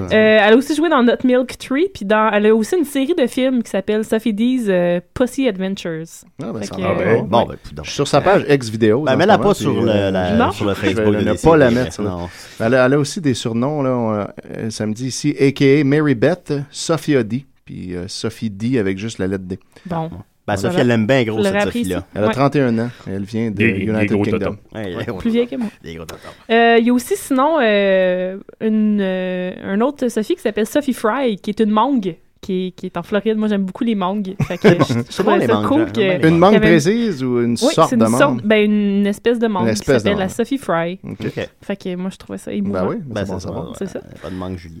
Euh, 0.00 0.08
elle 0.12 0.52
a 0.54 0.56
aussi 0.56 0.74
joué 0.74 0.88
dans 0.88 1.02
Not 1.02 1.18
Milk 1.24 1.56
Tree, 1.58 1.88
puis 1.92 2.04
dans, 2.04 2.30
elle 2.32 2.46
a 2.46 2.54
aussi 2.54 2.76
une 2.76 2.84
série 2.84 3.14
de 3.14 3.26
films 3.26 3.62
qui 3.62 3.70
s'appelle 3.70 4.04
Sophie 4.04 4.32
D's 4.34 4.64
euh, 4.68 5.00
Pussy 5.14 5.46
Adventures. 5.48 6.04
Ah, 6.42 6.52
ben, 6.52 6.60
Fait 6.60 6.66
ça 6.66 6.74
que, 6.76 6.80
va 6.80 6.88
Ah, 6.90 6.94
ben. 6.94 7.22
Bon, 7.24 7.46
ben, 7.46 7.84
sur 7.84 8.08
sa 8.08 8.20
page 8.20 8.44
ex-vidéo. 8.48 9.02
Ben, 9.02 9.16
mets-la 9.16 9.38
pas 9.38 9.54
sur 9.54 9.80
le, 9.82 9.86
la, 10.10 10.36
Non. 10.36 10.50
sur 10.52 10.64
le 10.64 10.72
euh, 10.72 10.74
Je 10.74 10.80
Facebook. 10.80 11.14
ne 11.14 11.32
pas 11.34 11.56
la 11.56 11.70
mettre. 11.70 12.02
Non. 12.02 12.28
Elle 12.60 12.74
a, 12.74 12.86
elle 12.86 12.94
a 12.94 12.98
aussi 12.98 13.20
des 13.20 13.34
surnoms, 13.34 13.82
là. 13.82 13.90
on- 13.90 14.12
euh, 14.12 14.70
ça 14.70 14.86
me 14.86 14.92
dit 14.94 15.06
ici, 15.08 15.34
a.k.a. 15.38 15.84
Mary 15.84 16.14
Beth, 16.14 16.52
Sophia 16.70 17.22
D. 17.22 17.44
Puis 17.64 17.94
euh, 17.96 18.04
Sophie 18.08 18.48
D 18.50 18.78
avec 18.78 18.96
juste 18.96 19.18
la 19.18 19.26
lettre 19.26 19.44
D. 19.44 19.58
Bon. 19.86 20.08
Ben. 20.46 20.56
Sophie, 20.56 20.76
elle 20.78 20.86
l'aime 20.86 21.06
bien 21.06 21.24
gros, 21.24 21.42
cette 21.42 21.60
Sophie-là. 21.62 22.04
Elle 22.14 22.24
a 22.24 22.26
Ouais. 22.28 22.32
31 22.32 22.78
ans. 22.78 22.90
Elle 23.06 23.24
vient 23.24 23.50
de 23.50 23.56
Des- 23.56 23.72
des 23.72 23.78
United 23.84 24.12
gros 24.12 24.22
Kingdom. 24.22 24.56
Ouais, 24.74 24.94
Ouais. 24.94 25.04
Plus 25.18 25.30
vieille 25.30 25.48
que 25.48 25.56
moi. 25.56 25.68
Des 25.82 25.94
gros 25.96 26.04
tontons. 26.04 26.20
Euh, 26.50 26.76
Il 26.78 26.86
y 26.86 26.90
a 26.90 26.92
aussi 26.92 27.16
sinon 27.16 27.58
euh, 27.60 28.38
une, 28.60 29.00
euh, 29.00 29.52
un 29.64 29.80
autre 29.80 30.08
Sophie 30.08 30.36
qui 30.36 30.42
s'appelle 30.42 30.66
Sophie 30.66 30.92
Fry, 30.92 31.36
qui 31.36 31.50
est 31.50 31.60
une 31.60 31.70
mangue. 31.70 32.16
Qui 32.42 32.66
est, 32.68 32.70
qui 32.72 32.86
est 32.86 32.96
en 32.96 33.02
Floride. 33.02 33.36
Moi, 33.38 33.48
j'aime 33.48 33.64
beaucoup 33.64 33.82
les 33.82 33.96
mangues. 33.96 34.36
Fait 34.42 34.56
que 34.58 34.68
je, 34.84 35.00
je 35.10 35.22
bon, 35.22 35.34
les 35.36 35.46
ça 35.46 35.54
mangues, 35.54 35.66
cool 35.66 35.86
j'aime 35.96 36.20
que... 36.20 36.28
Une 36.28 36.38
mangue 36.38 36.54
avait- 36.54 36.66
précise 36.68 37.24
ou 37.24 37.40
une 37.42 37.52
Oui, 37.52 37.74
sorte 37.74 37.90
c'est 37.90 37.96
de 37.96 38.04
une 38.04 38.10
mangue? 38.10 38.20
sorte, 38.20 38.42
ben, 38.44 38.64
une 38.70 39.06
espèce 39.06 39.40
de 39.40 39.48
mangue 39.48 39.66
Une 39.68 39.74
qui 39.74 39.84
s'appelle 39.84 40.12
la 40.12 40.26
mangue. 40.26 40.28
Sophie 40.28 40.58
Fry. 40.58 41.00
Ok. 41.02 41.16
Ok. 41.26 41.48
Fait 41.62 41.76
que 41.76 41.96
moi, 41.96 42.10
je 42.10 42.18
trouvais 42.18 42.38
ça 42.38 42.52
émouvant. 42.52 42.82
Ben 42.84 42.88
oui, 42.90 42.96
ben 43.04 43.24
c'est 43.24 43.32
bon 43.32 43.38
ça, 43.40 43.46
savoir. 43.48 43.72
C'est 43.76 43.86
ça. 43.88 44.00
Pas 44.22 44.30
de 44.30 44.34
manque, 44.36 44.58
Julien. 44.58 44.78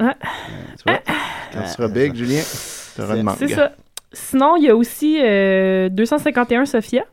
Ah, 0.00 0.14
Tu 0.78 0.82
vois, 0.90 0.98
quand 1.52 1.62
tu 1.62 1.68
seras 1.68 1.88
big, 1.88 2.14
Julien, 2.16 2.40
tu 2.96 3.02
auras 3.02 3.16
une 3.16 3.22
mangue. 3.22 3.36
c'est 3.38 3.48
ça. 3.48 3.72
Sinon, 4.16 4.56
il 4.56 4.64
y 4.64 4.70
a 4.70 4.76
aussi 4.76 5.18
euh, 5.22 5.88
251 5.90 6.64
Sophia. 6.64 7.04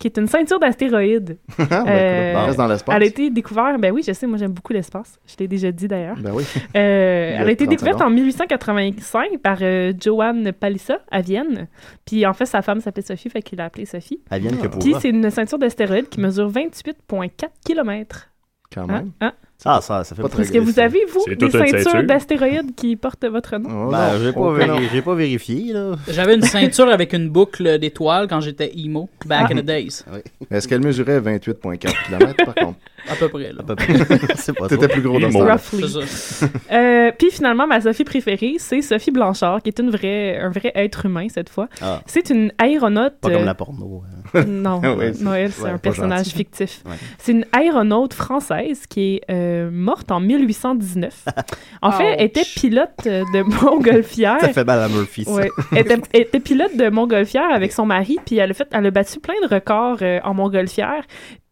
qui 0.00 0.06
est 0.06 0.16
une 0.16 0.26
ceinture 0.28 0.58
d'astéroïdes. 0.60 1.38
Ah, 1.58 1.82
ben, 1.84 2.30
écoute, 2.30 2.40
on 2.42 2.46
reste 2.46 2.58
dans 2.58 2.66
l'espace. 2.68 2.96
Elle 2.96 3.02
a 3.02 3.06
été 3.06 3.30
découverte, 3.30 3.80
ben 3.80 3.92
oui, 3.92 4.02
je 4.06 4.12
sais, 4.12 4.26
moi 4.26 4.38
j'aime 4.38 4.52
beaucoup 4.52 4.72
l'espace. 4.72 5.18
Je 5.26 5.34
l'ai 5.40 5.48
déjà 5.48 5.72
dit 5.72 5.88
d'ailleurs. 5.88 6.16
Ben 6.20 6.32
oui. 6.32 6.44
Euh, 6.76 7.36
elle 7.40 7.48
a 7.48 7.50
été 7.50 7.64
30 7.64 7.70
découverte 7.70 8.00
en 8.02 8.10
1885 8.10 9.38
par 9.38 9.58
euh, 9.62 9.92
Johann 10.00 10.52
Palisa 10.52 11.00
à 11.10 11.20
Vienne. 11.20 11.66
Puis 12.06 12.24
en 12.26 12.32
fait, 12.32 12.46
sa 12.46 12.62
femme 12.62 12.80
s'appelait 12.80 13.02
Sophie, 13.02 13.28
fait 13.30 13.42
qu'il 13.42 13.58
l'a 13.58 13.64
appelée 13.64 13.86
Sophie. 13.86 14.20
À 14.30 14.38
Vienne 14.38 14.56
que 14.58 14.68
Puis 14.68 14.90
pourra. 14.90 15.00
c'est 15.00 15.08
une 15.10 15.30
ceinture 15.30 15.58
d'astéroïdes 15.58 16.08
qui 16.08 16.20
mesure 16.20 16.48
28,4 16.50 17.48
km. 17.64 18.28
Quand 18.72 18.86
même. 18.86 19.10
Ah, 19.20 19.32
ça, 19.58 20.04
ça 20.04 20.14
fait 20.14 20.22
Est-ce 20.40 20.52
que 20.52 20.58
vous 20.58 20.78
avez, 20.78 21.04
vous, 21.12 21.24
des 21.34 21.50
ceintures 21.50 21.80
ceinture. 21.82 22.04
d'astéroïdes 22.04 22.74
qui 22.76 22.94
portent 22.94 23.24
votre 23.26 23.56
nom? 23.58 23.90
Ben, 23.90 24.10
j'ai 24.22 24.32
pas, 24.32 24.40
Oh, 24.40 24.52
véri- 24.56 24.68
non. 24.68 24.78
j'ai 24.92 25.02
pas 25.02 25.14
vérifié, 25.16 25.72
là. 25.72 25.96
J'avais 26.08 26.36
une 26.36 26.42
ceinture 26.42 26.88
avec 26.88 27.12
une 27.12 27.28
boucle 27.28 27.78
d'étoiles 27.80 28.28
quand 28.28 28.40
j'étais 28.40 28.70
emo, 28.78 29.08
back 29.26 29.48
Ah. 29.50 29.52
in 29.54 29.56
the 29.60 29.64
days. 29.64 30.04
Est-ce 30.50 30.68
qu'elle 30.68 30.80
mesurait 30.82 31.18
28,4 31.20 31.92
km 32.06 32.44
par 32.44 32.54
contre? 32.54 32.78
À 33.10 33.14
peu 33.16 33.28
près, 33.28 33.52
là. 33.52 33.62
C'est 34.36 34.52
pas 34.56 34.68
T'étais 34.68 34.88
plus 34.88 35.02
gros 35.02 35.18
dans 35.20 35.30
ce. 35.30 36.44
Euh, 36.70 37.10
puis 37.18 37.30
finalement, 37.30 37.66
ma 37.66 37.80
Sophie 37.80 38.04
préférée, 38.04 38.56
c'est 38.58 38.82
Sophie 38.82 39.10
Blanchard, 39.10 39.62
qui 39.62 39.68
est 39.70 39.78
une 39.78 39.90
vraie, 39.90 40.38
un 40.38 40.50
vrai 40.50 40.72
être 40.74 41.06
humain 41.06 41.26
cette 41.28 41.48
fois. 41.48 41.68
Ah. 41.80 42.02
C'est 42.06 42.30
une 42.30 42.52
aéronaute. 42.58 43.14
Pas 43.20 43.30
comme 43.30 43.42
euh, 43.42 43.44
la 43.44 43.54
porno. 43.54 44.02
hein. 44.34 44.44
Non, 44.46 44.80
Ouais, 44.80 45.12
non, 45.20 45.34
elle, 45.34 45.52
c'est 45.52 45.62
ouais, 45.62 45.70
un 45.70 45.78
personnage 45.78 46.26
gentil. 46.26 46.36
fictif. 46.36 46.82
Ouais. 46.86 46.96
C'est 47.18 47.32
une 47.32 47.46
aéronaute 47.52 48.14
française 48.14 48.86
qui 48.86 49.16
est 49.16 49.20
euh, 49.30 49.70
morte 49.70 50.10
en 50.10 50.20
1819. 50.20 51.24
En 51.82 51.92
fait, 51.92 52.14
elle 52.18 52.26
était 52.26 52.42
pilote 52.44 52.90
de 53.04 53.42
montgolfière. 53.42 54.40
Ça 54.40 54.48
fait 54.52 54.64
mal 54.64 54.80
à 54.80 54.88
Murphy, 54.88 55.24
ça. 55.24 55.32
Ouais. 55.32 55.50
Elle 55.72 55.78
était, 55.78 55.98
elle 56.12 56.20
était 56.22 56.40
pilote 56.40 56.76
de 56.76 56.88
montgolfière 56.90 57.50
avec 57.52 57.72
son 57.72 57.86
mari, 57.86 58.18
puis 58.26 58.36
elle 58.38 58.50
a, 58.50 58.54
fait, 58.54 58.68
elle 58.72 58.86
a 58.86 58.90
battu 58.90 59.18
plein 59.20 59.34
de 59.42 59.52
records 59.54 59.98
euh, 60.02 60.20
en 60.24 60.34
montgolfière. 60.34 61.02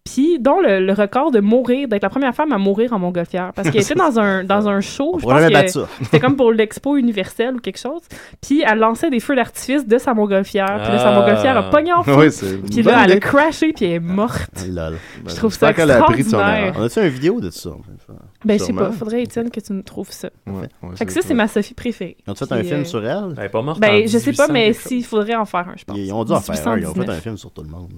Puis, 0.07 0.39
dont 0.39 0.61
le, 0.61 0.81
le 0.81 0.93
record 0.95 1.31
de 1.33 1.41
mourir, 1.41 1.89
d'être 1.89 2.03
la 2.03 2.09
première 2.09 2.35
femme 2.35 2.53
à 2.53 2.59
mourir 2.59 2.93
en 2.95 2.99
montgolfière. 2.99 3.53
Parce 3.55 3.71
qu'elle 3.71 3.83
était 3.83 3.95
dans 3.95 4.19
un, 4.19 4.45
dans 4.45 4.67
un 4.69 4.81
show. 4.81 5.19
Je 5.21 5.27
pense 5.27 5.75
que. 5.75 6.05
C'était 6.05 6.21
comme 6.21 6.37
pour 6.37 6.53
l'expo 6.53 6.97
universelle 6.97 7.57
ou 7.57 7.59
quelque 7.59 7.79
chose. 7.79 8.01
Puis, 8.41 8.63
elle 8.67 8.79
lançait 8.79 9.11
des 9.11 9.21
feux 9.21 9.37
d'artifice 9.37 9.87
de 9.87 9.99
sa 9.99 10.15
montgolfière. 10.15 10.81
Puis 10.83 10.93
là, 10.93 10.99
sa 10.99 11.09
Ah. 11.11 11.21
montgolfière 11.21 11.57
a 11.59 11.71
pogné 11.71 11.93
en 11.93 12.03
feu. 12.03 12.15
Oui, 12.17 12.29
puis 12.71 12.83
là, 12.83 13.03
elle 13.05 13.13
a 13.13 13.21
crashé, 13.21 13.73
puis 13.73 13.85
elle 13.87 13.93
est 13.93 14.01
morte. 14.01 14.65
Lol. 14.69 14.97
Je 15.27 15.35
trouve 15.35 15.53
ça 15.53 15.71
extraordinaire. 15.71 16.73
On 16.79 16.83
a-tu 16.85 17.01
une 17.01 17.09
vidéo 17.09 17.41
de 17.41 17.51
ça? 17.51 17.71
Ben, 18.45 18.59
je 18.59 18.65
sais 18.65 18.73
pas. 18.73 18.93
Faudrait, 18.93 19.23
Étienne, 19.25 19.51
que 19.51 19.61
tu 19.61 19.73
nous 19.73 19.83
trouves 19.83 20.13
ça. 20.13 20.31
Ouais, 20.47 20.69
Fait 20.95 21.05
que 21.07 21.13
ça, 21.13 21.21
c'est 21.23 21.35
ma 21.35 21.49
Sophie 21.49 21.75
préférée. 21.75 22.17
Ils 22.27 22.31
ont 22.31 22.35
fait 22.35 22.51
un 22.53 22.63
film 22.63 22.81
euh, 22.81 22.85
sur 22.85 23.05
elle? 23.05 23.35
Elle 23.37 23.45
est 23.45 23.49
pas 23.49 23.63
morte 23.63 23.79
en 23.79 23.81
Ben, 23.81 24.07
je 24.07 24.19
sais 24.19 24.33
pas, 24.33 24.47
1800 24.49 24.53
mais 24.53 24.73
s'il 24.73 25.05
faudrait 25.05 25.35
en 25.35 25.45
faire 25.45 25.69
un, 25.69 25.75
je 25.77 25.85
pense. 25.85 25.97
Ils 25.99 26.13
ont 26.13 26.25
dû 26.25 26.33
en 26.33 26.41
faire 26.41 26.69
un. 26.69 26.79
Ils 26.79 26.87
ont 26.87 26.95
fait 26.95 27.01
1819. 27.01 27.17
un 27.17 27.21
film 27.21 27.37
sur 27.37 27.51
tout 27.51 27.63
le 27.63 27.69
monde. 27.69 27.91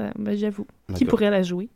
Ça, 0.00 0.10
ben, 0.18 0.36
j'avoue. 0.36 0.66
Qui 0.94 1.04
pourrait 1.04 1.30
la 1.30 1.42
jouer? 1.42 1.68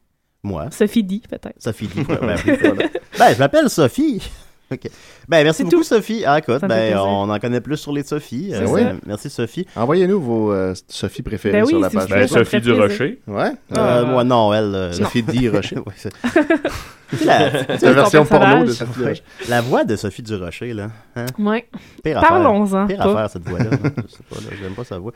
Moi. 0.42 0.68
Sophie 0.70 1.02
D, 1.04 1.20
peut-être. 1.28 1.54
Sophie 1.58 1.86
dit. 1.88 2.02
Ben, 2.04 2.18
ben. 2.20 2.36
Ben, 3.18 3.32
je 3.32 3.38
m'appelle 3.38 3.70
Sophie. 3.70 4.20
OK. 4.72 4.80
Ben, 5.28 5.44
merci 5.44 5.62
beaucoup, 5.62 5.82
Sophie. 5.82 6.24
Ah, 6.26 6.38
écoute, 6.38 6.60
ben, 6.62 6.96
on 6.98 7.30
en 7.30 7.38
connaît 7.38 7.60
plus 7.60 7.76
sur 7.76 7.92
les 7.92 8.02
Sophie. 8.02 8.50
C'est 8.52 8.66
ça. 8.66 8.92
merci, 9.06 9.30
Sophie. 9.30 9.66
Envoyez-nous 9.76 10.20
vos 10.20 10.52
euh, 10.52 10.74
Sophie 10.88 11.22
préférées 11.22 11.58
Ben 11.58 11.64
oui, 11.64 11.70
sur 11.70 11.80
la 11.80 11.90
page. 11.90 12.08
Ben, 12.08 12.26
Sophie 12.26 12.44
ferait 12.44 12.60
Durocher. 12.60 13.20
Ouais. 13.26 13.52
Euh, 13.76 14.04
moi, 14.06 14.24
non, 14.24 14.52
elle. 14.52 14.74
euh, 14.74 14.92
Sophie 14.92 15.22
D. 15.22 15.48
Rocher. 15.48 15.76
Ouais, 15.86 15.92
c'est- 17.20 17.82
la, 17.82 17.92
version 17.92 18.24
porno 18.24 18.64
de. 18.64 18.72
Sophie 18.72 18.90
Ouais. 18.90 19.04
Durocher. 19.04 19.22
La 19.48 19.60
voix 19.60 19.84
de 19.84 19.94
Sophie 19.94 20.22
Durocher, 20.22 20.72
là. 20.72 20.88
Hein? 21.14 21.26
Ouais. 21.38 21.68
Pire 22.02 22.20
Parlons-en. 22.20 22.86
Pire 22.86 22.98
pas. 22.98 23.10
affaire, 23.10 23.30
cette 23.30 23.48
voix-là. 23.48 23.70
Je 23.72 24.12
sais 24.12 24.22
pas, 24.28 24.36
là, 24.36 24.56
j'aime 24.60 24.72
pas 24.74 24.82
sa 24.84 24.98
voix. 24.98 25.12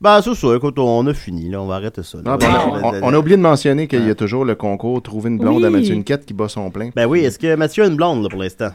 Ben, 0.00 0.22
c'est 0.22 0.34
ça. 0.34 0.56
Écoute, 0.56 0.78
on 0.78 1.06
a 1.06 1.12
fini, 1.14 1.50
là. 1.50 1.60
On 1.60 1.66
va 1.66 1.74
arrêter 1.74 2.02
ça. 2.02 2.18
là. 2.18 2.24
Ah, 2.32 2.36
ben, 2.38 2.48
on, 2.82 2.88
on- 2.88 3.02
on 3.02 3.12
a 3.12 3.18
oublié 3.18 3.36
de 3.36 3.42
mentionner 3.42 3.86
qu'il 3.86 4.06
y 4.06 4.10
a 4.10 4.14
toujours 4.14 4.44
le 4.46 4.54
concours 4.54 5.02
Trouver 5.02 5.28
une 5.28 5.38
blonde 5.38 5.58
Oui. 5.58 5.66
à 5.66 5.70
Mathieu 5.70 5.94
Niquette 5.94 6.24
qui 6.24 6.32
bat 6.32 6.48
son 6.48 6.70
plein. 6.70 6.88
Ben 6.96 7.04
oui, 7.06 7.20
est-ce 7.20 7.38
que 7.38 7.54
Mathieu 7.54 7.84
a 7.84 7.86
une 7.86 7.96
blonde, 7.96 8.22
là, 8.22 8.28
pour 8.30 8.40
l'instant? 8.40 8.70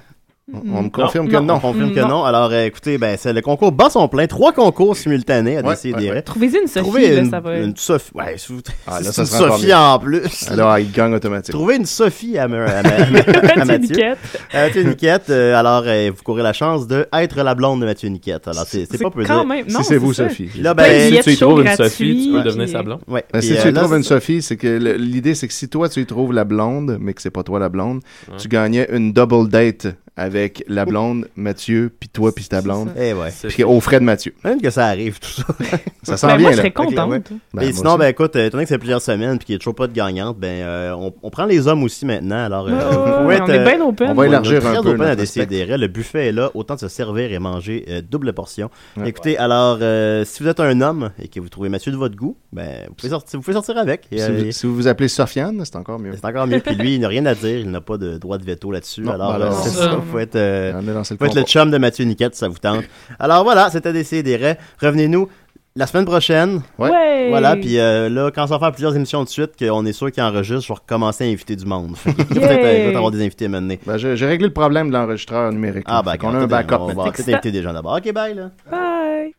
On 0.53 0.83
me 0.83 0.89
confirme 0.89 1.27
que 1.27 1.37
non. 1.37 1.55
On 1.55 1.59
confirme 1.59 1.91
que 1.91 1.99
Non. 2.01 2.23
Alors, 2.23 2.51
euh, 2.51 2.65
écoutez, 2.65 2.99
ben, 2.99 3.17
c'est 3.19 3.33
le 3.33 3.41
concours 3.41 3.71
bat 3.71 3.89
son 3.89 4.07
plein. 4.07 4.27
Trois 4.27 4.53
concours 4.53 4.95
simultanés 4.95 5.57
à 5.57 5.61
Ouais, 5.63 5.71
décider. 5.73 6.09
ouais, 6.09 6.11
ouais. 6.11 6.21
Trouvez-y 6.21 6.57
une 6.61 6.67
Sophie, 6.67 6.83
Trouvez 6.85 7.15
là, 7.15 7.21
une, 7.21 7.29
ça 7.31 7.39
va. 7.39 7.57
une 7.57 7.75
Sophie. 7.75 8.11
Ouais, 8.13 8.35
si 8.37 8.53
vous- 8.53 8.61
Ah, 8.85 8.99
là, 8.99 9.05
c'est 9.11 9.11
ça 9.11 9.21
une 9.23 9.27
sera 9.27 9.45
encore 9.45 9.57
Sophie 9.57 9.73
en 9.73 9.97
plus. 9.97 10.47
Alors, 10.51 10.77
il 10.77 10.91
gagne 10.91 11.15
automatiquement. 11.15 11.59
Trouvez 11.59 11.77
une 11.77 11.87
Sophie 11.87 12.37
à, 12.37 12.47
Ma- 12.47 12.63
à 12.65 12.83
Mathieu 12.83 13.65
Mathieu. 13.65 13.77
Niquette. 13.95 14.17
À 14.53 14.61
Mathieu 14.67 14.83
Niquette. 14.83 15.29
euh, 15.31 15.55
alors, 15.59 15.83
euh, 15.87 16.11
vous 16.15 16.21
courez 16.23 16.43
la 16.43 16.53
chance 16.53 16.85
de 16.85 17.07
être 17.11 17.41
la 17.41 17.55
blonde 17.55 17.81
de 17.81 17.85
Mathieu 17.85 18.09
Niquette. 18.09 18.47
Alors, 18.47 18.65
c'est 18.67 18.87
pas 19.01 19.09
peu 19.09 19.25
quand 19.25 19.37
dire. 19.39 19.45
même- 19.47 19.65
non, 19.67 19.79
Si 19.79 19.85
c'est 19.85 19.97
vous, 19.97 20.13
ça. 20.13 20.29
Sophie. 20.29 20.51
Là, 20.61 20.75
ben, 20.75 21.09
billets 21.09 21.23
tu 21.23 21.31
y 21.31 21.37
trouves 21.37 21.61
une 21.65 21.75
Sophie, 21.75 22.25
tu 22.27 22.31
peux 22.37 22.43
devenir 22.43 22.69
sa 22.69 22.83
blonde. 22.83 22.99
ouais. 23.07 23.25
Ben, 23.33 23.41
si 23.41 23.57
euh, 23.57 23.61
tu 23.63 23.69
y 23.69 23.73
trouves 23.73 23.95
une 23.95 24.03
Sophie, 24.03 24.43
c'est 24.43 24.57
que 24.57 24.67
l'idée, 24.99 25.33
c'est 25.33 25.47
que 25.47 25.53
si 25.55 25.69
toi, 25.69 25.89
tu 25.89 26.01
y 26.01 26.05
trouves 26.05 26.33
la 26.33 26.43
blonde, 26.43 26.97
mais 27.01 27.15
que 27.15 27.21
c'est 27.23 27.31
pas 27.31 27.41
toi 27.41 27.57
la 27.57 27.69
blonde, 27.69 28.01
tu 28.37 28.47
gagnais 28.47 28.87
une 28.91 29.11
double 29.11 29.49
date 29.49 29.87
avec 30.17 30.63
la 30.67 30.85
blonde, 30.85 31.27
Mathieu, 31.35 31.91
puis 31.99 32.07
toi, 32.07 32.33
puis 32.33 32.45
ta 32.45 32.61
blonde. 32.61 32.89
Eh 32.97 33.13
ouais. 33.13 33.29
Puis 33.49 33.63
aux 33.63 33.79
frais 33.81 33.99
de 33.99 34.05
Mathieu. 34.05 34.33
Même 34.45 34.61
que 34.61 34.69
ça 34.69 34.85
arrive, 34.87 35.19
tout 35.19 35.29
ça. 35.29 35.43
Ça 36.03 36.17
sent 36.17 36.27
Ben, 36.27 36.37
bien, 36.37 36.43
moi, 36.43 36.51
je 36.51 36.57
serais 36.57 36.71
contente. 36.71 36.97
Ok, 36.97 37.09
ouais. 37.31 37.37
Ben, 37.53 37.61
Et 37.63 37.65
moi 37.65 37.73
sinon, 37.73 37.89
aussi. 37.91 37.99
ben 37.99 38.07
écoute, 38.09 38.35
euh, 38.35 38.45
étant 38.45 38.57
donné 38.57 38.65
que 38.65 38.69
c'est 38.69 38.77
plusieurs 38.77 39.01
semaines 39.01 39.37
puis 39.39 39.47
qu'il 39.47 39.53
n'y 39.53 39.57
a 39.57 39.59
toujours 39.59 39.73
pas 39.73 39.87
de 39.87 39.93
gagnante, 39.93 40.37
ben 40.37 40.61
euh, 40.63 40.93
on, 40.95 41.11
on 41.23 41.29
prend 41.31 41.45
les 41.45 41.67
hommes 41.67 41.81
aussi 41.83 42.05
maintenant. 42.05 42.45
Alors, 42.45 42.67
euh, 42.69 43.23
on 43.25 43.31
être, 43.31 43.49
est 43.49 43.63
bien 43.63 43.81
open. 43.83 44.11
on 44.11 44.13
va 44.13 44.27
élargir 44.27 44.59
très 44.61 44.77
un 44.77 44.83
peu 44.83 44.89
open 44.89 45.01
à 45.01 45.15
décider. 45.15 45.65
Le 45.65 45.87
buffet 45.87 46.27
est 46.27 46.31
là, 46.31 46.51
autant 46.53 46.75
de 46.75 46.79
se 46.81 46.87
servir 46.89 47.31
et 47.33 47.39
manger 47.39 47.85
euh, 47.89 48.01
double 48.07 48.33
portion. 48.33 48.69
Ouais. 48.97 49.09
Écoutez, 49.09 49.37
alors, 49.39 49.79
euh, 49.81 50.23
si 50.25 50.43
vous 50.43 50.49
êtes 50.49 50.59
un 50.59 50.79
homme 50.81 51.09
et 51.19 51.27
que 51.27 51.39
vous 51.39 51.49
trouvez 51.49 51.69
Mathieu 51.69 51.91
de 51.91 51.97
votre 51.97 52.15
goût, 52.15 52.37
ben 52.53 52.85
vous 52.87 52.93
pouvez 52.93 53.09
sortir, 53.09 53.39
vous 53.39 53.43
pouvez 53.43 53.55
sortir 53.55 53.77
avec. 53.79 54.07
Et, 54.11 54.19
Si 54.19 54.31
vous, 54.31 54.51
si 54.51 54.65
vous 54.67 54.75
vous 54.75 54.87
appelez 54.87 55.07
Sofiane, 55.07 55.59
c'est 55.65 55.75
encore 55.75 55.97
mieux. 55.97 56.13
c'est 56.15 56.25
encore 56.25 56.45
mieux. 56.45 56.59
Puis 56.59 56.75
lui, 56.75 56.95
il 56.95 57.01
n'a 57.01 57.07
rien 57.07 57.25
à 57.25 57.33
dire. 57.33 57.57
Il 57.57 57.71
n'a 57.71 57.81
pas 57.81 57.97
de 57.97 58.19
droit 58.19 58.37
de 58.37 58.45
veto 58.45 58.71
là-dessus. 58.71 59.09
Alors, 59.09 59.31
alors, 59.31 59.53
c'est 59.63 59.69
c'est 59.69 59.77
ça. 59.77 59.99
Faut 60.11 60.19
être, 60.19 60.35
euh, 60.35 60.73
On 60.75 60.81
est 60.81 60.93
dans 60.93 60.99
le 60.99 61.03
faut 61.03 61.25
être 61.25 61.35
le 61.35 61.43
chum 61.43 61.71
de 61.71 61.77
Mathieu 61.77 62.05
Niquette, 62.05 62.33
si 62.35 62.39
ça 62.39 62.47
vous 62.47 62.57
tente. 62.57 62.83
Alors 63.19 63.43
voilà, 63.43 63.69
c'était 63.69 63.93
Décideret. 63.93 64.57
Revenez-nous 64.81 65.27
la 65.75 65.87
semaine 65.87 66.05
prochaine. 66.05 66.61
Ouais. 66.77 66.89
Ouais. 66.89 67.29
Voilà, 67.29 67.55
puis 67.55 67.79
euh, 67.79 68.07
là, 68.09 68.31
quand 68.33 68.47
ça 68.47 68.53
va 68.55 68.59
faire 68.59 68.71
plusieurs 68.71 68.95
émissions 68.95 69.23
de 69.23 69.29
suite, 69.29 69.51
qu'on 69.57 69.85
est 69.85 69.93
sûr 69.93 70.11
qu'ils 70.11 70.23
enregistrent, 70.23 70.61
je 70.61 70.67
vais 70.69 70.79
recommencer 70.79 71.25
à 71.25 71.27
inviter 71.27 71.55
du 71.55 71.65
monde. 71.65 71.95
Peut-être 72.05 72.95
avoir 72.95 73.11
des 73.11 73.23
invités 73.23 73.47
maintenant. 73.47 73.75
Ben, 73.85 73.97
j'ai 73.97 74.25
réglé 74.25 74.47
le 74.47 74.53
problème 74.53 74.89
de 74.89 74.93
l'enregistreur 74.93 75.51
numérique. 75.51 75.85
Ah, 75.87 76.01
ben, 76.03 76.15
on 76.23 76.33
a 76.33 76.37
un 76.39 76.47
backup 76.47 76.75
On 76.79 76.93
va 76.93 77.11
peut-être 77.11 77.29
inviter 77.29 77.51
des 77.51 77.61
gens 77.61 77.73
d'abord. 77.73 77.97
Ok, 77.97 78.11
bye, 78.13 78.33
là. 78.33 78.51
Bye. 78.69 79.33